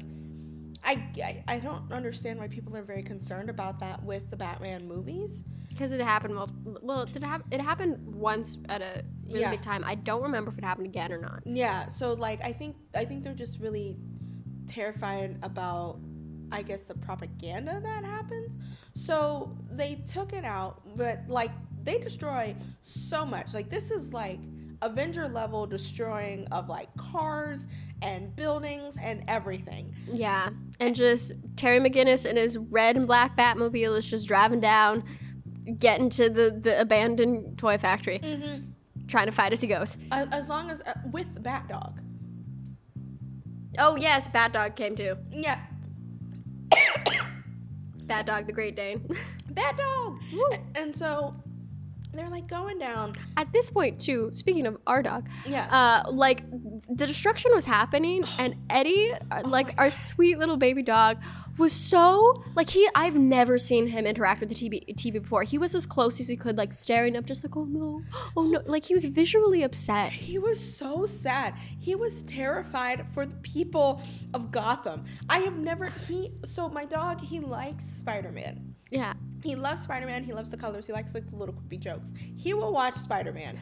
I, 0.83 1.03
I 1.23 1.43
I 1.47 1.59
don't 1.59 1.91
understand 1.91 2.39
why 2.39 2.47
people 2.47 2.75
are 2.77 2.81
very 2.83 3.03
concerned 3.03 3.49
about 3.49 3.79
that 3.81 4.01
with 4.03 4.29
the 4.29 4.37
Batman 4.37 4.87
movies. 4.87 5.43
Because 5.79 5.93
it 5.93 6.01
happened 6.01 6.35
well. 6.35 6.49
Well, 6.81 7.05
did 7.05 7.23
it 7.23 7.25
happen? 7.25 7.47
It 7.51 7.61
happened 7.61 7.99
once 8.13 8.57
at 8.67 8.81
a 8.81 9.05
really 9.27 9.39
Yeah. 9.39 9.51
big 9.51 9.61
time. 9.61 9.81
I 9.85 9.95
don't 9.95 10.21
remember 10.21 10.51
if 10.51 10.57
it 10.57 10.63
happened 10.65 10.87
again 10.87 11.13
or 11.13 11.17
not. 11.21 11.41
Yeah, 11.45 11.87
so 11.87 12.11
like 12.15 12.41
I 12.43 12.51
think 12.51 12.75
I 12.93 13.05
think 13.05 13.23
they're 13.23 13.33
just 13.33 13.61
really 13.61 13.97
terrified 14.67 15.39
about 15.41 16.01
I 16.51 16.63
guess 16.63 16.83
the 16.83 16.95
propaganda 16.95 17.79
that 17.81 18.03
happens. 18.03 18.57
So 18.93 19.55
they 19.71 20.03
took 20.05 20.33
it 20.33 20.43
out, 20.43 20.81
but 20.97 21.21
like 21.29 21.51
they 21.81 21.97
destroy 21.97 22.57
so 22.81 23.25
much. 23.25 23.53
Like 23.53 23.69
this 23.69 23.89
is 23.89 24.11
like 24.11 24.41
Avenger 24.81 25.29
level 25.29 25.65
destroying 25.65 26.45
of 26.47 26.67
like 26.67 26.89
cars 26.97 27.67
and 28.01 28.35
buildings 28.35 28.97
and 29.01 29.23
everything. 29.29 29.95
Yeah, 30.11 30.49
and 30.81 30.93
just 30.93 31.31
Terry 31.55 31.79
McGinnis 31.79 32.25
in 32.25 32.35
his 32.35 32.57
red 32.57 32.97
and 32.97 33.07
black 33.07 33.37
Batmobile 33.37 33.97
is 33.97 34.09
just 34.09 34.27
driving 34.27 34.59
down, 34.59 35.03
getting 35.77 36.09
to 36.11 36.29
the 36.29 36.51
the 36.51 36.79
abandoned 36.79 37.57
toy 37.57 37.77
factory. 37.77 38.19
trying 39.07 39.25
to 39.25 39.31
fight 39.31 39.51
as 39.51 39.61
he 39.61 39.67
goes. 39.67 39.97
As, 40.11 40.27
as 40.31 40.49
long 40.49 40.69
as 40.69 40.81
uh, 40.81 40.93
with 41.11 41.41
Bat 41.41 41.67
Dog. 41.67 42.01
Oh 43.77 43.95
yes, 43.95 44.27
Bat 44.27 44.53
Dog 44.53 44.75
came 44.75 44.95
too. 44.95 45.15
Yeah, 45.31 45.59
Bat 48.09 48.25
Dog, 48.25 48.47
the 48.47 48.53
Great 48.53 48.75
Dane. 48.75 49.07
Bat 49.51 49.77
Dog. 49.77 50.19
Woo. 50.33 50.49
And 50.75 50.95
so 50.95 51.35
they're 52.13 52.29
like 52.29 52.47
going 52.47 52.79
down. 52.79 53.13
At 53.37 53.51
this 53.53 53.69
point, 53.69 53.99
too, 54.01 54.29
speaking 54.33 54.65
of 54.65 54.77
our 54.87 55.01
dog, 55.03 55.29
Yeah. 55.47 55.67
uh, 56.05 56.11
like 56.11 56.43
the 56.89 57.05
destruction 57.07 57.51
was 57.53 57.65
happening, 57.65 58.23
and 58.39 58.55
Eddie, 58.69 59.13
uh, 59.31 59.41
like 59.45 59.73
our 59.77 59.89
sweet 59.89 60.37
little 60.39 60.57
baby 60.57 60.81
dog, 60.83 61.17
was 61.57 61.73
so 61.73 62.41
like 62.55 62.69
he. 62.69 62.87
I've 62.95 63.15
never 63.15 63.57
seen 63.57 63.87
him 63.87 64.05
interact 64.07 64.39
with 64.39 64.47
the 64.49 64.55
TV, 64.55 64.85
TV 64.95 65.21
before. 65.21 65.43
He 65.43 65.57
was 65.57 65.75
as 65.75 65.85
close 65.85 66.19
as 66.21 66.29
he 66.29 66.37
could, 66.37 66.57
like 66.57 66.71
staring 66.71 67.17
up, 67.17 67.25
just 67.25 67.43
like 67.43 67.55
oh 67.57 67.65
no, 67.65 68.01
oh 68.37 68.43
no, 68.43 68.61
like 68.65 68.85
he 68.85 68.93
was 68.93 69.03
visually 69.05 69.61
upset. 69.63 70.11
He 70.13 70.39
was 70.39 70.57
so 70.77 71.05
sad. 71.05 71.55
He 71.77 71.95
was 71.95 72.23
terrified 72.23 73.05
for 73.13 73.25
the 73.25 73.35
people 73.37 74.01
of 74.33 74.51
Gotham. 74.51 75.03
I 75.29 75.39
have 75.39 75.57
never 75.57 75.87
he 76.07 76.31
so 76.45 76.69
my 76.69 76.85
dog, 76.85 77.19
he 77.19 77.39
likes 77.41 77.83
Spider-Man. 77.83 78.75
Yeah, 78.89 79.13
He 79.43 79.55
loves 79.55 79.83
Spider-Man, 79.83 80.23
he 80.23 80.33
loves 80.33 80.51
the 80.51 80.57
colors, 80.57 80.85
he 80.85 80.93
likes 80.93 81.13
like 81.13 81.29
the 81.29 81.35
little 81.35 81.55
quippy 81.55 81.79
jokes. 81.79 82.11
He 82.35 82.53
will 82.53 82.73
watch 82.73 82.95
Spider-Man. 82.95 83.59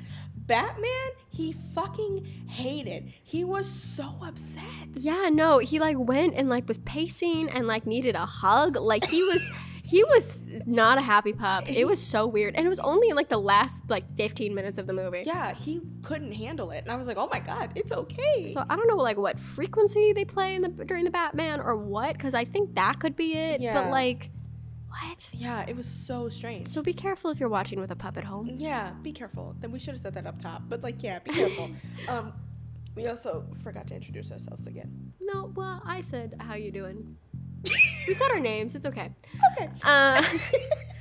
Batman, 0.47 1.09
he 1.29 1.51
fucking 1.51 2.23
hated. 2.47 3.13
He 3.23 3.43
was 3.43 3.69
so 3.69 4.15
upset. 4.23 4.63
yeah, 4.95 5.29
no, 5.31 5.59
he 5.59 5.79
like 5.79 5.97
went 5.99 6.35
and 6.35 6.47
like 6.49 6.67
was 6.67 6.77
pacing 6.79 7.49
and 7.49 7.67
like 7.67 7.85
needed 7.85 8.15
a 8.15 8.25
hug. 8.25 8.77
Like 8.77 9.05
he 9.05 9.21
was. 9.23 9.47
He 9.89 10.03
was 10.03 10.43
not 10.65 10.97
a 10.97 11.01
happy 11.01 11.31
pup. 11.31 11.69
It 11.69 11.87
was 11.87 12.05
so 12.05 12.27
weird. 12.27 12.55
And 12.57 12.65
it 12.65 12.67
was 12.67 12.79
only 12.81 13.07
in 13.07 13.15
like 13.15 13.29
the 13.29 13.37
last 13.37 13.89
like 13.89 14.03
15 14.17 14.53
minutes 14.53 14.77
of 14.77 14.85
the 14.85 14.91
movie. 14.91 15.23
Yeah, 15.25 15.53
he 15.53 15.79
couldn't 16.01 16.33
handle 16.33 16.71
it. 16.71 16.79
And 16.83 16.91
I 16.91 16.97
was 16.97 17.07
like, 17.07 17.15
"Oh 17.15 17.29
my 17.31 17.39
god, 17.39 17.71
it's 17.73 17.93
okay." 17.93 18.47
So 18.47 18.65
I 18.69 18.75
don't 18.75 18.89
know 18.89 18.97
like 18.97 19.15
what 19.15 19.39
frequency 19.39 20.11
they 20.11 20.25
play 20.25 20.55
in 20.55 20.61
the 20.61 20.67
during 20.67 21.05
the 21.05 21.09
Batman 21.09 21.61
or 21.61 21.77
what 21.77 22.17
because 22.17 22.33
I 22.33 22.43
think 22.43 22.75
that 22.75 22.99
could 22.99 23.15
be 23.15 23.31
it. 23.37 23.61
Yeah. 23.61 23.81
But 23.81 23.89
like, 23.91 24.29
what? 24.89 25.29
yeah, 25.33 25.65
it 25.67 25.75
was 25.75 25.85
so 25.85 26.29
strange. 26.29 26.67
So 26.67 26.81
be 26.81 26.93
careful 26.93 27.29
if 27.31 27.39
you're 27.39 27.49
watching 27.49 27.79
with 27.79 27.91
a 27.91 27.95
pup 27.95 28.17
at 28.17 28.23
home. 28.23 28.55
Yeah, 28.57 28.93
be 29.01 29.11
careful. 29.11 29.55
Then 29.59 29.71
we 29.71 29.79
should 29.79 29.93
have 29.93 30.01
said 30.01 30.13
that 30.15 30.25
up 30.25 30.41
top. 30.41 30.63
But 30.67 30.83
like, 30.83 31.03
yeah, 31.03 31.19
be 31.19 31.31
careful. 31.31 31.69
um, 32.07 32.33
we 32.95 33.07
also 33.07 33.45
forgot 33.63 33.87
to 33.87 33.95
introduce 33.95 34.31
ourselves 34.31 34.65
again. 34.67 35.13
No, 35.21 35.51
well 35.55 35.81
I 35.85 36.01
said 36.01 36.35
how 36.39 36.55
you 36.55 36.71
doing. 36.71 37.15
we 38.07 38.13
said 38.13 38.31
our 38.31 38.39
names. 38.39 38.75
It's 38.75 38.85
okay. 38.85 39.11
Okay. 39.59 39.69
Uh, 39.83 40.21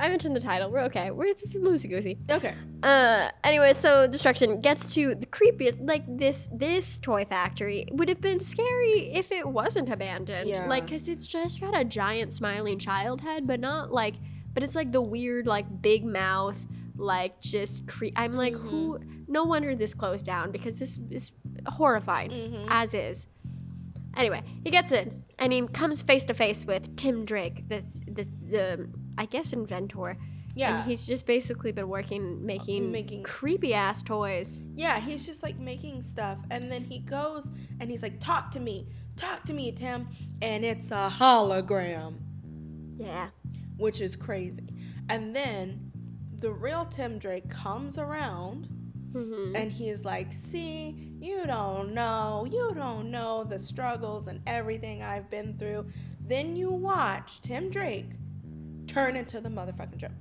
I 0.00 0.08
mentioned 0.08 0.36
the 0.36 0.40
title. 0.40 0.70
We're 0.70 0.84
okay. 0.84 1.10
We're 1.10 1.34
just 1.34 1.54
loosey 1.54 1.88
goosey. 1.90 2.18
Okay. 2.30 2.54
Uh, 2.82 3.30
anyway, 3.42 3.72
so 3.72 4.06
destruction 4.06 4.60
gets 4.60 4.94
to 4.94 5.14
the 5.14 5.26
creepiest. 5.26 5.76
Like 5.80 6.04
this, 6.06 6.48
this 6.52 6.98
toy 6.98 7.24
factory 7.24 7.86
would 7.90 8.08
have 8.08 8.20
been 8.20 8.40
scary 8.40 9.12
if 9.12 9.32
it 9.32 9.46
wasn't 9.46 9.88
abandoned. 9.90 10.48
Yeah. 10.48 10.66
Like, 10.66 10.88
cause 10.88 11.08
it's 11.08 11.26
just 11.26 11.60
got 11.60 11.76
a 11.76 11.84
giant 11.84 12.32
smiling 12.32 12.78
child 12.78 13.20
head, 13.20 13.46
but 13.46 13.58
not 13.60 13.92
like, 13.92 14.14
but 14.54 14.62
it's 14.62 14.74
like 14.74 14.92
the 14.92 15.02
weird, 15.02 15.46
like 15.46 15.82
big 15.82 16.04
mouth, 16.04 16.58
like 16.96 17.40
just 17.40 17.86
cre- 17.86 18.06
I'm 18.16 18.34
like, 18.34 18.54
who? 18.54 19.00
No 19.26 19.44
wonder 19.44 19.74
this 19.74 19.94
closed 19.94 20.24
down 20.24 20.52
because 20.52 20.78
this 20.78 20.98
is 21.10 21.32
horrifying 21.66 22.66
as 22.68 22.94
is. 22.94 23.26
Anyway, 24.16 24.42
he 24.64 24.70
gets 24.70 24.90
in 24.90 25.22
and 25.38 25.52
he 25.52 25.66
comes 25.68 26.02
face 26.02 26.24
to 26.24 26.34
face 26.34 26.64
with 26.64 26.96
Tim 26.96 27.24
Drake, 27.24 27.68
the 27.68 27.82
the, 28.06 28.26
the 28.50 28.88
I 29.18 29.26
guess 29.26 29.52
inventor. 29.52 30.16
Yeah. 30.54 30.80
And 30.80 30.90
he's 30.90 31.06
just 31.06 31.26
basically 31.26 31.70
been 31.72 31.88
working 31.88 32.44
making, 32.44 32.90
Making- 32.90 33.22
creepy 33.22 33.74
ass 33.74 34.02
toys. 34.02 34.58
Yeah, 34.74 34.98
he's 34.98 35.24
just 35.26 35.42
like 35.42 35.58
making 35.58 36.02
stuff, 36.02 36.38
and 36.50 36.72
then 36.72 36.84
he 36.84 36.98
goes 37.00 37.50
and 37.80 37.90
he's 37.90 38.02
like, 38.02 38.18
"Talk 38.20 38.50
to 38.52 38.60
me, 38.60 38.86
talk 39.16 39.44
to 39.44 39.52
me, 39.52 39.70
Tim," 39.72 40.08
and 40.42 40.64
it's 40.64 40.90
a 40.90 41.12
hologram, 41.18 42.14
Yeah. 42.98 43.28
which 43.76 44.00
is 44.00 44.16
crazy. 44.16 44.66
And 45.08 45.34
then 45.36 45.92
the 46.36 46.52
real 46.52 46.84
Tim 46.86 47.18
Drake 47.18 47.48
comes 47.50 47.98
around. 47.98 48.68
Mm-hmm. 49.12 49.56
And 49.56 49.72
he's 49.72 50.04
like, 50.04 50.32
See, 50.34 51.14
you 51.18 51.46
don't 51.46 51.94
know. 51.94 52.46
You 52.50 52.72
don't 52.74 53.10
know 53.10 53.42
the 53.42 53.58
struggles 53.58 54.28
and 54.28 54.40
everything 54.46 55.02
I've 55.02 55.30
been 55.30 55.56
through. 55.56 55.86
Then 56.20 56.56
you 56.56 56.70
watch 56.70 57.40
Tim 57.40 57.70
Drake 57.70 58.10
turn 58.88 59.16
into 59.16 59.40
the 59.40 59.48
motherfucking 59.48 59.96
Joker. 59.96 60.14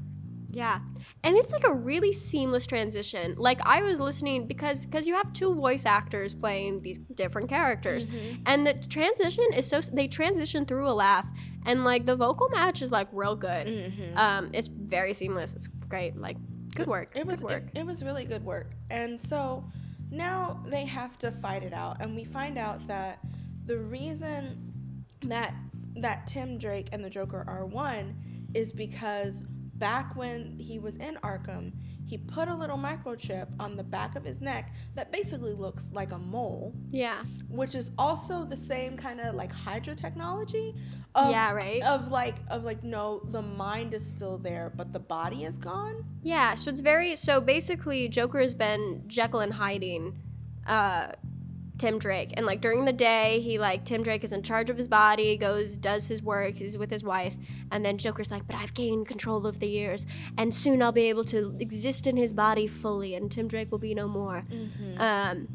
Yeah. 0.50 0.80
And 1.24 1.36
it's 1.36 1.52
like 1.52 1.68
a 1.68 1.74
really 1.74 2.14
seamless 2.14 2.66
transition. 2.66 3.36
Like 3.38 3.60
I 3.66 3.82
was 3.82 4.00
listening 4.00 4.48
because 4.48 4.86
because 4.86 5.08
you 5.08 5.14
have 5.16 5.34
two 5.34 5.54
voice 5.54 5.86
actors 5.86 6.34
playing 6.34 6.82
these 6.82 6.98
different 6.98 7.50
characters. 7.50 8.08
And 8.46 8.66
the 8.66 8.74
transition 8.74 9.46
is 9.56 9.68
so 9.68 9.82
they 9.82 10.08
transition 10.08 10.66
through 10.66 10.90
a 10.90 10.94
laugh 10.94 11.28
and 11.66 11.84
like 11.84 12.06
the 12.06 12.16
vocal 12.16 12.50
match 12.50 12.82
is 12.82 12.92
like 12.92 13.08
real 13.12 13.36
good. 13.36 13.94
Um 14.16 14.50
it's 14.54 14.68
very 14.68 15.14
seamless. 15.14 15.54
It's 15.54 15.68
great. 15.68 16.16
Like 16.18 16.38
good 16.76 16.88
work. 16.88 17.12
It 17.16 17.26
was 17.26 17.40
good 17.40 17.50
work. 17.50 17.64
It, 17.74 17.80
it 17.80 17.86
was 17.86 18.04
really 18.04 18.26
good 18.26 18.44
work. 18.46 18.72
And 18.90 19.20
so 19.20 19.66
now 20.10 20.64
they 20.68 20.86
have 20.86 21.18
to 21.20 21.32
fight 21.32 21.64
it 21.64 21.74
out, 21.74 21.98
and 22.00 22.16
we 22.16 22.24
find 22.24 22.58
out 22.58 22.88
that 22.88 23.20
the 23.66 23.78
reason 23.78 25.04
that 25.24 25.54
that 25.98 26.28
Tim 26.28 26.58
Drake 26.58 26.90
and 26.92 27.04
the 27.04 27.10
Joker 27.10 27.44
are 27.48 27.66
one 27.66 28.16
is 28.54 28.72
because 28.72 29.42
back 29.76 30.16
when 30.16 30.58
he 30.58 30.80
was 30.80 30.96
in 30.96 31.16
Arkham, 31.18 31.72
he 32.06 32.18
put 32.18 32.48
a 32.48 32.56
little 32.56 32.78
microchip 32.78 33.48
on 33.60 33.76
the 33.76 33.84
back 33.84 34.16
of 34.16 34.24
his 34.24 34.40
neck 34.40 34.74
that 34.96 35.12
basically 35.12 35.54
looks 35.54 35.90
like 35.92 36.14
a 36.14 36.18
mole, 36.18 36.74
yeah. 36.90 37.24
which 37.50 37.76
is 37.76 37.92
also 37.98 38.46
the 38.46 38.56
same 38.56 38.96
kind 38.96 39.20
of 39.20 39.36
like 39.36 39.52
Hydra 39.52 39.94
technology. 39.94 40.74
Of, 41.16 41.32
Yeah, 41.32 41.52
right. 41.52 41.84
Of 41.84 42.10
like 42.10 42.38
of 42.50 42.64
like 42.64 42.84
no, 42.84 43.22
the 43.32 43.42
mind 43.42 43.94
is 43.94 44.06
still 44.08 44.38
there, 44.38 44.72
but 44.76 44.94
the 44.94 45.00
body 45.00 45.44
is 45.44 45.58
gone. 45.58 46.06
Yeah, 46.24 46.56
so 46.56 46.70
it's 46.70 46.80
very 46.80 47.16
so 47.18 47.42
basically 47.42 48.08
Joker 48.08 48.40
has 48.40 48.56
been 48.56 49.04
Jekyll 49.08 49.42
and 49.42 49.54
hiding 49.54 50.18
uh 50.66 51.12
Tim 51.78 52.00
Drake. 52.00 52.32
And 52.36 52.46
like 52.46 52.62
during 52.62 52.86
the 52.86 52.94
day, 52.94 53.40
he 53.42 53.60
like 53.60 53.86
Tim 53.86 54.04
Drake 54.04 54.24
is 54.24 54.32
in 54.32 54.44
charge 54.44 54.70
of 54.70 54.78
his 54.78 54.88
body, 54.88 55.38
goes, 55.38 55.78
does 55.78 56.08
his 56.08 56.22
work, 56.24 56.56
he's 56.56 56.78
with 56.78 56.90
his 56.90 57.04
wife, 57.04 57.36
and 57.72 57.86
then 57.86 57.98
Joker's 57.98 58.32
like, 58.32 58.48
But 58.48 58.56
I've 58.56 58.74
gained 58.74 59.08
control 59.08 59.46
of 59.46 59.60
the 59.60 59.68
years, 59.68 60.06
and 60.38 60.54
soon 60.54 60.82
I'll 60.82 60.92
be 60.92 61.10
able 61.10 61.24
to 61.26 61.56
exist 61.60 62.08
in 62.08 62.18
his 62.18 62.34
body 62.34 62.68
fully, 62.68 63.16
and 63.16 63.32
Tim 63.32 63.48
Drake 63.48 63.72
will 63.72 63.80
be 63.80 63.94
no 63.94 64.08
more. 64.08 64.44
Um 64.98 65.48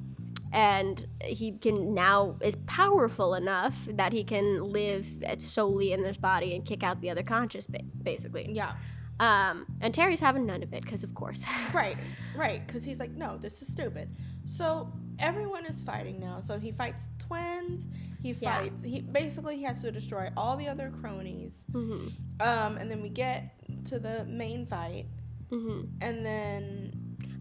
and 0.55 1.07
he 1.23 1.53
can 1.53 1.95
now 1.95 2.37
is 2.43 2.57
powerful 2.67 3.35
enough 3.35 3.75
that 3.89 4.13
he 4.13 4.23
can 4.23 4.63
live 4.71 5.07
solely 5.39 5.93
in 5.93 6.03
this 6.03 6.19
body 6.19 6.55
and 6.55 6.67
kick 6.67 6.83
out 6.83 7.01
the 7.01 7.09
other 7.09 7.23
conscious, 7.23 7.67
ba- 7.67 7.81
basically. 8.03 8.51
Yeah. 8.53 8.73
Um, 9.19 9.67
and 9.81 9.95
Terry's 9.95 10.21
having 10.21 10.45
none 10.45 10.63
of 10.63 10.75
it 10.75 10.83
because, 10.83 11.05
of 11.05 11.15
course. 11.15 11.45
Right, 11.75 11.97
right. 12.37 12.67
Because 12.67 12.85
he's 12.85 13.01
like, 13.01 13.13
no, 13.13 13.39
this 13.39 13.63
is 13.63 13.69
stupid. 13.69 14.15
So 14.47 14.93
everyone 15.19 15.67
is 15.67 15.83
fighting 15.83 16.19
now. 16.21 16.41
So 16.41 16.59
he 16.59 16.73
fights 16.73 17.07
twins. 17.19 17.87
He 18.23 18.33
Yeah. 18.33 18.59
fights. 18.59 18.83
He 18.83 19.01
basically 19.01 19.57
he 19.57 19.63
has 19.65 19.81
to 19.83 19.91
destroy 19.93 20.31
all 20.37 20.57
the 20.57 20.69
other 20.69 20.91
cronies. 20.91 21.65
hmm 21.73 22.09
Um, 22.41 22.77
and 22.77 22.91
then 22.91 23.03
we 23.03 23.09
get 23.09 23.55
to 23.87 23.99
the 23.99 24.25
main 24.25 24.67
fight, 24.67 25.07
hmm 25.51 25.83
and 26.01 26.25
then 26.25 26.93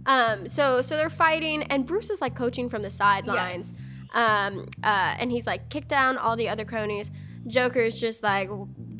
Um, 0.05 0.47
so 0.47 0.81
so 0.81 0.95
they're 0.97 1.09
fighting, 1.09 1.63
and 1.63 1.85
Bruce 1.85 2.09
is 2.09 2.21
like 2.21 2.35
coaching 2.35 2.69
from 2.69 2.81
the 2.81 2.89
sidelines. 2.89 3.73
Um, 4.13 4.67
uh, 4.83 5.15
and 5.19 5.31
he's 5.31 5.45
like 5.47 5.69
kick 5.69 5.87
down 5.87 6.17
all 6.17 6.35
the 6.35 6.49
other 6.49 6.65
cronies. 6.65 7.11
Joker's 7.47 7.99
just 7.99 8.21
like, 8.23 8.49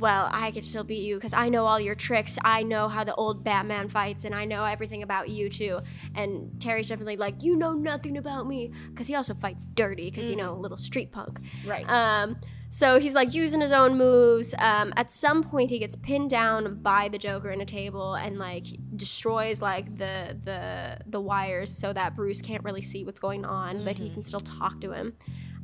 well, 0.01 0.29
I 0.31 0.49
could 0.49 0.65
still 0.65 0.83
beat 0.83 1.03
you 1.03 1.15
because 1.15 1.33
I 1.33 1.49
know 1.49 1.65
all 1.65 1.79
your 1.79 1.93
tricks. 1.93 2.39
I 2.43 2.63
know 2.63 2.89
how 2.89 3.03
the 3.03 3.13
old 3.13 3.43
Batman 3.43 3.87
fights, 3.87 4.25
and 4.25 4.33
I 4.33 4.45
know 4.45 4.65
everything 4.65 5.03
about 5.03 5.29
you 5.29 5.47
too. 5.47 5.79
And 6.15 6.59
Terry's 6.59 6.89
definitely 6.89 7.17
like, 7.17 7.43
you 7.43 7.55
know 7.55 7.73
nothing 7.73 8.17
about 8.17 8.47
me 8.47 8.71
because 8.89 9.05
he 9.07 9.13
also 9.13 9.35
fights 9.35 9.65
dirty 9.65 10.09
because 10.09 10.29
you 10.29 10.35
know, 10.35 10.53
a 10.53 10.59
little 10.59 10.77
street 10.77 11.11
punk. 11.11 11.39
right. 11.65 11.87
Um, 11.87 12.37
so 12.73 12.99
he's 12.99 13.13
like 13.13 13.33
using 13.33 13.61
his 13.61 13.73
own 13.73 13.97
moves. 13.97 14.55
Um, 14.57 14.93
at 14.95 15.11
some 15.11 15.43
point, 15.43 15.69
he 15.69 15.77
gets 15.77 15.95
pinned 15.97 16.29
down 16.29 16.81
by 16.81 17.09
the 17.09 17.17
Joker 17.17 17.51
in 17.51 17.61
a 17.61 17.65
table 17.65 18.15
and 18.15 18.39
like 18.39 18.63
destroys 18.95 19.61
like 19.61 19.97
the 19.97 20.37
the 20.43 20.97
the 21.05 21.19
wires 21.19 21.77
so 21.77 21.93
that 21.93 22.15
Bruce 22.15 22.41
can't 22.41 22.63
really 22.63 22.81
see 22.81 23.03
what's 23.03 23.19
going 23.19 23.45
on, 23.45 23.85
but 23.85 23.97
he 23.97 24.09
can 24.09 24.23
still 24.23 24.39
talk 24.39 24.79
to 24.81 24.93
him. 24.93 25.13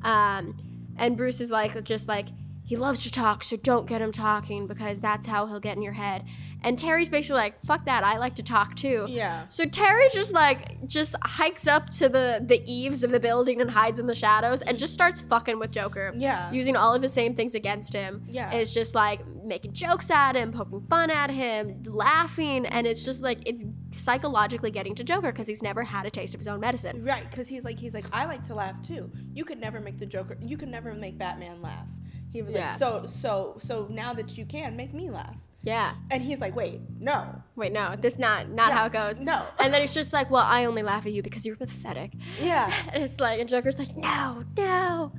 Um, 0.03 0.57
and 0.97 1.15
Bruce 1.15 1.39
is 1.39 1.49
like 1.49 1.81
just 1.85 2.07
like 2.07 2.27
he 2.67 2.75
loves 2.75 3.01
to 3.03 3.11
talk, 3.11 3.45
so 3.45 3.55
don't 3.55 3.87
get 3.87 4.01
him 4.01 4.11
talking 4.11 4.67
because 4.67 4.99
that's 4.99 5.25
how 5.25 5.47
he'll 5.47 5.61
get 5.61 5.77
in 5.77 5.81
your 5.81 5.93
head. 5.93 6.25
And 6.63 6.77
Terry's 6.77 7.07
basically 7.07 7.37
like, 7.37 7.63
fuck 7.63 7.85
that, 7.85 8.03
I 8.03 8.17
like 8.17 8.35
to 8.35 8.43
talk 8.43 8.75
too. 8.75 9.05
Yeah. 9.07 9.47
So 9.47 9.63
Terry 9.63 10.03
just 10.11 10.33
like 10.33 10.85
just 10.85 11.15
hikes 11.21 11.65
up 11.65 11.91
to 11.91 12.09
the 12.09 12.43
the 12.45 12.61
eaves 12.69 13.05
of 13.05 13.11
the 13.11 13.21
building 13.21 13.61
and 13.61 13.71
hides 13.71 13.99
in 13.99 14.07
the 14.07 14.15
shadows 14.15 14.61
and 14.61 14.77
just 14.77 14.93
starts 14.93 15.21
fucking 15.21 15.59
with 15.59 15.71
Joker. 15.71 16.13
Yeah. 16.17 16.51
Using 16.51 16.75
all 16.75 16.93
of 16.93 17.01
the 17.01 17.07
same 17.07 17.35
things 17.35 17.55
against 17.55 17.93
him. 17.93 18.25
Yeah. 18.27 18.49
And 18.49 18.59
It's 18.59 18.73
just 18.73 18.93
like 18.95 19.25
making 19.45 19.71
jokes 19.71 20.11
at 20.11 20.35
him, 20.35 20.51
poking 20.51 20.81
fun 20.89 21.09
at 21.09 21.29
him, 21.29 21.83
laughing, 21.85 22.65
and 22.65 22.85
it's 22.85 23.05
just 23.05 23.23
like 23.23 23.39
it's 23.45 23.63
psychologically 23.91 24.71
getting 24.71 24.93
to 24.95 25.05
Joker 25.05 25.31
because 25.31 25.47
he's 25.47 25.63
never 25.63 25.83
had 25.85 26.05
a 26.05 26.09
taste 26.09 26.33
of 26.33 26.41
his 26.41 26.49
own 26.49 26.59
medicine. 26.59 27.01
Right, 27.01 27.29
because 27.29 27.47
he's 27.47 27.63
like 27.63 27.79
he's 27.79 27.93
like 27.93 28.05
I 28.11 28.25
like 28.25 28.43
to 28.45 28.55
laugh 28.55 28.81
too. 28.81 29.09
You 29.33 29.45
could 29.45 29.61
never 29.61 29.79
make 29.79 29.99
the 29.99 30.05
Joker. 30.05 30.37
You 30.41 30.57
could 30.57 30.67
never 30.69 30.93
make 30.93 31.17
Batman 31.17 31.61
laugh. 31.61 31.87
He 32.31 32.41
was 32.41 32.53
Yeah. 32.53 32.69
like 32.71 32.79
so 32.79 33.05
so 33.05 33.55
so 33.59 33.87
now 33.89 34.13
that 34.13 34.37
you 34.37 34.45
can 34.45 34.75
make 34.75 34.93
me 34.93 35.09
laugh. 35.09 35.35
Yeah. 35.63 35.95
And 36.11 36.23
he's 36.23 36.39
like 36.39 36.55
wait 36.55 36.79
no 36.99 37.41
Wait, 37.55 37.71
no, 37.73 37.95
this 37.99 38.17
not 38.19 38.49
not 38.49 38.69
No, 38.69 38.75
how 38.75 38.85
it 38.85 38.93
goes. 38.93 39.19
no. 39.19 39.45
And 39.59 39.73
then 39.73 39.81
it's 39.81 39.93
just 39.93 40.13
like, 40.13 40.29
well, 40.29 40.43
I 40.45 40.65
only 40.65 40.83
laugh 40.83 41.05
at 41.05 41.11
you 41.11 41.23
because 41.23 41.45
you're 41.45 41.55
pathetic. 41.55 42.11
yeah 42.41 42.71
And 42.93 43.03
it's 43.03 43.19
like, 43.19 43.39
and 43.39 43.49
Joker's 43.49 43.77
like, 43.79 43.97
no, 43.97 44.43
no. 44.55 45.11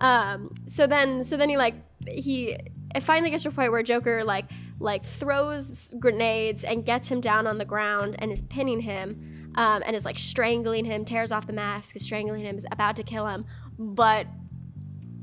Um, 0.00 0.52
so 0.66 0.86
then, 0.86 1.22
so 1.24 1.36
then 1.36 1.48
he 1.48 1.56
like 1.56 1.74
he 2.06 2.56
it 2.94 3.02
finally 3.02 3.30
gets 3.30 3.44
to 3.44 3.48
a 3.48 3.52
point 3.52 3.70
where 3.72 3.82
Joker 3.82 4.24
like 4.24 4.46
like 4.80 5.04
throws 5.04 5.94
grenades 6.00 6.64
and 6.64 6.84
gets 6.84 7.08
him 7.08 7.20
down 7.20 7.46
on 7.46 7.58
the 7.58 7.64
ground 7.64 8.16
and 8.18 8.32
is 8.32 8.42
pinning 8.42 8.80
him, 8.80 9.52
um, 9.54 9.82
and 9.86 9.94
is 9.96 10.04
like 10.04 10.18
strangling 10.18 10.84
him, 10.84 11.04
tears 11.04 11.30
off 11.32 11.46
the 11.46 11.52
mask, 11.52 11.94
is 11.96 12.02
strangling 12.02 12.44
him, 12.44 12.56
is 12.56 12.66
about 12.72 12.96
to 12.96 13.02
kill 13.04 13.26
him, 13.28 13.46
but 13.78 14.26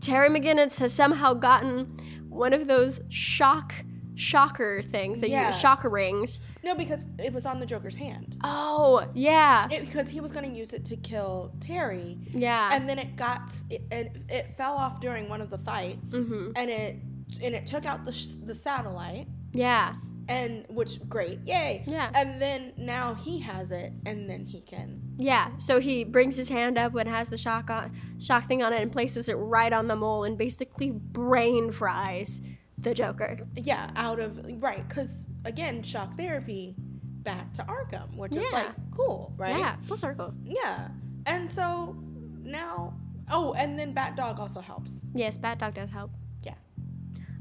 Terry 0.02 0.30
McGinnis 0.30 0.80
has 0.80 0.91
somehow 0.93 1.34
gotten 1.34 1.97
one 2.30 2.54
of 2.54 2.68
those 2.68 2.99
shock 3.10 3.74
shocker 4.16 4.82
things 4.84 5.20
that 5.22 5.30
Yes. 5.30 5.56
you 5.56 5.62
shocker 5.62 5.89
rings. 5.89 6.41
no 6.64 6.76
because 6.76 7.06
it 7.18 7.34
was 7.34 7.45
on 7.45 7.60
the 7.60 7.66
Joker's 7.66 7.95
hand. 7.95 8.38
Oh 8.43 9.06
yeah, 9.14 9.68
It, 9.72 9.82
because 9.82 10.10
he 10.10 10.20
was 10.20 10.32
going 10.32 10.52
to 10.52 10.56
use 10.58 10.74
it 10.74 10.84
to 10.86 10.95
kill 10.97 11.54
Terry. 11.60 12.18
yeah. 12.32 12.70
and 12.74 12.88
then 12.88 12.99
it 12.99 13.16
got 13.16 13.52
it, 13.70 13.82
it, 13.91 14.18
it 14.30 14.52
fell 14.58 14.74
off 14.74 14.99
during 14.99 15.28
one 15.30 15.41
of 15.41 15.49
the 15.49 15.58
fights 15.60 16.12
mm-hmm. 16.12 16.52
and 16.56 16.70
it 16.70 16.97
and 17.41 17.56
it 17.56 17.66
took 17.66 17.86
out 17.86 18.04
the, 18.06 18.12
sh- 18.12 18.36
the 18.45 18.54
satellite 18.54 19.28
yeah. 19.54 19.95
and 20.28 20.66
which 20.70 20.99
great 21.08 21.39
yay 21.47 21.84
Yeah. 21.88 22.12
and 22.14 22.39
then 22.41 22.74
now 22.78 23.14
he 23.16 23.39
has 23.39 23.72
it 23.72 23.93
and 24.06 24.30
then 24.30 24.45
he 24.45 24.60
can 24.62 25.02
Yeah, 25.24 25.55
so 25.57 25.80
he 25.80 26.03
brings 26.03 26.36
his 26.36 26.49
hand 26.49 26.78
up 26.78 26.95
and 26.95 27.07
has 27.07 27.30
the 27.30 27.38
shock 27.38 27.69
on, 27.69 27.95
shock 28.19 28.47
thing 28.47 28.63
on 28.63 28.74
it 28.74 28.82
and 28.82 28.91
places 28.91 29.30
it 29.30 29.36
right 29.36 29.72
on 29.72 29.88
the 29.88 29.95
mole 29.95 30.24
and 30.24 30.38
basically 30.38 30.91
brain 30.91 31.72
fries 31.72 32.41
the 32.78 32.93
Joker. 32.95 33.38
yeah 33.55 33.91
out 33.95 34.19
of 34.19 34.39
right 34.61 34.88
because 34.88 35.28
again 35.45 35.84
shock 35.84 36.17
therapy 36.17 36.74
back 37.22 37.53
to 37.53 37.61
arkham 37.65 38.15
which 38.17 38.36
is 38.36 38.51
like 38.51 38.69
cool 38.95 39.32
right 39.38 39.59
Yeah, 39.59 39.76
full 39.84 39.97
circle. 39.97 40.34
yeah 40.43 40.88
and 41.28 41.49
so 41.49 41.95
now 42.41 42.95
oh 43.30 43.53
and 43.53 43.78
then 43.78 43.93
bat 43.93 44.15
dog 44.15 44.39
also 44.39 44.61
helps 44.61 45.01
Yes, 45.13 45.38
Bat 45.38 45.59
Dog 45.59 45.74
does 45.76 45.91
help. 45.91 46.09
yeah 46.41 46.55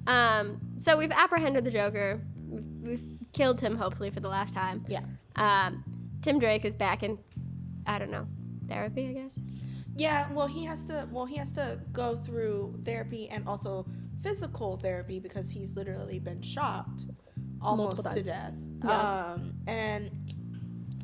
Um, 0.06 0.60
so 0.76 0.96
we've 0.98 1.10
apprehended 1.12 1.64
the 1.64 1.70
Joker. 1.70 2.20
We've, 2.48 2.64
we've 2.82 3.04
killed 3.32 3.60
him, 3.60 3.76
hopefully, 3.76 4.10
for 4.10 4.20
the 4.20 4.28
last 4.28 4.54
time. 4.54 4.84
yeah 4.88 5.00
Um, 5.36 5.84
Tim 6.22 6.38
Drake 6.38 6.64
is 6.66 6.74
back 6.76 7.02
in, 7.02 7.18
I 7.86 7.98
don't 7.98 8.10
know, 8.10 8.26
therapy, 8.68 9.08
I 9.08 9.12
guess. 9.12 9.38
Yeah, 9.96 10.30
well, 10.32 10.46
he 10.46 10.64
has 10.64 10.84
to. 10.86 11.08
Well, 11.10 11.26
he 11.26 11.36
has 11.36 11.52
to 11.54 11.80
go 11.92 12.16
through 12.16 12.80
therapy 12.84 13.28
and 13.28 13.46
also 13.48 13.86
physical 14.22 14.76
therapy 14.76 15.18
because 15.18 15.50
he's 15.50 15.74
literally 15.74 16.18
been 16.18 16.40
shocked 16.42 17.06
almost 17.60 18.02
to 18.12 18.22
death. 18.22 18.54
Yeah. 18.84 19.32
Um, 19.34 19.52
and 19.66 20.10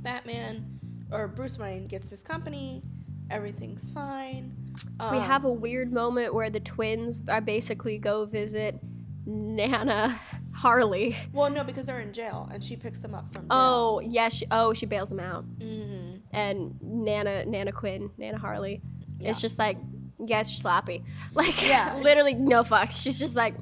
Batman 0.02 0.78
or 1.10 1.28
Bruce 1.28 1.58
Wayne 1.58 1.86
gets 1.86 2.10
his 2.10 2.22
company. 2.22 2.82
Everything's 3.30 3.90
fine. 3.90 4.54
we 5.00 5.16
Um, 5.18 5.20
have 5.20 5.44
a 5.44 5.52
weird 5.52 5.92
moment 5.92 6.32
where 6.32 6.48
the 6.50 6.60
twins 6.60 7.22
are 7.28 7.40
basically 7.40 7.98
go 7.98 8.24
visit 8.26 8.78
Nana 9.26 10.18
Harley. 10.56 11.16
Well, 11.32 11.50
no, 11.50 11.62
because 11.64 11.86
they're 11.86 12.00
in 12.00 12.12
jail, 12.12 12.48
and 12.52 12.62
she 12.64 12.76
picks 12.76 12.98
them 13.00 13.14
up 13.14 13.30
from 13.32 13.42
jail. 13.42 13.48
Oh, 13.50 14.00
yeah, 14.00 14.28
she, 14.30 14.46
oh, 14.50 14.72
she 14.74 14.86
bails 14.86 15.08
them 15.10 15.20
out. 15.20 15.44
hmm 15.44 16.14
and 16.32 16.76
Nana 16.82 17.44
Nana 17.46 17.72
Quinn, 17.72 18.10
Nana 18.18 18.36
Harley. 18.38 18.82
Yeah. 19.18 19.30
It's 19.30 19.40
just 19.40 19.58
like 19.58 19.78
you 20.18 20.26
guys 20.26 20.50
are 20.50 20.54
sloppy. 20.54 21.04
Like 21.34 21.62
Yeah. 21.62 21.96
literally 22.02 22.34
no 22.34 22.62
fucks. 22.64 23.02
She's 23.02 23.18
just 23.18 23.36
like 23.36 23.54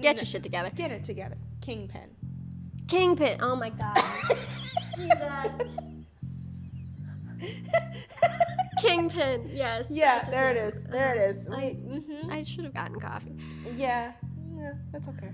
get 0.00 0.16
No. 0.16 0.20
your 0.20 0.26
shit 0.26 0.42
together. 0.42 0.70
Get 0.74 0.90
it 0.92 1.04
together, 1.04 1.36
Kingpin. 1.60 2.10
Kingpin. 2.88 3.38
Oh 3.42 3.54
my 3.56 3.70
god. 3.70 3.96
Jesus. 4.96 5.70
Kingpin. 8.80 9.50
Yes. 9.52 9.86
Yeah, 9.90 10.28
there 10.30 10.50
it 10.50 10.56
is. 10.56 10.82
There 10.90 11.14
it 11.14 11.36
is. 11.36 11.48
I- 11.48 11.76
We, 11.82 11.98
hmm 12.00 12.30
I 12.30 12.42
should 12.42 12.64
have 12.64 12.74
gotten 12.74 12.98
coffee. 13.00 13.36
Yeah, 13.76 14.12
yeah, 14.56 14.72
that's 14.92 15.06
okay. 15.08 15.30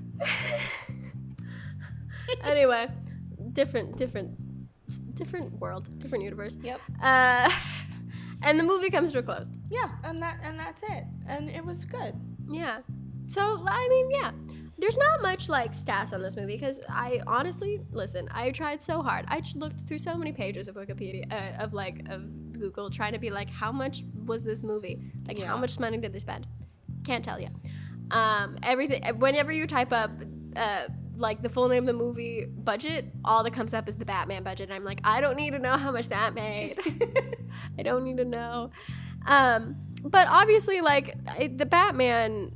anyway, 2.44 2.88
different 3.52 3.96
different 3.96 4.30
different 5.14 5.52
world, 5.60 5.88
different 5.98 6.24
universe. 6.24 6.56
Yep. 6.62 6.80
Uh 7.02 7.50
and 8.42 8.58
the 8.58 8.64
movie 8.64 8.90
comes 8.90 9.12
to 9.12 9.18
a 9.18 9.22
close. 9.22 9.50
Yeah, 9.70 9.90
and 10.04 10.22
that 10.22 10.38
and 10.42 10.58
that's 10.58 10.82
it. 10.82 11.04
And 11.26 11.48
it 11.50 11.64
was 11.64 11.84
good. 11.84 12.14
Yeah. 12.50 12.78
So 13.28 13.62
I 13.66 13.88
mean, 13.88 14.10
yeah. 14.10 14.32
There's 14.78 14.98
not 14.98 15.22
much 15.22 15.48
like 15.48 15.72
stats 15.72 16.12
on 16.12 16.22
this 16.22 16.36
movie 16.36 16.54
because 16.54 16.80
I 16.88 17.20
honestly 17.26 17.80
listen. 17.92 18.28
I 18.32 18.50
tried 18.50 18.82
so 18.82 19.00
hard. 19.00 19.24
I 19.28 19.40
looked 19.54 19.82
through 19.82 19.98
so 19.98 20.16
many 20.16 20.32
pages 20.32 20.66
of 20.66 20.74
Wikipedia, 20.74 21.30
uh, 21.32 21.62
of 21.62 21.72
like 21.72 22.00
of 22.08 22.52
Google, 22.52 22.90
trying 22.90 23.12
to 23.12 23.20
be 23.20 23.30
like, 23.30 23.48
how 23.48 23.70
much 23.70 24.02
was 24.26 24.42
this 24.42 24.64
movie? 24.64 25.00
Like, 25.28 25.38
Yeah. 25.38 25.46
how 25.46 25.56
much 25.56 25.78
money 25.78 25.98
did 25.98 26.12
they 26.12 26.18
spend? 26.18 26.48
Can't 27.04 27.24
tell 27.24 27.38
you. 27.40 27.48
Um, 28.10 28.58
everything. 28.64 29.04
Whenever 29.18 29.52
you 29.52 29.68
type 29.68 29.92
up, 29.92 30.10
uh, 30.56 30.86
like 31.22 31.40
the 31.40 31.48
full 31.48 31.68
name 31.68 31.84
of 31.84 31.86
the 31.86 31.92
movie 31.94 32.44
budget, 32.44 33.06
all 33.24 33.42
that 33.44 33.52
comes 33.52 33.72
up 33.72 33.88
is 33.88 33.96
the 33.96 34.04
Batman 34.04 34.42
budget. 34.42 34.68
And 34.68 34.74
I'm 34.74 34.84
like, 34.84 35.00
I 35.04 35.20
don't 35.20 35.36
need 35.36 35.52
to 35.52 35.58
know 35.58 35.76
how 35.78 35.90
much 35.90 36.08
that 36.08 36.34
made. 36.34 36.78
I 37.78 37.82
don't 37.82 38.04
need 38.04 38.18
to 38.18 38.24
know. 38.24 38.70
Um, 39.24 39.76
but 40.02 40.26
obviously, 40.28 40.80
like 40.80 41.16
the 41.56 41.64
Batman, 41.64 42.52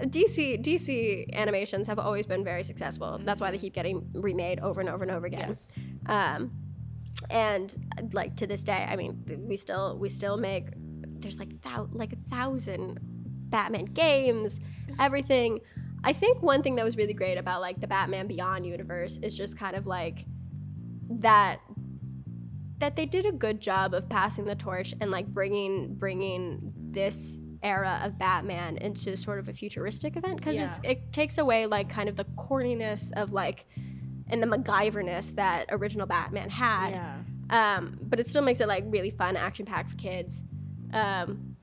DC 0.00 0.62
DC 0.62 1.32
animations 1.32 1.86
have 1.86 1.98
always 1.98 2.26
been 2.26 2.44
very 2.44 2.64
successful. 2.64 3.20
That's 3.24 3.40
why 3.40 3.50
they 3.50 3.58
keep 3.58 3.72
getting 3.72 4.10
remade 4.12 4.60
over 4.60 4.80
and 4.80 4.90
over 4.90 5.04
and 5.04 5.12
over 5.12 5.26
again. 5.26 5.48
Yes. 5.48 5.72
Um, 6.06 6.50
and 7.30 7.76
like 8.12 8.36
to 8.36 8.46
this 8.46 8.64
day, 8.64 8.86
I 8.88 8.96
mean, 8.96 9.24
we 9.46 9.56
still 9.56 9.96
we 9.98 10.08
still 10.08 10.36
make 10.36 10.66
there's 11.20 11.38
like 11.38 11.60
thou- 11.62 11.88
like 11.92 12.12
a 12.12 12.34
thousand 12.34 12.98
Batman 13.50 13.84
games, 13.86 14.60
everything. 14.98 15.60
I 16.02 16.12
think 16.12 16.42
one 16.42 16.62
thing 16.62 16.76
that 16.76 16.84
was 16.84 16.96
really 16.96 17.14
great 17.14 17.36
about 17.36 17.60
like 17.60 17.80
the 17.80 17.86
Batman 17.86 18.26
Beyond 18.26 18.66
universe 18.66 19.18
is 19.22 19.36
just 19.36 19.58
kind 19.58 19.76
of 19.76 19.86
like 19.86 20.24
that 21.10 21.60
that 22.78 22.96
they 22.96 23.04
did 23.04 23.26
a 23.26 23.32
good 23.32 23.60
job 23.60 23.92
of 23.92 24.08
passing 24.08 24.46
the 24.46 24.54
torch 24.54 24.94
and 25.00 25.10
like 25.10 25.26
bringing 25.26 25.94
bringing 25.94 26.72
this 26.90 27.38
era 27.62 28.00
of 28.02 28.18
Batman 28.18 28.78
into 28.78 29.16
sort 29.16 29.38
of 29.38 29.48
a 29.48 29.52
futuristic 29.52 30.16
event 30.16 30.38
because 30.38 30.56
it's 30.56 30.80
it 30.82 31.12
takes 31.12 31.36
away 31.36 31.66
like 31.66 31.90
kind 31.90 32.08
of 32.08 32.16
the 32.16 32.24
corniness 32.24 33.12
of 33.12 33.32
like 33.32 33.66
and 34.28 34.42
the 34.42 34.46
MacGyverness 34.46 35.34
that 35.34 35.66
original 35.70 36.06
Batman 36.06 36.48
had. 36.48 36.90
Yeah. 36.90 37.16
Um, 37.50 37.98
but 38.02 38.20
it 38.20 38.28
still 38.28 38.42
makes 38.42 38.60
it 38.60 38.68
like 38.68 38.84
really 38.86 39.10
fun, 39.10 39.36
action 39.36 39.66
packed 39.66 39.90
for 39.90 39.96
kids. 39.96 40.42
Um, 40.92 41.56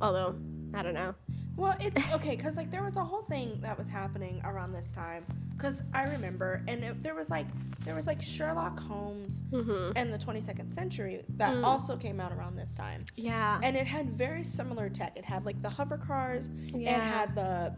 although 0.00 0.36
I 0.74 0.82
don't 0.82 0.94
know. 0.94 1.14
Well, 1.62 1.76
it's 1.78 2.12
okay 2.14 2.34
because 2.34 2.56
like 2.56 2.70
there 2.72 2.82
was 2.82 2.96
a 2.96 3.04
whole 3.04 3.22
thing 3.22 3.58
that 3.62 3.78
was 3.78 3.86
happening 3.88 4.40
around 4.44 4.72
this 4.72 4.90
time 4.92 5.24
because 5.56 5.80
I 5.94 6.02
remember, 6.04 6.60
and 6.66 6.82
it, 6.82 7.00
there 7.02 7.14
was 7.14 7.30
like 7.30 7.46
there 7.84 7.94
was 7.94 8.06
like 8.08 8.20
Sherlock 8.20 8.80
Holmes 8.80 9.42
Mm-hmm. 9.52 9.92
and 9.96 10.12
the 10.12 10.18
22nd 10.18 10.68
Century 10.70 11.22
that 11.36 11.54
Mm. 11.54 11.64
also 11.64 11.96
came 11.96 12.18
out 12.20 12.32
around 12.32 12.56
this 12.56 12.74
time, 12.74 13.04
Yeah. 13.16 13.60
and 13.62 13.76
it 13.76 13.86
had 13.86 14.10
very 14.18 14.42
similar 14.42 14.88
tech. 14.88 15.16
It 15.16 15.24
had 15.24 15.44
like 15.46 15.60
the 15.62 15.70
hover 15.70 15.98
cars, 15.98 16.48
Yeah. 16.74 16.96
it 16.96 17.00
had 17.00 17.34
the 17.36 17.76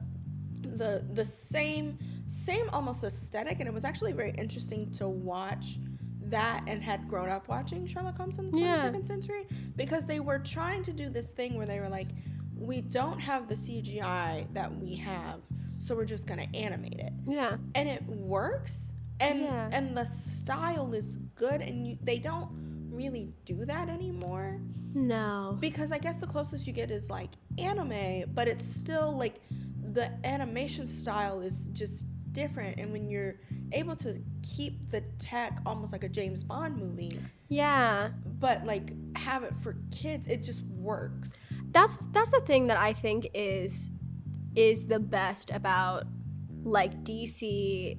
the 0.78 1.04
the 1.12 1.24
same 1.24 1.98
same 2.26 2.70
almost 2.70 3.04
aesthetic, 3.04 3.60
and 3.60 3.68
it 3.68 3.74
was 3.74 3.84
actually 3.84 4.12
very 4.12 4.30
interesting 4.38 4.90
to 4.92 5.06
watch 5.08 5.78
that 6.26 6.64
and 6.66 6.82
had 6.82 7.06
grown 7.06 7.28
up 7.28 7.48
watching 7.48 7.86
Sherlock 7.86 8.16
Holmes 8.16 8.38
in 8.38 8.50
the 8.50 8.56
22nd 8.58 8.94
Yeah. 9.02 9.06
century 9.06 9.46
because 9.76 10.06
they 10.06 10.20
were 10.20 10.38
trying 10.38 10.82
to 10.84 10.92
do 10.94 11.10
this 11.10 11.32
thing 11.32 11.54
where 11.54 11.66
they 11.66 11.80
were 11.80 11.90
like, 11.90 12.08
we 12.56 12.80
don't 12.80 13.18
have 13.18 13.48
the 13.48 13.54
CGI 13.54 14.46
that 14.54 14.74
we 14.80 14.94
have, 14.96 15.40
so 15.78 15.94
we're 15.94 16.04
just 16.04 16.26
gonna 16.26 16.46
animate 16.54 16.98
it, 17.00 17.12
yeah. 17.26 17.56
and 17.74 17.88
it 17.88 18.02
works, 18.06 18.92
and 19.20 19.40
Yeah. 19.42 19.68
and 19.72 19.96
the 19.96 20.04
style 20.04 20.92
is 20.94 21.18
good, 21.34 21.60
and 21.60 21.86
you, 21.86 21.98
they 22.02 22.18
don't 22.18 22.88
really 22.90 23.32
do 23.44 23.64
that 23.64 23.88
anymore 23.88 24.60
No. 24.94 25.56
because 25.60 25.90
I 25.90 25.98
guess 25.98 26.20
the 26.20 26.26
closest 26.28 26.66
you 26.66 26.72
get 26.72 26.90
is 26.92 27.10
like 27.10 27.30
anime, 27.58 28.30
but 28.34 28.46
it's 28.48 28.64
still 28.64 29.16
like 29.16 29.40
the 29.92 30.10
animation 30.24 30.86
style 30.86 31.40
is 31.40 31.66
just 31.72 32.06
different 32.32 32.78
and 32.78 32.90
when 32.92 33.08
you're 33.08 33.36
able 33.72 33.94
to 33.94 34.20
keep 34.42 34.90
the 34.90 35.00
tech 35.20 35.60
almost 35.66 35.92
like 35.92 36.02
a 36.02 36.08
James 36.08 36.42
Bond 36.42 36.76
movie 36.76 37.10
Yeah. 37.48 38.08
but 38.40 38.64
like 38.66 38.92
have 39.16 39.44
it 39.44 39.54
for 39.56 39.76
kids 39.92 40.26
it 40.26 40.42
just 40.42 40.62
works 40.64 41.30
that's 41.74 41.98
that's 42.12 42.30
the 42.30 42.40
thing 42.40 42.68
that 42.68 42.78
I 42.78 42.92
think 42.94 43.28
is 43.34 43.90
is 44.56 44.86
the 44.86 45.00
best 45.00 45.50
about 45.50 46.04
like 46.62 47.02
DC 47.04 47.98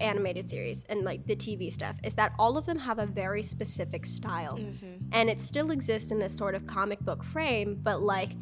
animated 0.00 0.48
series 0.48 0.84
and 0.88 1.02
like 1.02 1.26
the 1.26 1.34
TV 1.36 1.70
stuff 1.72 1.96
is 2.04 2.14
that 2.14 2.32
all 2.38 2.58
of 2.58 2.66
them 2.66 2.78
have 2.78 2.98
a 2.98 3.06
very 3.06 3.42
specific 3.42 4.04
style. 4.04 4.56
Mm-hmm. 4.58 5.08
And 5.12 5.30
it 5.30 5.40
still 5.40 5.70
exists 5.70 6.10
in 6.12 6.18
this 6.18 6.36
sort 6.36 6.54
of 6.54 6.66
comic 6.66 7.00
book 7.00 7.24
frame 7.24 7.78
but 7.82 8.02
like 8.02 8.32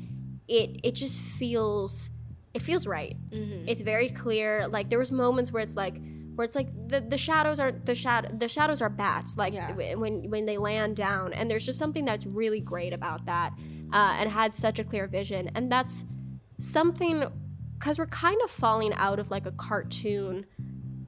it 0.48 0.80
it 0.82 0.94
just 0.94 1.20
feels 1.20 2.10
it 2.54 2.60
feels 2.60 2.86
right. 2.86 3.16
Mm-hmm. 3.30 3.66
It's 3.68 3.80
very 3.80 4.08
clear. 4.10 4.68
Like 4.68 4.90
there 4.90 4.98
was 4.98 5.10
moments 5.12 5.52
where 5.52 5.62
it's 5.62 5.76
like 5.76 5.96
where 6.34 6.44
it's 6.46 6.54
like 6.56 6.68
the, 6.88 7.00
the 7.00 7.16
shadows 7.18 7.60
are 7.60 7.72
the 7.72 7.94
shadow 7.94 8.28
the 8.36 8.48
shadows 8.48 8.80
are 8.82 8.88
bats 8.90 9.36
like 9.36 9.52
Yeah. 9.54 9.68
w- 9.68 9.98
when 9.98 10.30
when 10.30 10.44
they 10.46 10.58
land 10.58 10.96
down. 10.96 11.32
And 11.32 11.50
there's 11.50 11.64
just 11.64 11.78
something 11.78 12.04
that's 12.04 12.26
really 12.26 12.60
great 12.60 12.92
about 12.92 13.26
that 13.26 13.52
uh, 13.92 14.16
and 14.18 14.30
had 14.30 14.54
such 14.54 14.78
a 14.78 14.84
clear 14.84 15.06
vision. 15.06 15.50
And 15.54 15.70
that's 15.70 16.04
something 16.60 17.24
because 17.78 17.98
we're 17.98 18.06
kind 18.06 18.40
of 18.42 18.50
falling 18.50 18.92
out 18.94 19.18
of 19.18 19.30
like 19.30 19.46
a 19.46 19.52
cartoon 19.52 20.46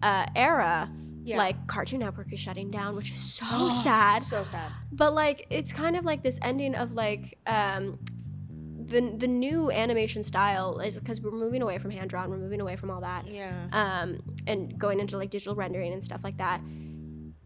uh, 0.02 0.26
era. 0.34 0.90
Yeah. 1.26 1.38
like 1.38 1.66
cartoon 1.66 2.00
network 2.00 2.30
is 2.34 2.38
shutting 2.38 2.70
down 2.70 2.96
which 2.96 3.10
is 3.10 3.18
so 3.18 3.68
sad 3.82 4.22
so 4.24 4.44
sad. 4.44 4.70
but 4.92 5.14
like 5.14 5.46
it's 5.48 5.72
kind 5.72 5.96
of 5.96 6.04
like 6.04 6.22
this 6.22 6.38
ending 6.42 6.74
of 6.74 6.92
like 6.92 7.38
um 7.46 7.98
the 8.84 9.14
the 9.16 9.26
new 9.26 9.70
animation 9.70 10.22
style 10.22 10.80
is 10.80 10.98
because 10.98 11.22
we're 11.22 11.30
moving 11.30 11.62
away 11.62 11.78
from 11.78 11.90
hand 11.90 12.10
drawn 12.10 12.28
we're 12.28 12.36
moving 12.36 12.60
away 12.60 12.76
from 12.76 12.90
all 12.90 13.00
that 13.00 13.26
yeah. 13.26 13.54
um 13.72 14.20
and 14.46 14.78
going 14.78 15.00
into 15.00 15.16
like 15.16 15.30
digital 15.30 15.54
rendering 15.54 15.94
and 15.94 16.04
stuff 16.04 16.20
like 16.22 16.36
that 16.36 16.60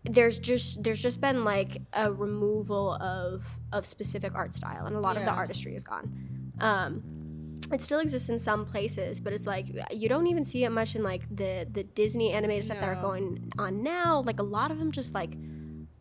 there's 0.09 0.39
just 0.39 0.83
there's 0.83 1.01
just 1.03 1.21
been 1.21 1.45
like 1.45 1.81
a 1.93 2.11
removal 2.13 2.95
of 2.95 3.45
of 3.73 3.85
specific 3.87 4.35
art 4.35 4.55
style 4.55 4.87
and 4.87 4.97
a 4.97 5.01
lot 5.01 5.17
of 5.17 5.25
the 5.25 5.31
artistry 5.31 5.75
is 5.75 5.85
gone. 5.85 6.53
Um 6.61 7.03
it 7.73 7.83
still 7.83 7.99
exists 7.99 8.29
in 8.31 8.39
some 8.39 8.65
places 8.65 9.21
but 9.21 9.33
it's 9.33 9.47
like 9.47 9.67
you 9.93 10.09
don't 10.09 10.27
even 10.27 10.45
see 10.45 10.65
it 10.65 10.71
much 10.71 10.97
in 10.97 11.03
like 11.03 11.23
the 11.35 11.67
the 11.71 11.85
disney 11.85 12.33
animated 12.33 12.65
stuff 12.65 12.81
that 12.81 12.89
are 12.89 13.01
going 13.03 13.53
on 13.59 13.83
now. 13.83 14.23
Like 14.25 14.39
a 14.41 14.45
lot 14.45 14.71
of 14.71 14.79
them 14.79 14.91
just 14.93 15.13
like 15.15 15.35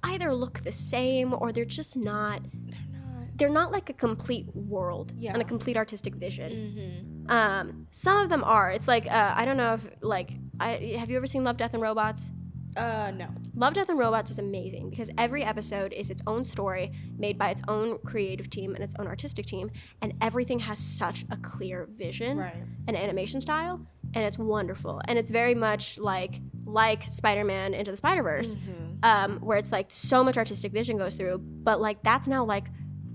either 0.03 0.33
look 0.33 0.61
the 0.63 0.71
same 0.71 1.33
or 1.33 1.51
they're 1.51 1.65
just 1.65 1.97
not 1.97 2.41
they're 2.51 2.99
not 3.01 3.27
they're 3.37 3.49
not 3.49 3.71
like 3.71 3.89
a 3.89 3.93
complete 3.93 4.47
world 4.55 5.11
Yeah. 5.17 5.33
and 5.33 5.41
a 5.41 5.45
complete 5.45 5.75
artistic 5.75 6.15
vision. 6.15 6.51
Mm-hmm. 6.51 7.31
um 7.31 7.87
some 7.91 8.17
of 8.23 8.29
them 8.29 8.43
are. 8.45 8.71
It's 8.71 8.87
like 8.87 9.05
uh, 9.07 9.33
i 9.35 9.43
don't 9.43 9.57
know 9.57 9.73
if 9.73 9.83
like 10.01 10.31
I, 10.59 10.95
have 10.99 11.09
you 11.11 11.17
ever 11.17 11.27
seen 11.27 11.43
love 11.43 11.57
death 11.57 11.73
and 11.73 11.81
robots 11.83 12.31
uh 12.77 13.11
no 13.15 13.27
Love, 13.55 13.73
Death, 13.73 13.89
and 13.89 13.97
Robots 13.97 14.29
is 14.29 14.37
amazing 14.37 14.89
because 14.91 15.09
every 15.17 15.43
episode 15.43 15.91
is 15.93 16.11
its 16.11 16.21
own 16.27 16.45
story 16.45 16.91
made 17.17 17.37
by 17.37 17.49
its 17.49 17.61
own 17.67 17.97
creative 18.05 18.49
team 18.51 18.75
and 18.75 18.83
its 18.83 18.93
own 18.99 19.07
artistic 19.07 19.45
team, 19.47 19.71
and 20.01 20.13
everything 20.21 20.59
has 20.59 20.77
such 20.77 21.25
a 21.31 21.37
clear 21.37 21.87
vision 21.97 22.37
Right. 22.37 22.53
and 22.87 22.95
animation 22.95 23.41
style, 23.41 23.81
and 24.13 24.23
it's 24.23 24.37
wonderful. 24.37 25.01
And 25.07 25.17
it's 25.17 25.31
very 25.31 25.55
much 25.55 25.97
like 25.97 26.39
like 26.65 27.01
Spider-Man 27.03 27.73
Into 27.73 27.91
the 27.91 27.97
Spider-Verse, 27.97 28.55
Mm-hmm. 28.55 29.03
um, 29.03 29.37
where 29.39 29.57
it's 29.57 29.71
like 29.71 29.87
so 29.89 30.23
much 30.23 30.37
artistic 30.37 30.71
vision 30.71 30.97
goes 30.97 31.15
through, 31.15 31.39
but 31.39 31.81
like 31.81 32.03
that's 32.03 32.27
now 32.27 32.45
like 32.45 32.65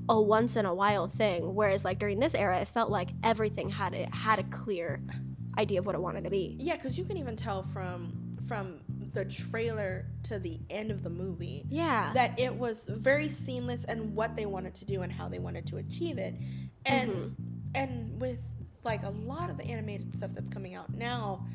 a 0.08 0.20
once 0.20 0.56
in 0.56 0.66
a 0.66 0.74
while 0.74 1.06
thing. 1.06 1.54
Whereas 1.54 1.84
like 1.84 2.00
during 2.00 2.18
this 2.18 2.34
era, 2.34 2.58
it 2.60 2.66
felt 2.66 2.90
like 2.90 3.10
everything 3.22 3.68
had 3.70 3.94
it 3.94 4.12
had 4.12 4.40
a 4.40 4.44
clear 4.44 5.00
idea 5.56 5.78
of 5.78 5.86
what 5.86 5.94
it 5.94 6.00
wanted 6.00 6.24
to 6.24 6.30
be. 6.30 6.56
Yeah, 6.58 6.74
because 6.76 6.98
you 6.98 7.04
can 7.04 7.16
even 7.16 7.36
tell 7.36 7.62
from 7.62 8.12
from 8.48 8.80
the 9.12 9.24
trailer 9.24 10.06
to 10.24 10.38
the 10.38 10.58
end 10.70 10.90
of 10.90 11.02
the 11.02 11.10
movie 11.10 11.64
Yeah. 11.68 12.12
that 12.14 12.38
it 12.38 12.54
was 12.54 12.84
very 12.88 13.28
seamless 13.28 13.84
and 13.84 14.14
what 14.14 14.36
they 14.36 14.46
wanted 14.46 14.74
to 14.76 14.84
do 14.84 15.02
and 15.02 15.12
how 15.12 15.28
they 15.28 15.38
wanted 15.38 15.66
to 15.68 15.76
achieve 15.76 16.18
it. 16.18 16.34
And 16.86 17.10
Mm-hmm. 17.10 17.32
and 17.74 18.20
with 18.20 18.42
like 18.84 19.02
a 19.04 19.10
lot 19.10 19.48
of 19.50 19.56
the 19.56 19.64
animated 19.64 20.14
stuff 20.14 20.32
that's 20.34 20.50
coming 20.50 20.74
out 20.74 20.92
now 20.94 21.46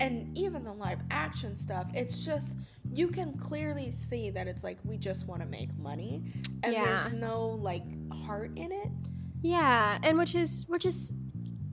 and 0.00 0.36
even 0.38 0.62
the 0.64 0.72
live 0.72 1.00
action 1.10 1.56
stuff, 1.56 1.86
it's 1.94 2.24
just 2.24 2.56
you 2.92 3.08
can 3.08 3.36
clearly 3.38 3.90
see 3.90 4.30
that 4.30 4.46
it's 4.46 4.62
like 4.62 4.78
we 4.84 4.96
just 4.96 5.26
want 5.26 5.40
to 5.42 5.46
make 5.48 5.76
money 5.78 6.22
and 6.62 6.72
Yeah. 6.72 6.84
there's 6.84 7.12
no 7.14 7.48
like 7.62 7.82
heart 8.12 8.52
in 8.56 8.70
it. 8.70 8.88
Yeah, 9.42 9.98
and 10.02 10.18
which 10.18 10.34
is 10.34 10.64
which 10.68 10.84
is 10.84 11.12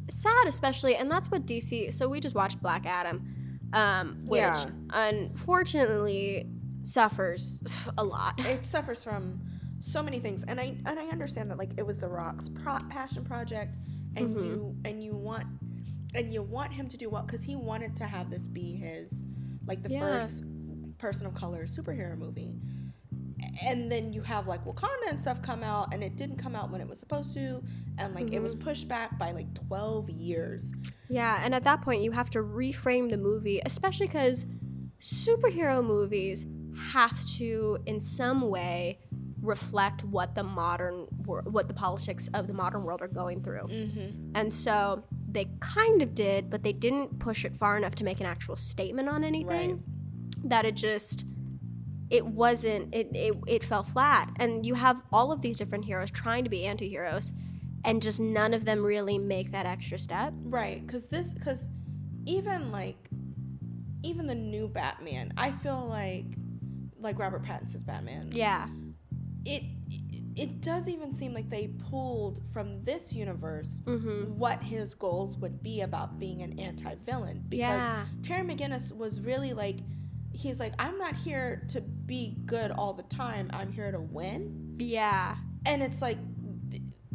sad, 0.10 0.48
especially, 0.48 0.96
and 0.96 1.10
that's 1.10 1.30
what 1.32 1.46
DC. 1.46 1.92
So 1.94 2.08
we 2.08 2.20
just 2.20 2.36
watched 2.36 2.62
Black 2.62 2.86
Adam, 2.86 3.35
um, 3.76 4.18
which 4.26 4.40
Yeah. 4.40 4.66
unfortunately 5.36 6.48
suffers 6.82 7.62
a 7.98 8.04
lot. 8.04 8.40
it 8.40 8.66
suffers 8.66 9.04
from 9.04 9.40
so 9.82 10.02
many 10.02 10.20
things 10.20 10.44
and 10.48 10.60
i 10.60 10.76
and 10.86 11.00
i 11.00 11.06
understand 11.08 11.52
that 11.52 11.58
like 11.60 11.72
it 11.78 11.86
was 11.86 12.00
the 12.00 12.08
rock's 12.08 12.50
pro- 12.50 12.80
passion 12.90 13.24
project 13.24 13.76
and 14.16 14.30
Mm-hmm. 14.36 14.46
you 14.46 14.76
and 14.86 15.04
you 15.04 15.14
want 15.14 15.46
and 16.16 16.34
you 16.34 16.42
want 16.42 16.72
him 16.74 16.88
to 16.88 16.98
do 16.98 17.10
well 17.10 17.24
because 17.24 17.44
he 17.44 17.56
wanted 17.56 17.96
to 17.98 18.06
have 18.06 18.30
this 18.32 18.46
be 18.48 18.76
his 18.76 19.24
like 19.68 19.84
the 19.84 19.90
Yeah. 19.90 20.00
first 20.00 20.44
person 20.98 21.26
of 21.26 21.34
color 21.34 21.66
superhero 21.66 22.18
movie 22.18 22.56
and 23.64 23.92
then 23.92 24.12
you 24.12 24.22
have 24.22 24.48
like 24.48 24.64
wakanda 24.66 25.08
and 25.10 25.20
stuff 25.20 25.42
come 25.42 25.64
out 25.64 25.94
and 25.94 26.04
it 26.04 26.16
didn't 26.18 26.38
come 26.38 26.56
out 26.56 26.70
when 26.72 26.82
it 26.82 26.88
was 26.88 27.00
supposed 27.00 27.34
to 27.34 27.62
and 27.98 28.14
like 28.14 28.26
it 28.28 28.32
Mm-hmm. 28.34 28.44
was 28.44 28.56
pushed 28.56 28.88
back 28.88 29.18
by 29.18 29.32
like 29.32 29.54
12 29.54 30.10
years 30.10 30.72
Yeah, 31.08 31.42
and 31.44 31.54
at 31.56 31.64
that 31.64 31.82
point, 31.82 32.02
you 32.02 32.12
have 32.12 32.30
to 32.32 32.40
reframe 32.40 33.10
the 33.12 33.18
movie, 33.18 33.62
especially 33.66 34.08
because 34.08 34.46
superhero 35.00 35.84
movies 35.86 36.46
have 36.92 37.26
to, 37.38 37.78
in 37.86 38.00
some 38.00 38.42
way, 38.50 39.00
reflect 39.42 40.04
what 40.04 40.34
the 40.36 40.44
modern 40.44 41.08
wor- 41.26 41.44
what 41.44 41.68
the 41.68 41.74
politics 41.74 42.28
of 42.34 42.48
the 42.48 42.54
modern 42.54 42.84
world 42.84 43.02
are 43.02 43.08
going 43.08 43.42
through. 43.44 43.68
mm-hmm. 43.68 44.32
And 44.34 44.52
so 44.54 45.04
they 45.32 45.48
kind 45.60 46.02
of 46.02 46.16
did, 46.16 46.50
but 46.50 46.64
they 46.64 46.74
didn't 46.74 47.20
push 47.20 47.46
it 47.46 47.56
far 47.56 47.78
enough 47.78 47.96
to 47.96 48.04
make 48.04 48.20
an 48.20 48.26
actual 48.26 48.56
statement 48.56 49.08
on 49.08 49.24
anything. 49.24 49.84
That 50.44 50.66
it 50.66 50.76
just 50.76 51.26
it 52.10 52.26
wasn't 52.26 52.94
it, 52.94 53.10
it 53.16 53.36
it 53.48 53.64
fell 53.64 53.84
flat. 53.84 54.32
And 54.38 54.66
you 54.66 54.74
have 54.76 55.02
all 55.12 55.32
of 55.32 55.42
these 55.42 55.58
different 55.58 55.86
heroes 55.86 56.12
trying 56.12 56.44
to 56.44 56.50
be 56.50 56.66
anti-heroes 56.66 57.34
and 57.84 58.02
just 58.02 58.20
none 58.20 58.54
of 58.54 58.66
them 58.66 58.84
really 58.84 59.18
make 59.18 59.52
that 59.52 59.66
extra 59.66 59.98
step. 60.00 60.34
Right, 60.44 60.86
because 60.86 61.08
this, 61.08 61.34
because 61.34 61.70
even 62.26 62.72
like, 62.72 63.10
even 64.04 64.28
the 64.28 64.36
new 64.36 64.68
Batman, 64.68 65.34
I 65.38 65.52
feel 65.52 65.86
like, 65.88 66.26
like 67.00 67.20
Robert 67.20 67.44
Pattinson's 67.44 67.84
Batman. 67.84 68.30
Yeah. 68.32 68.68
It, 69.46 69.64
it 70.36 70.62
does 70.62 70.88
even 70.90 71.14
seem 71.14 71.34
like 71.34 71.48
they 71.50 71.68
pulled 71.90 72.46
from 72.48 72.82
this 72.84 73.14
universe 73.14 73.82
Mhm. 73.86 74.30
what 74.30 74.64
his 74.64 74.96
goals 74.96 75.38
would 75.38 75.62
be 75.62 75.82
about 75.82 76.18
being 76.20 76.42
an 76.42 76.58
anti-villain. 76.60 77.46
Because 77.48 77.60
Yeah. 77.82 78.06
Terry 78.24 78.48
McGinnis 78.48 78.92
was 78.92 79.22
really 79.22 79.54
like, 79.54 79.78
he's 80.32 80.60
like, 80.60 80.74
I'm 80.80 80.98
not 80.98 81.16
here 81.16 81.66
to 81.70 81.82
be 82.06 82.36
good 82.46 82.72
all 82.72 82.94
the 82.94 83.04
time. 83.04 83.50
I'm 83.54 83.72
here 83.72 83.92
to 83.92 84.00
win 84.00 84.76
Yeah. 84.80 85.36
and 85.66 85.82
it's 85.84 86.02
like 86.02 86.18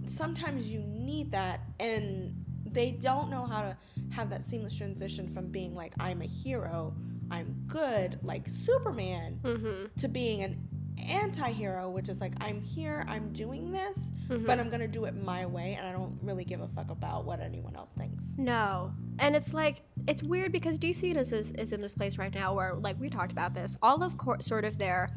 sometimes 0.07 0.67
you 0.67 0.81
need 0.81 1.31
that 1.33 1.61
and 1.79 2.35
they 2.65 2.93
don't 2.93 3.31
know 3.31 3.47
how 3.47 3.63
to 3.63 3.77
have 4.11 4.31
that 4.31 4.43
seamless 4.45 4.77
transition 4.77 5.29
from 5.29 5.47
being 5.49 5.75
like 5.75 5.93
i'm 6.01 6.21
a 6.23 6.27
hero 6.27 6.95
i'm 7.31 7.55
good 7.67 8.19
like 8.23 8.49
superman 8.49 9.39
Mm-hmm. 9.43 9.87
to 9.99 10.09
being 10.09 10.43
an 10.43 10.67
anti-hero 11.09 11.89
which 11.91 12.09
is 12.09 12.21
like 12.21 12.33
i'm 12.41 12.61
here 12.61 13.05
i'm 13.09 13.33
doing 13.33 13.71
this 13.73 14.13
but 14.29 14.59
i'm 14.59 14.69
gonna 14.71 14.87
do 14.89 15.05
it 15.05 15.15
my 15.15 15.45
way 15.47 15.75
and 15.79 15.87
i 15.87 15.93
don't 15.93 16.17
really 16.23 16.45
give 16.45 16.61
a 16.61 16.69
fuck 16.69 16.91
about 16.91 17.25
what 17.25 17.41
anyone 17.41 17.75
else 17.77 17.91
thinks 17.99 18.35
No. 18.39 18.93
And 19.19 19.37
it's 19.37 19.53
like, 19.53 19.83
it's 20.09 20.23
weird 20.23 20.51
because 20.51 20.79
DC 20.79 21.15
is, 21.15 21.31
is, 21.33 21.51
is 21.53 21.73
in 21.73 21.83
this 21.83 21.95
place 21.95 22.17
right 22.17 22.33
now 22.35 22.55
where, 22.55 22.75
like, 22.75 22.99
we 22.99 23.09
talked 23.11 23.33
about 23.33 23.53
this, 23.53 23.77
all 23.83 24.03
of 24.03 24.17
cour 24.17 24.39
sort 24.41 24.65
of 24.65 24.79
their 24.79 25.11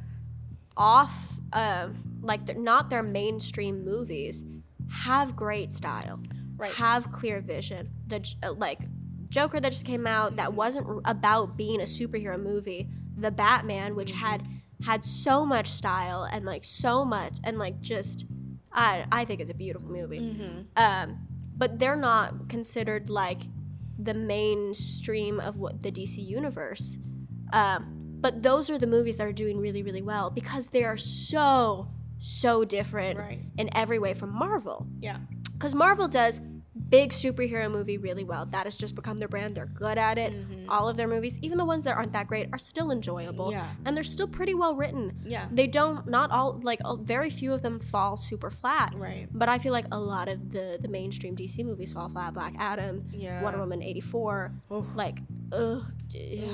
off, 0.75 1.39
uh, 1.53 1.87
like, 2.21 2.45
they're 2.45 2.55
not 2.55 2.89
their 2.89 3.03
mainstream 3.03 3.85
movies 3.85 4.43
have 4.89 5.35
great 5.37 5.71
style, 5.71 6.19
Right. 6.57 6.71
have 6.73 7.11
clear 7.13 7.39
vision. 7.41 7.89
The, 8.07 8.27
uh, 8.43 8.53
like, 8.53 8.79
Joker 9.29 9.59
that 9.61 9.71
just 9.71 9.85
came 9.85 10.05
out 10.05 10.35
that 10.35 10.53
wasn't 10.53 11.01
about 11.05 11.55
being 11.57 11.79
a 11.79 11.85
superhero 11.85 12.37
movie. 12.41 12.89
The 13.17 13.31
Batman, 13.31 13.95
which 13.95 14.11
had 14.11 14.43
had 14.85 15.05
so 15.05 15.45
much 15.45 15.67
style 15.67 16.23
and 16.23 16.45
like 16.45 16.63
so 16.63 17.05
much 17.05 17.35
and 17.43 17.57
like 17.57 17.81
just 17.81 18.25
I 18.71 19.05
I 19.11 19.25
think 19.25 19.39
it's 19.41 19.51
a 19.51 19.53
beautiful 19.55 19.89
movie. 19.89 20.65
Um, 20.75 21.27
but 21.55 21.79
they're 21.79 21.95
not 21.95 22.49
considered 22.49 23.09
like 23.09 23.41
the 23.99 24.13
mainstream 24.13 25.39
of 25.39 25.57
what 25.57 25.81
the 25.83 25.91
DC 25.91 26.17
universe. 26.17 26.97
Um, 27.51 28.17
but 28.19 28.41
those 28.41 28.69
are 28.69 28.77
the 28.79 28.87
movies 28.87 29.17
that 29.17 29.27
are 29.27 29.33
doing 29.33 29.59
really 29.59 29.83
really 29.83 30.01
well 30.01 30.29
because 30.29 30.69
they 30.69 30.83
are 30.83 30.97
so 30.97 31.89
so 32.19 32.63
different 32.63 33.19
Right. 33.19 33.41
in 33.57 33.69
every 33.75 33.99
way 33.99 34.13
from 34.13 34.31
Marvel 34.33 34.87
yeah 35.01 35.17
because 35.53 35.75
Marvel 35.75 36.07
does 36.07 36.39
big 36.93 37.09
superhero 37.09 37.71
movie 37.71 37.97
really 37.97 38.23
well. 38.23 38.45
That 38.45 38.65
has 38.65 38.75
just 38.77 38.93
become 38.93 39.17
their 39.17 39.27
brand. 39.27 39.55
They're 39.55 39.65
good 39.65 39.97
at 39.97 40.19
it. 40.19 40.31
All 40.69 40.87
of 40.87 40.95
their 40.95 41.07
movies, 41.07 41.39
even 41.41 41.57
the 41.57 41.65
ones 41.65 41.83
that 41.85 41.95
aren't 41.97 42.11
that 42.13 42.27
great, 42.27 42.49
are 42.53 42.59
still 42.59 42.91
enjoyable. 42.91 43.51
Yeah. 43.51 43.67
And 43.83 43.97
they're 43.97 44.03
still 44.03 44.27
pretty 44.27 44.53
well 44.53 44.75
written. 44.75 45.19
Yeah. 45.25 45.47
They 45.51 45.65
don't, 45.65 46.07
not 46.07 46.29
all, 46.29 46.59
like, 46.61 46.79
very 46.99 47.31
few 47.31 47.51
of 47.51 47.63
them 47.63 47.79
fall 47.79 48.15
super 48.15 48.51
flat. 48.51 48.93
Right. 48.95 49.27
But 49.33 49.49
I 49.49 49.57
feel 49.57 49.71
like 49.73 49.87
a 49.91 49.99
lot 49.99 50.27
of 50.29 50.51
the 50.51 50.77
the 50.79 50.87
mainstream 50.87 51.35
DC 51.35 51.65
movies 51.65 51.93
fall 51.93 52.09
flat. 52.09 52.35
Black 52.35 52.53
Adam, 52.59 53.05
Yeah. 53.11 53.41
Wonder 53.41 53.57
Woman 53.59 53.81
84, 53.81 54.51
Oof. 54.71 54.85
like, 54.93 55.17
ugh, 55.51 55.81
d- 56.09 56.47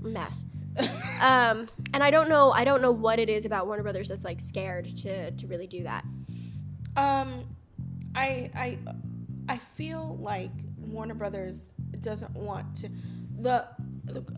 mess. 0.00 0.46
um, 1.20 1.68
and 1.92 2.02
I 2.02 2.10
don't 2.10 2.30
know, 2.30 2.50
I 2.50 2.64
don't 2.64 2.80
know 2.80 2.92
what 2.92 3.18
it 3.18 3.28
is 3.28 3.44
about 3.44 3.66
Warner 3.66 3.82
Brothers 3.82 4.08
that's 4.08 4.24
like 4.24 4.40
scared 4.40 4.96
to 5.02 5.30
to 5.32 5.46
really 5.46 5.66
do 5.66 5.82
that. 5.82 6.02
Um, 6.96 7.44
I 8.14 8.50
I 8.54 8.78
I 9.48 9.58
feel 9.58 10.16
like 10.20 10.52
Warner 10.78 11.14
Brothers 11.14 11.68
doesn't 12.00 12.34
want 12.34 12.76
to 12.76 12.88
the 13.38 13.66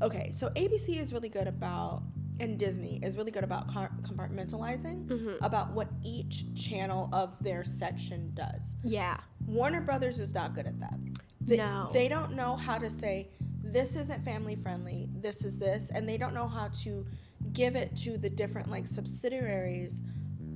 okay. 0.02 0.30
So 0.32 0.48
ABC 0.50 1.00
is 1.00 1.12
really 1.12 1.28
good 1.28 1.46
about 1.48 2.02
and 2.40 2.58
Disney 2.58 2.98
is 3.02 3.16
really 3.16 3.30
good 3.30 3.44
about 3.44 3.68
compartmentalizing 3.68 5.06
Mm-hmm. 5.06 5.44
about 5.44 5.72
what 5.72 5.88
each 6.02 6.44
channel 6.54 7.08
of 7.12 7.32
their 7.42 7.64
section 7.64 8.32
does. 8.34 8.74
Yeah. 8.84 9.18
Warner 9.46 9.80
Brothers 9.80 10.18
is 10.20 10.34
not 10.34 10.54
good 10.54 10.66
at 10.66 10.78
that. 10.80 10.94
They, 11.40 11.56
No. 11.58 11.90
They 11.92 12.08
don't 12.08 12.34
know 12.34 12.56
how 12.56 12.78
to 12.78 12.90
say 12.90 13.28
this 13.62 13.96
isn't 13.96 14.24
family 14.24 14.56
friendly. 14.56 15.08
This 15.20 15.44
is 15.44 15.58
this, 15.58 15.90
and 15.94 16.08
they 16.08 16.16
don't 16.16 16.34
know 16.34 16.48
how 16.48 16.68
to 16.82 17.06
give 17.52 17.76
it 17.76 17.94
to 17.96 18.16
the 18.18 18.30
different 18.30 18.70
like 18.70 18.86
subsidiaries 18.86 20.02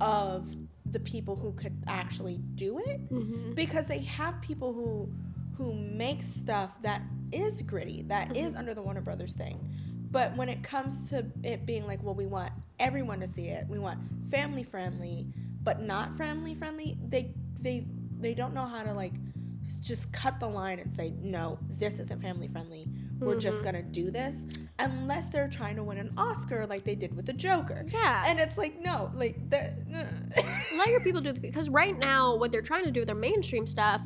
of 0.01 0.47
the 0.91 0.99
people 0.99 1.35
who 1.35 1.51
could 1.53 1.75
actually 1.87 2.37
do 2.55 2.79
it 2.79 2.99
Mm-hmm. 3.11 3.53
because 3.53 3.87
they 3.87 3.99
have 3.99 4.41
people 4.41 4.73
who 4.73 5.09
who 5.57 5.73
make 5.73 6.23
stuff 6.23 6.81
that 6.83 7.01
is 7.33 7.61
gritty 7.63 8.03
that 8.07 8.35
is 8.37 8.49
Mm-hmm. 8.51 8.59
under 8.59 8.73
the 8.73 8.81
Warner 8.81 9.01
Brothers 9.01 9.35
thing. 9.35 9.59
But 10.11 10.35
when 10.37 10.49
it 10.49 10.63
comes 10.63 11.09
to 11.09 11.25
it 11.43 11.65
being 11.67 11.85
like, 11.85 12.01
well, 12.01 12.15
we 12.15 12.25
want 12.25 12.51
everyone 12.79 13.19
to 13.19 13.27
see 13.27 13.47
it. 13.49 13.67
We 13.69 13.77
want 13.77 13.99
family 14.31 14.63
friendly, 14.63 15.27
but 15.61 15.81
not 15.81 16.15
family 16.15 16.55
friendly. 16.55 16.97
They 17.07 17.33
they 17.61 17.85
they 18.19 18.33
don't 18.33 18.53
know 18.53 18.65
how 18.65 18.83
to 18.83 18.93
like 18.93 19.13
just 19.81 20.11
cut 20.11 20.39
the 20.39 20.47
line 20.47 20.79
and 20.79 20.91
say, 20.93 21.13
no, 21.21 21.59
this 21.77 21.99
isn't 21.99 22.21
family 22.21 22.47
friendly. 22.47 22.87
We're 23.19 23.31
Mm-hmm. 23.31 23.39
just 23.39 23.63
gonna 23.63 23.81
do 23.83 24.11
this, 24.11 24.45
unless 24.79 25.29
they're 25.29 25.49
trying 25.49 25.75
to 25.75 25.83
win 25.83 25.97
an 25.97 26.13
Oscar 26.17 26.65
like 26.65 26.85
they 26.85 26.95
did 26.95 27.13
with 27.15 27.25
the 27.25 27.33
Joker. 27.33 27.85
Yeah. 27.89 28.23
and 28.27 28.39
it's 28.39 28.57
like 28.57 28.81
no, 28.81 29.11
like 29.15 29.49
that. 29.49 29.73
Let 30.77 30.87
your 30.87 31.01
people 31.01 31.19
do 31.21 31.33
the 31.33 31.39
because 31.41 31.69
right 31.69 31.97
now 31.97 32.35
what 32.35 32.51
they're 32.51 32.61
trying 32.61 32.85
to 32.85 32.91
do 32.91 33.01
with 33.01 33.07
their 33.07 33.15
mainstream 33.15 33.67
stuff, 33.67 34.01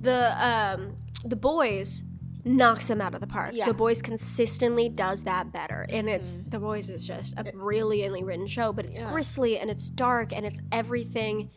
the 0.00 0.34
um 0.44 0.96
the 1.24 1.36
boys 1.36 2.02
knocks 2.46 2.88
them 2.88 3.00
out 3.00 3.14
of 3.14 3.22
the 3.22 3.26
park. 3.26 3.52
Yeah. 3.54 3.64
The 3.64 3.72
boys 3.72 4.02
consistently 4.02 4.90
does 4.90 5.22
that 5.22 5.50
better. 5.50 5.86
And 5.88 6.10
it's 6.10 6.42
the 6.46 6.60
boys 6.60 6.90
is 6.90 7.06
just 7.06 7.32
a 7.38 7.44
brilliantly 7.44 8.22
written 8.22 8.46
show, 8.46 8.70
but 8.70 8.84
it's 8.84 8.98
Yeah. 8.98 9.10
gristly 9.10 9.58
and 9.58 9.70
it's 9.70 9.88
dark 9.88 10.30
and 10.34 10.44
it's 10.44 10.60
everything 10.70 11.48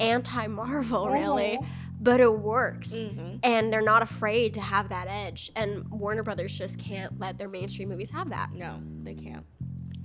anti 0.00 0.48
Marvel 0.48 1.08
really. 1.08 1.60
But 2.04 2.20
it 2.20 2.32
works. 2.38 3.00
Mhm. 3.00 3.40
And 3.42 3.72
they're 3.72 3.82
not 3.82 4.02
afraid 4.02 4.54
to 4.54 4.60
have 4.60 4.90
that 4.90 5.06
edge. 5.08 5.50
And 5.56 5.88
Warner 5.90 6.22
Brothers 6.22 6.56
just 6.56 6.78
can't 6.78 7.18
let 7.18 7.38
their 7.38 7.48
mainstream 7.48 7.88
movies 7.88 8.10
have 8.10 8.28
that. 8.30 8.52
No, 8.54 8.80
they 9.02 9.14
can't. 9.14 9.44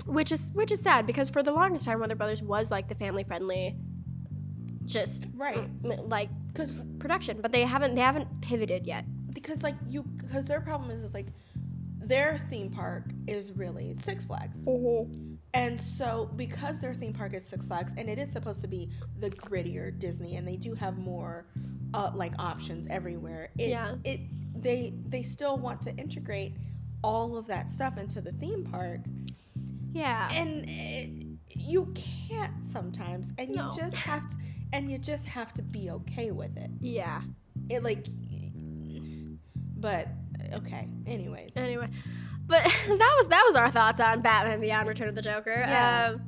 Which 0.06 0.32
is 0.32 0.52
which 0.54 0.72
is 0.72 0.80
sad 0.82 1.06
because 1.06 1.30
for 1.30 1.44
the 1.44 1.52
longest 1.52 1.86
time 1.86 2.00
Warner 2.00 2.16
Brothers 2.16 2.42
was 2.42 2.72
like 2.72 2.88
the 2.88 2.96
family 2.96 3.24
friendly 3.24 3.76
just 4.86 5.26
Right. 5.36 5.70
like 5.84 6.30
Because 6.48 6.74
production, 7.00 7.42
but 7.42 7.52
they 7.52 7.64
haven't 7.64 7.96
they 7.96 8.02
haven't 8.02 8.42
pivoted 8.42 8.88
yet. 8.88 9.06
because 9.34 9.62
like 9.62 9.76
you 9.88 10.04
because 10.04 10.46
their 10.46 10.62
problem 10.62 10.90
is 10.90 11.04
is 11.04 11.14
like 11.14 11.28
their 12.02 12.38
theme 12.50 12.72
park 12.72 13.04
is 13.28 13.52
really 13.52 13.96
Six 14.00 14.26
Flags. 14.26 14.60
And 15.54 15.82
so 15.82 16.30
because 16.36 16.80
their 16.80 16.94
theme 16.94 17.14
park 17.14 17.34
is 17.34 17.44
Six 17.46 17.68
Flags 17.68 17.94
and 17.98 18.08
it 18.10 18.20
is 18.20 18.32
supposed 18.32 18.62
to 18.62 18.68
be 18.68 18.90
the 19.20 19.32
grittier 19.32 19.98
Disney 19.98 20.36
and 20.36 20.48
they 20.48 20.56
do 20.58 20.74
have 20.76 20.98
more 20.98 21.48
uh, 21.94 22.12
like 22.14 22.34
options 22.38 22.88
everywhere. 22.88 23.50
It, 23.58 23.70
Yeah. 23.70 23.96
It 24.04 24.22
they 24.62 24.94
they 25.08 25.24
still 25.24 25.58
want 25.58 25.82
to 25.84 25.96
integrate 25.96 26.54
all 27.04 27.36
of 27.38 27.48
that 27.48 27.70
stuff 27.72 27.98
into 27.98 28.22
the 28.22 28.32
theme 28.34 28.64
park 28.64 29.00
Yeah. 29.92 30.30
and 30.32 30.66
it, 30.70 31.10
you 31.58 31.92
can't 31.96 32.64
sometimes 32.64 33.32
and 33.40 33.50
No. 33.50 33.72
you 33.72 33.78
just 33.82 33.96
have 33.96 34.30
to 34.30 34.38
and 34.72 34.92
you 34.92 35.00
just 35.00 35.26
have 35.26 35.52
to 35.56 35.64
be 35.64 35.90
okay 35.90 36.30
with 36.30 36.56
it. 36.58 36.70
Yeah. 36.80 37.22
It 37.70 37.84
like 37.84 38.06
but 39.78 40.10
okay. 40.54 40.88
Anyways. 41.08 41.52
Anyway, 41.56 41.88
but 42.50 42.64
that 42.88 43.16
was 43.18 43.28
that 43.28 43.44
was 43.48 43.56
our 43.56 43.72
thoughts 43.72 44.00
on 44.02 44.22
Batman 44.22 44.60
Beyond: 44.60 44.88
Return 44.90 45.08
of 45.08 45.16
the 45.16 45.22
Joker. 45.22 45.56
Yeah. 45.58 46.12
Um, 46.16 46.22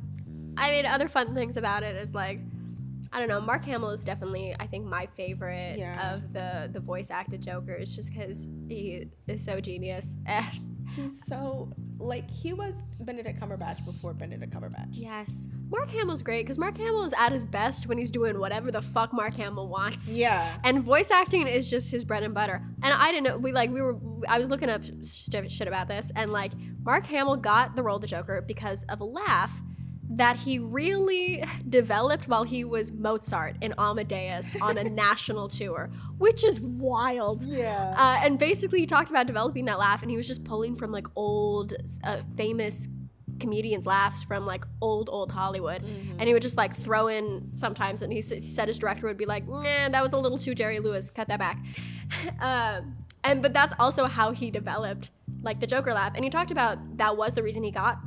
I 0.57 0.71
mean, 0.71 0.85
other 0.85 1.07
fun 1.09 1.33
things 1.33 1.57
about 1.57 1.83
it 1.83 1.95
is 1.95 2.13
like, 2.13 2.39
I 3.11 3.19
don't 3.19 3.27
know. 3.29 3.41
Mark 3.41 3.63
Hamill 3.65 3.89
is 3.91 4.03
definitely, 4.03 4.55
I 4.59 4.67
think, 4.67 4.85
my 4.85 5.07
favorite 5.17 5.77
Yeah. 5.77 6.13
of 6.13 6.31
the 6.33 6.69
the 6.71 6.79
voice 6.79 7.09
acted 7.09 7.41
Jokers, 7.41 7.95
just 7.95 8.11
because 8.13 8.47
he 8.69 9.07
is 9.27 9.43
so 9.43 9.59
genius. 9.59 10.15
And 10.25 10.45
He's 10.95 11.25
so 11.25 11.71
like 12.01 12.29
he 12.29 12.53
was 12.53 12.75
Benedict 12.99 13.39
Cumberbatch 13.39 13.83
before 13.85 14.13
Benedict 14.13 14.53
Cumberbatch. 14.53 14.89
yes, 14.91 15.47
Mark 15.69 15.89
Hamill's 15.89 16.21
great 16.21 16.43
because 16.43 16.57
Mark 16.57 16.77
Hamill 16.77 17.03
is 17.03 17.13
at 17.17 17.31
his 17.31 17.45
best 17.45 17.87
when 17.87 17.97
he's 17.97 18.11
doing 18.11 18.39
whatever 18.39 18.71
the 18.71 18.81
fuck 18.81 19.13
Mark 19.13 19.33
Hamill 19.35 19.67
wants. 19.67 20.15
Yeah. 20.15 20.57
And 20.63 20.83
voice 20.83 21.11
acting 21.11 21.47
is 21.47 21.69
just 21.69 21.91
his 21.91 22.03
bread 22.03 22.23
and 22.23 22.33
butter. 22.33 22.61
And 22.83 22.93
I 22.93 23.11
didn't 23.11 23.23
know 23.23 23.37
we 23.37 23.51
like 23.51 23.69
we 23.71 23.81
were 23.81 23.97
I 24.27 24.37
was 24.37 24.49
looking 24.49 24.69
up 24.69 24.81
shit 25.03 25.67
about 25.67 25.87
this 25.87 26.11
and 26.15 26.31
like 26.31 26.51
Mark 26.83 27.05
Hamill 27.05 27.37
got 27.37 27.75
the 27.75 27.83
role 27.83 27.95
of 27.95 28.01
the 28.01 28.07
Joker 28.07 28.41
because 28.41 28.83
of 28.89 29.01
a 29.01 29.05
laugh 29.05 29.51
that 30.13 30.35
he 30.35 30.59
really 30.59 31.43
developed 31.69 32.27
while 32.27 32.43
he 32.43 32.65
was 32.65 32.91
Mozart 32.91 33.55
in 33.61 33.73
Amadeus 33.77 34.53
on 34.61 34.77
a 34.77 34.83
national 34.89 35.47
tour, 35.47 35.89
which 36.17 36.43
is 36.43 36.59
wild. 36.59 37.43
Yeah. 37.45 37.93
Uh, 37.97 38.19
and 38.23 38.37
basically, 38.37 38.81
he 38.81 38.85
talked 38.85 39.09
about 39.09 39.25
developing 39.25 39.65
that 39.65 39.79
laugh, 39.79 40.01
and 40.01 40.11
he 40.11 40.17
was 40.17 40.27
just 40.27 40.43
pulling 40.43 40.75
from 40.75 40.91
like 40.91 41.07
old, 41.15 41.73
uh, 42.03 42.21
famous 42.35 42.89
comedians' 43.39 43.85
laughs 43.85 44.21
from 44.21 44.45
like 44.45 44.65
old, 44.81 45.09
old 45.09 45.31
Hollywood. 45.31 45.81
And 46.19 46.27
he 46.27 46.33
would 46.33 46.43
just 46.43 46.57
like 46.57 46.75
throw 46.75 47.07
in 47.07 47.49
sometimes, 47.53 48.01
and 48.01 48.11
he, 48.11 48.19
he 48.19 48.41
said 48.41 48.67
his 48.67 48.77
director 48.77 49.07
would 49.07 49.17
be 49.17 49.25
like, 49.25 49.47
"Nah, 49.47 49.89
that 49.89 50.03
was 50.03 50.11
a 50.11 50.17
little 50.17 50.37
too 50.37 50.53
Jerry 50.53 50.79
Lewis. 50.79 51.09
Cut 51.09 51.29
that 51.29 51.39
back." 51.39 51.57
um, 52.41 52.97
and 53.23 53.41
but 53.41 53.53
that's 53.53 53.73
also 53.79 54.05
how 54.05 54.31
he 54.31 54.51
developed 54.51 55.11
like 55.41 55.61
the 55.61 55.67
Joker 55.67 55.93
laugh, 55.93 56.11
and 56.15 56.23
he 56.25 56.29
talked 56.29 56.51
about 56.51 56.97
that 56.97 57.15
was 57.15 57.33
the 57.33 57.43
reason 57.43 57.63
he 57.63 57.71
got 57.71 57.97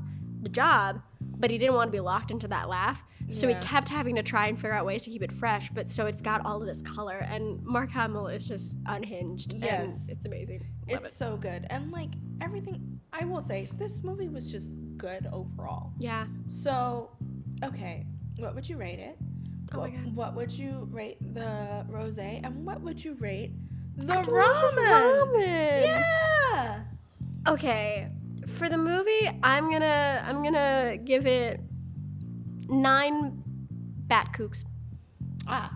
the 0.42 0.48
job, 0.50 1.00
but 1.39 1.51
he 1.51 1.59
didn't 1.59 1.74
want 1.74 1.89
to 1.89 1.93
be 1.93 2.01
locked 2.01 2.30
into 2.30 2.49
that 2.49 2.68
laugh. 2.68 3.05
So 3.30 3.49
Yeah. 3.49 3.59
he 3.61 3.66
kept 3.66 3.89
having 3.89 4.16
to 4.16 4.22
try 4.22 4.49
and 4.49 4.57
figure 4.59 4.72
out 4.72 4.85
ways 4.85 5.03
to 5.03 5.11
keep 5.11 5.22
it 5.22 5.32
fresh, 5.32 5.70
but 5.70 5.89
so 5.89 6.07
it's 6.07 6.20
got 6.20 6.45
all 6.45 6.61
of 6.61 6.66
this 6.66 6.82
color. 6.82 7.18
And 7.18 7.62
Mark 7.64 7.91
Hamill 7.91 8.26
is 8.28 8.45
just 8.47 8.76
unhinged. 8.87 9.55
Yes. 9.55 10.05
it's 10.09 10.24
amazing. 10.26 10.66
Love 10.91 11.01
it's 11.01 11.09
it. 11.09 11.14
so 11.14 11.37
good. 11.37 11.66
And 11.70 11.91
like 11.91 12.11
everything 12.41 13.01
I 13.12 13.24
will 13.24 13.41
say, 13.43 13.68
this 13.78 14.03
movie 14.03 14.28
was 14.28 14.51
just 14.51 14.74
good 14.97 15.26
overall. 15.32 15.93
Yeah. 15.99 16.26
So, 16.49 17.11
okay, 17.62 18.07
what 18.37 18.55
would 18.55 18.68
you 18.68 18.76
rate 18.76 18.99
it? 18.99 19.16
Oh 19.72 19.78
what, 19.80 19.93
my 19.93 19.97
God. 19.97 20.14
what 20.16 20.35
would 20.35 20.53
you 20.53 20.89
rate 20.91 21.16
the 21.35 21.87
rose 21.89 22.18
and 22.18 22.66
what 22.66 22.80
would 22.82 23.03
you 23.03 23.14
rate 23.14 23.53
the 23.97 24.14
ramen? 24.14 24.74
ramen. 24.74 25.82
Yeah. 25.85 26.80
Okay, 27.49 28.09
for 28.47 28.68
the 28.68 28.78
movie, 28.78 29.30
I'm 29.42 29.70
gonna 29.70 30.24
I'm 30.26 30.42
gonna 30.42 30.97
give 30.97 31.26
it 31.26 31.61
nine 32.68 33.42
bat 34.07 34.32
kooks. 34.36 34.64
Ah. 35.47 35.72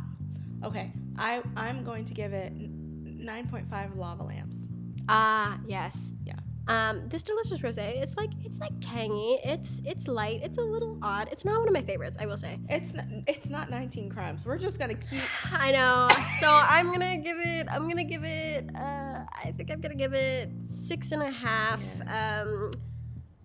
Okay. 0.64 0.93
I 1.16 1.43
I'm 1.57 1.85
going 1.85 2.05
to 2.07 2.14
give 2.14 2.33
it 2.33 2.53
9.5 2.57 3.97
lava 3.97 4.23
lamps. 4.23 4.69
Ah, 5.09 5.59
yes. 5.66 6.12
Yeah. 6.25 6.35
Um, 6.69 7.09
this 7.09 7.23
delicious 7.23 7.61
rosé, 7.61 8.03
it's 8.03 8.16
like 8.16 8.29
it's 8.45 8.59
like 8.59 8.73
tangy. 8.81 9.39
It's 9.43 9.81
it's 9.87 10.07
light. 10.07 10.41
It's 10.43 10.59
a 10.59 10.62
little 10.62 10.99
odd. 11.03 11.29
It's 11.33 11.45
not 11.45 11.59
one 11.59 11.66
of 11.66 11.73
my 11.73 11.83
favorites, 11.83 12.19
I 12.21 12.27
will 12.27 12.37
say. 12.37 12.59
It's 12.69 12.93
not, 12.93 13.07
it's 13.27 13.49
not 13.49 13.71
19 13.71 14.11
crimes. 14.11 14.45
We're 14.45 14.59
just 14.59 14.79
to 14.79 14.95
keep 14.95 15.23
I 15.53 15.73
know. 15.73 16.09
So 16.41 16.51
I'm 16.51 16.91
gonna 16.93 17.16
give 17.19 17.39
it. 17.39 17.69
I'm 17.71 17.89
gonna 17.89 18.05
give 18.05 18.23
it. 18.23 18.69
Uh, 18.75 19.08
I 19.33 19.53
think 19.53 19.70
I'm 19.70 19.81
gonna 19.81 19.95
give 19.95 20.14
it 20.14 20.51
six 20.81 21.12
and 21.12 21.22
a 21.22 21.31
half. 21.31 21.83
Um, 22.07 22.70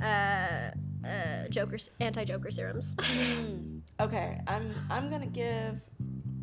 uh, 0.01 0.71
uh, 1.07 1.47
Joker's 1.49 1.89
anti-Joker 1.99 2.51
serums. 2.51 2.95
Okay, 3.99 4.39
I'm 4.47 4.73
I'm 4.89 5.09
gonna 5.11 5.27
give 5.27 5.79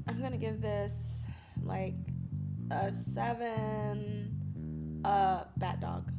I'm 0.07 0.23
gonna 0.23 0.39
give 0.39 0.61
this 0.63 0.93
like 1.63 1.95
a 2.71 2.93
seven 3.13 5.01
uh 5.05 5.45
bat 5.57 5.81
dog. 5.81 6.13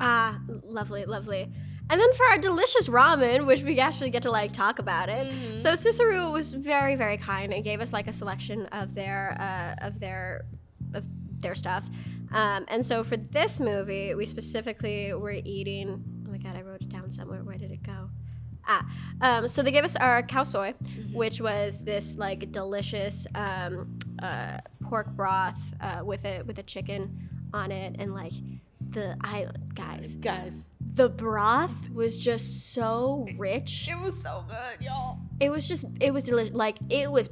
ah, 0.00 0.40
lovely, 0.64 1.04
lovely. 1.04 1.42
And 1.90 2.00
then 2.00 2.12
for 2.14 2.26
our 2.26 2.38
delicious 2.38 2.88
ramen, 2.88 3.46
which 3.46 3.62
we 3.62 3.78
actually 3.78 4.10
get 4.10 4.22
to 4.22 4.30
like 4.32 4.52
talk 4.52 4.80
about 4.80 5.08
it. 5.08 5.26
Mhm. 5.32 5.58
So 5.58 5.72
Susaru 5.72 6.32
was 6.32 6.52
very, 6.52 6.96
very 6.96 7.18
kind 7.18 7.52
and 7.54 7.62
gave 7.62 7.80
us 7.80 7.92
like 7.92 8.08
a 8.08 8.12
selection 8.12 8.66
of 8.66 8.94
their 8.96 9.36
uh, 9.40 9.86
of 9.86 10.00
their 10.00 10.44
of 10.92 11.04
their 11.40 11.54
stuff. 11.54 11.84
Um, 12.34 12.64
and 12.68 12.84
so 12.84 13.04
for 13.04 13.16
this 13.16 13.60
movie, 13.60 14.14
we 14.14 14.26
specifically 14.26 15.12
were 15.14 15.32
eating. 15.44 16.02
Oh 16.26 16.30
my 16.30 16.38
god, 16.38 16.56
I 16.56 16.62
wrote 16.62 16.82
it 16.82 16.88
down 16.88 17.10
somewhere. 17.10 17.42
Where 17.44 17.56
did 17.56 17.70
it 17.70 17.82
go? 17.82 18.10
Ah, 18.66 18.86
um, 19.20 19.46
so 19.48 19.62
they 19.62 19.70
gave 19.70 19.84
us 19.84 19.94
our 19.96 20.22
cow 20.22 20.42
soy, 20.44 20.74
which 21.12 21.40
was 21.40 21.82
this 21.84 22.16
like 22.16 22.50
delicious 22.50 23.26
um, 23.34 23.98
uh, 24.22 24.58
pork 24.82 25.08
broth 25.10 25.60
uh, 25.80 26.00
with 26.04 26.24
a 26.24 26.42
with 26.42 26.58
a 26.58 26.62
chicken 26.62 27.28
on 27.52 27.70
it, 27.70 27.96
and 27.98 28.14
like 28.14 28.32
the 28.90 29.16
I 29.22 29.46
guys, 29.74 30.16
Guys, 30.16 30.68
the 30.94 31.08
broth 31.08 31.90
was 31.90 32.16
just 32.18 32.72
so 32.72 33.26
rich. 33.36 33.86
it 33.90 34.00
was 34.00 34.20
so 34.22 34.44
good, 34.48 34.84
y'all. 34.84 35.18
It 35.40 35.50
was 35.50 35.68
just 35.68 35.84
it 36.00 36.12
was 36.14 36.24
delicious. 36.24 36.54
Like 36.54 36.78
it 36.88 37.10
was 37.12 37.28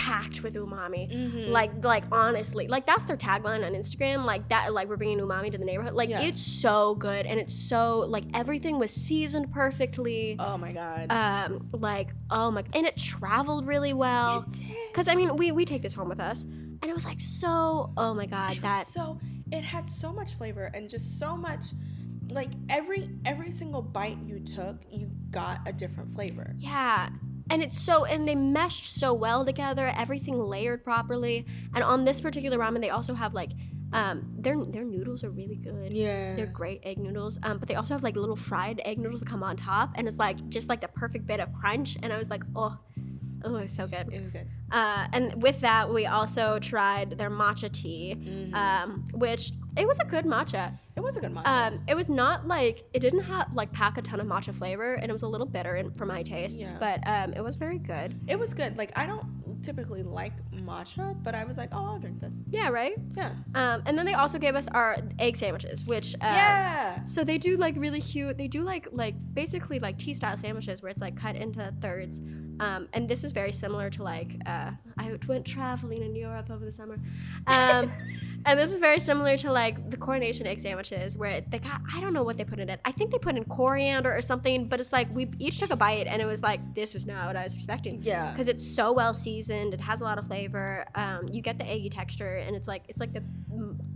packed 0.00 0.42
with 0.42 0.54
umami. 0.54 1.48
Like 1.50 1.72
like 1.84 2.04
honestly, 2.10 2.66
like 2.68 2.86
that's 2.86 3.04
their 3.04 3.16
tagline 3.16 3.64
on 3.66 3.72
Instagram. 3.74 4.24
Like 4.24 4.48
that, 4.48 4.72
like 4.72 4.88
we're 4.88 4.96
bringing 4.96 5.18
umami 5.20 5.52
to 5.52 5.58
the 5.58 5.64
neighborhood. 5.64 5.92
Like 5.94 6.08
Yeah. 6.08 6.22
it's 6.22 6.42
so 6.42 6.94
good, 6.94 7.26
and 7.26 7.38
it's 7.38 7.54
so 7.54 7.98
like 8.16 8.24
everything 8.34 8.78
was 8.78 8.90
seasoned 8.90 9.52
perfectly. 9.52 10.36
Oh 10.38 10.56
my 10.56 10.72
god. 10.72 11.10
Um, 11.12 11.68
like 11.72 12.08
oh 12.30 12.50
my, 12.50 12.64
and 12.72 12.86
it 12.86 12.96
traveled 12.96 13.66
really 13.66 13.92
well. 13.92 14.44
It 14.48 14.52
did. 14.58 14.76
Cause 14.94 15.06
I 15.08 15.14
mean, 15.14 15.36
we 15.36 15.52
we 15.52 15.64
take 15.64 15.82
this 15.82 15.94
home 15.94 16.08
with 16.08 16.20
us, 16.20 16.44
and 16.44 16.84
it 16.84 16.94
was 16.94 17.04
like 17.04 17.20
so. 17.20 17.92
Oh 17.96 18.14
my 18.14 18.26
god, 18.26 18.52
It 18.52 18.54
was 18.56 18.62
that 18.62 18.86
so 18.88 19.20
it 19.52 19.64
had 19.64 19.90
so 19.90 20.12
much 20.12 20.34
flavor 20.34 20.70
and 20.74 20.88
just 20.88 21.18
so 21.18 21.36
much 21.36 21.64
like 22.30 22.50
every 22.68 23.10
every 23.26 23.50
single 23.50 23.82
bite 23.82 24.18
you 24.24 24.38
took 24.38 24.76
you 24.90 25.10
got 25.32 25.58
a 25.66 25.72
different 25.72 26.12
flavor 26.14 26.54
Yeah. 26.56 27.08
And 27.50 27.62
it's 27.62 27.80
so 27.80 28.04
and 28.04 28.26
they 28.28 28.34
meshed 28.36 28.86
so 29.02 29.12
well 29.12 29.44
together, 29.44 29.92
everything 29.96 30.38
layered 30.38 30.82
properly. 30.84 31.44
And 31.74 31.82
on 31.84 32.04
this 32.04 32.20
particular 32.20 32.58
ramen 32.58 32.80
they 32.80 32.90
also 32.90 33.14
have 33.14 33.34
like 33.34 33.50
um 33.92 34.16
their 34.38 34.56
their 34.64 34.84
noodles 34.84 35.24
are 35.24 35.30
really 35.30 35.56
good. 35.56 35.92
yeah 35.92 36.36
They're 36.36 36.46
great 36.46 36.80
egg 36.84 36.98
noodles. 36.98 37.38
Um 37.42 37.58
but 37.58 37.68
they 37.68 37.74
also 37.74 37.94
have 37.94 38.02
like 38.04 38.14
little 38.16 38.36
fried 38.36 38.80
egg 38.84 38.98
noodles 38.98 39.20
that 39.20 39.28
come 39.28 39.42
on 39.42 39.56
top 39.56 39.90
and 39.96 40.06
it's 40.08 40.16
like 40.18 40.38
just 40.48 40.68
like 40.68 40.80
the 40.80 40.88
perfect 40.88 41.26
bit 41.26 41.40
of 41.40 41.52
crunch 41.60 41.96
and 42.02 42.12
I 42.12 42.18
was 42.18 42.30
like, 42.30 42.44
"Oh, 42.54 42.78
oh, 43.44 43.56
it's 43.56 43.74
so 43.74 43.86
good." 43.88 44.06
it 44.12 44.20
was 44.20 44.30
good 44.30 44.46
Uh, 44.70 45.08
and 45.12 45.42
with 45.42 45.58
that, 45.62 45.92
we 45.92 46.06
also 46.06 46.60
tried 46.60 47.18
their 47.18 47.30
matcha 47.30 47.68
tea, 47.72 48.14
Mm-hmm. 48.16 48.54
um, 48.54 48.88
which 49.14 49.50
it 49.76 49.86
was 49.86 49.98
a 50.00 50.04
good 50.04 50.24
matcha. 50.24 50.76
it 50.96 51.00
was 51.00 51.16
a 51.16 51.20
good 51.20 51.32
matcha 51.34 51.46
Um, 51.46 51.80
it 51.88 51.94
was 51.94 52.08
not 52.08 52.46
like 52.46 52.84
it 52.92 53.00
didn't 53.00 53.20
have 53.22 53.52
like 53.54 53.72
pack 53.72 53.96
a 53.98 54.02
ton 54.02 54.20
of 54.20 54.26
matcha 54.26 54.54
flavor, 54.54 54.94
and 54.94 55.08
it 55.08 55.12
was 55.12 55.22
a 55.22 55.28
little 55.28 55.46
bitter 55.46 55.76
in, 55.76 55.92
for 55.94 56.06
my 56.06 56.22
tastes, 56.22 56.58
Yeah. 56.58 56.76
but 56.78 57.00
um, 57.06 57.32
it 57.34 57.42
was 57.42 57.56
very 57.56 57.78
good. 57.78 58.18
it 58.28 58.38
was 58.38 58.54
good 58.54 58.76
like 58.78 58.92
i 58.98 59.06
don't 59.06 59.24
typically 59.62 60.02
like 60.02 60.32
matcha 60.54 61.14
but 61.22 61.34
i 61.34 61.44
was 61.44 61.56
like 61.58 61.68
oh 61.72 61.84
i'll 61.84 61.98
drink 61.98 62.18
this 62.20 62.32
Yeah, 62.50 62.68
right. 62.70 62.94
yeah 63.16 63.32
Um, 63.54 63.82
and 63.86 63.96
then 63.98 64.06
they 64.06 64.14
also 64.14 64.38
gave 64.38 64.54
us 64.54 64.68
our 64.68 64.96
egg 65.18 65.36
sandwiches, 65.36 65.84
which 65.84 66.14
uh, 66.14 66.18
yeah 66.40 67.04
So 67.04 67.24
they 67.24 67.38
do 67.38 67.56
like 67.56 67.74
really 67.76 68.00
cute. 68.00 68.36
They 68.38 68.48
do 68.48 68.62
like 68.62 68.88
like 68.92 69.14
basically 69.34 69.78
like 69.78 69.98
tea 69.98 70.14
style 70.14 70.36
sandwiches 70.36 70.82
where 70.82 70.90
it's 70.90 71.00
like 71.02 71.16
cut 71.16 71.36
into 71.36 71.72
thirds. 71.80 72.20
Um, 72.60 72.88
and 72.92 73.08
this 73.08 73.24
is 73.24 73.32
very 73.32 73.52
similar 73.52 73.88
to 73.90 74.02
like 74.02 74.32
uh, 74.46 74.70
I 74.98 75.16
went 75.28 75.44
traveling 75.46 76.02
in 76.02 76.14
Europe 76.14 76.50
over 76.50 76.64
the 76.64 76.72
summer. 76.72 76.98
Um, 77.46 77.90
and 78.46 78.58
this 78.58 78.72
is 78.72 78.78
very 78.78 78.98
similar 78.98 79.36
to 79.38 79.52
like 79.52 79.90
the 79.90 79.96
coronation 79.96 80.46
egg 80.46 80.60
sandwiches 80.60 81.16
where 81.18 81.40
they 81.42 81.58
got 81.58 81.80
I 81.94 82.00
don't 82.00 82.12
know 82.12 82.22
what 82.22 82.36
they 82.36 82.44
put 82.44 82.58
in 82.60 82.68
it. 82.68 82.80
I 82.84 82.92
think 82.92 83.10
they 83.10 83.18
put 83.18 83.36
in 83.36 83.44
coriander 83.44 84.14
or 84.16 84.22
something. 84.22 84.68
But 84.68 84.80
it's 84.80 84.92
like 84.92 85.14
we 85.14 85.30
each 85.38 85.58
took 85.58 85.70
a 85.70 85.76
bite 85.76 86.06
and 86.06 86.20
it 86.22 86.26
was 86.26 86.42
like 86.42 86.60
this 86.74 86.94
was 86.94 87.06
not 87.06 87.26
what 87.26 87.36
I 87.36 87.42
was 87.42 87.54
expecting. 87.54 88.00
Yeah. 88.02 88.30
Because 88.30 88.48
it's 88.48 88.66
so 88.66 88.92
well 88.92 89.12
seasoned. 89.14 89.74
It 89.74 89.80
has 89.80 90.00
a 90.00 90.04
lot 90.04 90.18
of 90.18 90.26
flavor. 90.26 90.86
Um, 90.94 91.28
you 91.30 91.42
get 91.42 91.58
the 91.58 91.68
eggy 91.68 91.90
texture 91.90 92.36
and 92.36 92.56
it's 92.56 92.68
like 92.68 92.84
it's 92.88 92.98
like 93.00 93.12
the 93.12 93.22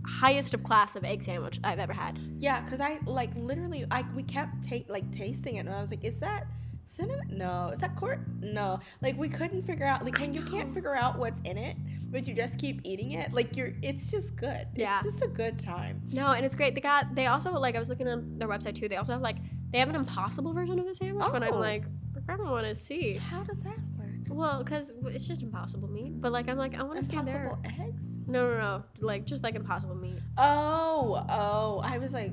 highest 0.07 0.53
of 0.53 0.63
class 0.63 0.95
of 0.95 1.03
egg 1.03 1.23
sandwich 1.23 1.59
I've 1.63 1.79
ever 1.79 1.93
had. 1.93 2.19
yeah 2.37 2.61
because 2.61 2.79
i 2.79 2.99
like 3.05 3.31
literally 3.35 3.85
i 3.89 4.03
we 4.15 4.21
kept 4.23 4.69
ta- 4.69 4.85
like 4.87 5.09
tasting 5.11 5.55
it 5.55 5.59
and 5.61 5.69
i 5.69 5.81
was 5.81 5.89
like 5.89 6.03
is 6.03 6.17
that 6.19 6.45
cinnamon 6.87 7.27
no 7.37 7.69
is 7.73 7.79
that 7.79 7.95
court 7.95 8.19
no 8.39 8.79
like 9.01 9.17
we 9.17 9.27
couldn't 9.27 9.61
figure 9.61 9.85
out 9.85 10.05
like 10.05 10.17
when 10.19 10.33
you 10.33 10.41
can't 10.43 10.73
figure 10.73 10.95
out 10.95 11.17
what's 11.17 11.39
in 11.43 11.57
it 11.57 11.75
but 12.11 12.27
you 12.27 12.33
just 12.33 12.57
keep 12.59 12.79
eating 12.83 13.11
it 13.11 13.33
like 13.33 13.55
you're 13.57 13.73
it's 13.81 14.09
just 14.11 14.35
good 14.35 14.67
Yeah. 14.75 14.95
it's 14.95 15.03
just 15.05 15.21
a 15.23 15.27
good 15.27 15.57
time 15.59 16.01
No, 16.13 16.31
and 16.31 16.45
it's 16.45 16.55
great. 16.55 16.73
They 16.75 16.81
got 16.81 17.13
they 17.15 17.25
also 17.25 17.51
like 17.51 17.75
I 17.75 17.79
was 17.79 17.89
looking 17.89 18.07
on 18.07 18.37
their 18.37 18.47
website 18.47 18.75
too. 18.75 18.87
They 18.87 18.95
also 18.95 19.11
have 19.13 19.21
like 19.21 19.37
they 19.71 19.79
have 19.79 19.89
an 19.89 19.95
impossible 19.95 20.53
version 20.53 20.79
of 20.79 20.85
the 20.85 20.95
sandwich, 20.95 21.25
but 21.31 21.43
I'm 21.43 21.53
Oh. 21.55 21.59
like 21.59 21.83
I 22.15 22.19
kind 22.25 22.39
of 22.39 22.47
want 22.47 22.65
to 22.67 22.75
see. 22.75 23.15
how 23.15 23.43
does 23.43 23.59
that 23.61 23.77
work 23.97 24.07
Well, 24.29 24.63
because 24.63 24.93
it's 25.07 25.25
just 25.27 25.41
impossible 25.41 25.89
meat. 25.89 26.21
But 26.21 26.31
like 26.31 26.47
I'm 26.47 26.57
like 26.57 26.75
I 26.75 26.83
want 26.83 26.99
to 26.99 27.05
see 27.05 27.19
their 27.21 27.45
impossible 27.47 27.83
eggs 27.83 28.05
no 28.27 28.49
no 28.49 28.57
no 28.57 28.83
like 29.01 29.25
just 29.25 29.43
like 29.43 29.55
impossible 29.55 29.95
meat. 29.95 30.17
oh 30.37 31.25
oh 31.29 31.81
i 31.83 31.97
was 31.97 32.13
like 32.13 32.31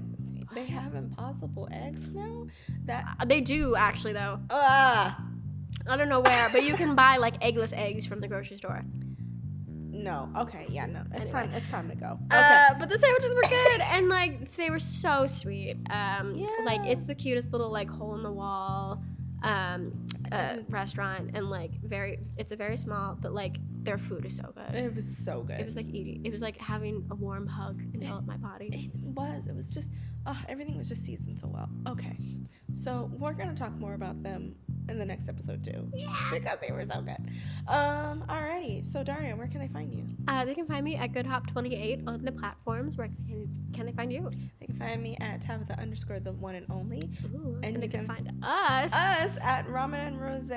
they 0.55 0.67
have 0.67 0.95
impossible 0.95 1.69
eggs 1.73 2.13
now 2.13 2.47
that 2.85 3.17
Uh, 3.21 3.25
They 3.25 3.41
do 3.41 3.75
actually 3.77 4.13
though. 4.13 4.39
ah 4.51 5.19
I 5.89 5.97
don't 5.97 6.09
know 6.09 6.21
where, 6.21 6.49
but 6.53 6.63
you 6.65 6.75
can 6.77 6.95
buy 7.05 7.17
like 7.17 7.41
eggless 7.41 7.73
eggs 7.77 8.07
from 8.07 8.21
the 8.21 8.29
grocery 8.29 8.57
store. 8.57 8.85
no 10.11 10.29
okay 10.37 10.67
yeah 10.71 10.87
no 10.87 11.01
it's 11.13 11.31
Anyway. 11.31 11.33
time 11.33 11.51
it's 11.55 11.69
time 11.69 11.89
to 11.91 11.95
go 11.97 12.19
okay 12.33 12.67
Uh, 12.71 12.75
but 12.79 12.89
the 12.89 12.99
sandwiches 12.99 13.35
were 13.35 13.43
good 13.49 13.81
and 13.95 14.09
like 14.09 14.55
they 14.57 14.71
were 14.71 14.79
so 14.81 15.27
sweet. 15.27 15.77
Um, 15.91 16.27
like 16.65 16.81
it's 16.87 17.05
the 17.05 17.15
cutest 17.15 17.53
little 17.53 17.71
like 17.71 17.89
hole 17.91 18.15
in 18.15 18.23
the 18.23 18.33
wall 18.33 19.03
um, 19.43 19.93
uh, 20.31 20.57
restaurant 20.69 21.31
and 21.35 21.51
like 21.51 21.73
very 21.83 22.21
it's 22.37 22.53
a 22.53 22.57
very 22.57 22.77
small 22.77 23.17
but 23.21 23.33
like 23.35 23.57
their 23.83 23.99
food 23.99 24.25
is 24.25 24.37
so 24.37 24.53
good. 24.55 24.73
it 24.75 24.95
was 24.95 25.05
so 25.19 25.43
good 25.43 25.59
It 25.61 25.65
was 25.65 25.75
like 25.75 25.89
eating. 25.89 26.25
It 26.25 26.31
was 26.31 26.41
like 26.41 26.57
having 26.59 27.05
a 27.11 27.17
warm 27.17 27.47
hug 27.49 27.81
envelop 27.95 28.25
my 28.25 28.37
body. 28.37 28.69
It 28.95 29.11
was. 29.21 29.49
It 29.49 29.57
was 29.57 29.75
just, 29.75 29.91
uh, 30.27 30.35
everything 30.49 30.77
was 30.77 30.89
just 30.89 31.05
seasoned 31.05 31.39
so 31.39 31.49
well. 31.49 31.69
Okay. 31.89 32.17
So 32.75 33.11
we're 33.19 33.33
to 33.55 33.55
talk 33.55 33.73
more 33.79 33.95
about 33.95 34.23
them 34.23 34.55
in 34.89 34.99
the 34.99 35.05
next 35.05 35.29
episode 35.29 35.65
too. 35.65 35.89
Yeah. 35.95 36.09
Because 36.33 36.59
they 36.67 36.73
were 36.73 36.85
so 36.85 37.03
good. 37.03 37.19
Um, 37.69 38.25
alrighty. 38.29 38.85
So 38.91 39.03
Daria, 39.05 39.37
where 39.37 39.47
can 39.47 39.61
they 39.61 39.69
find 39.69 39.93
you? 39.93 40.05
Uh, 40.29 40.45
they 40.45 40.55
can 40.55 40.67
find 40.67 40.85
me 40.85 40.97
at 40.97 41.13
GoodHop28 41.13 42.07
on 42.07 42.25
the 42.25 42.33
platforms. 42.33 42.97
Where 42.97 43.09
can, 43.09 43.49
can 43.73 43.87
they 43.87 43.93
find 43.93 44.13
you? 44.13 44.31
They 44.61 44.67
can 44.67 44.79
find 44.79 45.03
me 45.03 45.17
at 45.21 45.43
Tabitha 45.43 45.79
underscore 45.79 46.21
the 46.21 46.33
one 46.33 46.55
and 46.55 46.67
only. 46.71 47.03
Ooh, 47.35 47.59
And 47.63 47.65
and, 47.65 47.77
they 47.77 47.87
you 47.87 47.91
can, 47.93 48.07
can 48.07 48.17
find 48.17 48.33
us. 48.43 48.93
Us 48.93 49.39
at 49.43 49.67
Ramen 49.67 50.07
and 50.07 50.21
Rose 50.21 50.51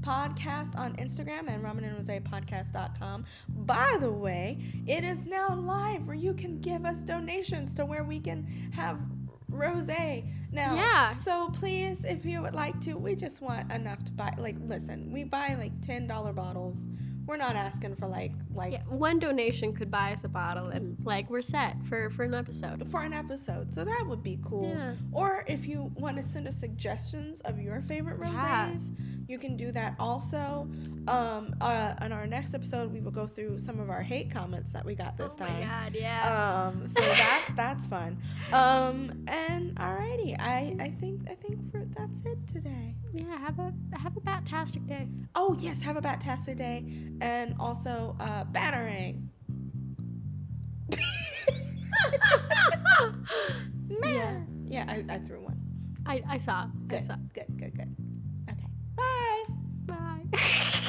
podcast 0.00 0.76
on 0.76 0.96
Instagram 0.96 1.48
and 1.48 1.62
Ramen 1.62 1.84
and 1.84 1.94
Rose 1.96 2.06
podcast.com. 2.06 3.24
By 3.48 3.96
the 4.00 4.10
way, 4.10 4.58
it 4.86 5.04
is 5.04 5.26
now 5.26 5.54
live 5.54 6.06
where 6.06 6.16
you 6.16 6.34
can 6.34 6.60
give 6.60 6.84
us 6.84 7.02
donations 7.02 7.74
to 7.74 7.84
where 7.84 8.04
we 8.04 8.18
can 8.20 8.46
have 8.72 8.98
rose 9.52 9.88
now. 9.88 10.74
Yeah. 10.74 11.12
So 11.12 11.50
please, 11.50 12.04
if 12.04 12.24
you 12.24 12.42
would 12.42 12.54
like 12.54 12.80
to, 12.82 12.94
we 12.94 13.14
just 13.14 13.40
want 13.42 13.72
enough 13.72 14.04
to 14.04 14.12
buy. 14.12 14.34
Like, 14.38 14.56
listen, 14.66 15.10
we 15.12 15.24
buy 15.24 15.54
like 15.58 15.72
ten 15.80 16.06
dollar 16.06 16.32
bottles. 16.32 16.88
We're 17.32 17.38
not 17.38 17.56
asking 17.56 17.96
for 17.96 18.06
like 18.06 18.32
like 18.54 18.74
Yeah, 18.74 18.82
one 18.90 19.18
donation 19.18 19.72
could 19.72 19.90
buy 19.90 20.12
us 20.12 20.24
a 20.24 20.28
bottle, 20.28 20.66
and 20.66 20.98
like 21.02 21.30
we're 21.30 21.40
set 21.40 21.76
for 21.88 22.10
for 22.10 22.24
an 22.24 22.34
episode. 22.34 22.86
for 22.90 23.00
an 23.02 23.14
episode. 23.14 23.72
So 23.72 23.84
that 23.86 24.04
would 24.06 24.22
be 24.22 24.38
cool. 24.44 24.68
Yeah. 24.68 24.96
Or 25.12 25.42
if 25.48 25.66
you 25.66 25.90
want 25.94 26.18
to 26.18 26.22
send 26.22 26.46
us 26.46 26.56
suggestions 26.56 27.40
of 27.40 27.58
your 27.58 27.80
favorite 27.80 28.18
Yeah. 28.20 28.68
rosés, 28.70 28.90
you 29.28 29.38
can 29.38 29.56
do 29.56 29.72
that 29.72 29.94
also. 29.98 30.68
Um, 31.08 31.54
uh, 31.60 31.94
on 32.00 32.12
our 32.12 32.26
next 32.26 32.52
episode, 32.54 32.92
we 32.92 33.00
will 33.00 33.10
go 33.10 33.26
through 33.26 33.58
some 33.60 33.80
of 33.80 33.88
our 33.88 34.02
hate 34.02 34.30
comments 34.30 34.70
that 34.72 34.84
we 34.84 34.94
got 34.94 35.16
this 35.16 35.34
time. 35.34 35.48
oh 35.48 35.52
time. 35.52 35.60
my 35.68 35.84
god, 35.84 35.94
yeah. 35.94 36.68
Um, 36.68 36.86
so 36.86 37.00
that 37.22 37.48
that's 37.56 37.86
fun. 37.86 38.18
Um, 38.52 39.24
and 39.26 39.74
alrighty, 39.76 40.38
I 40.38 40.76
I 40.78 40.90
think 41.00 41.22
I 41.30 41.34
think 41.34 41.58
we're, 41.72 41.86
that's 41.96 42.20
it 42.26 42.38
today. 42.46 42.94
yeah, 43.14 43.38
have 43.38 43.58
a 43.58 43.72
have 43.98 44.16
a 44.16 44.20
bat-tastic 44.20 44.86
day. 44.86 45.08
Oh 45.34 45.56
yes, 45.58 45.80
have 45.82 45.96
a 45.96 46.00
bat-tastic 46.02 46.56
day, 46.58 46.84
and 47.22 47.54
also 47.60 48.16
uh, 48.18 48.44
battering. 48.44 49.30
yeah, 54.02 54.40
yeah 54.66 54.84
I, 54.88 55.04
I 55.08 55.18
threw 55.18 55.40
one. 55.40 55.58
I, 56.04 56.22
I 56.28 56.36
saw. 56.36 56.66
Good. 56.88 56.98
I 56.98 57.02
saw. 57.02 57.14
Good, 57.32 57.46
good, 57.56 57.76
good. 57.76 57.96
Okay. 58.50 58.66
Bye. 58.96 59.44
Bye. 59.86 60.88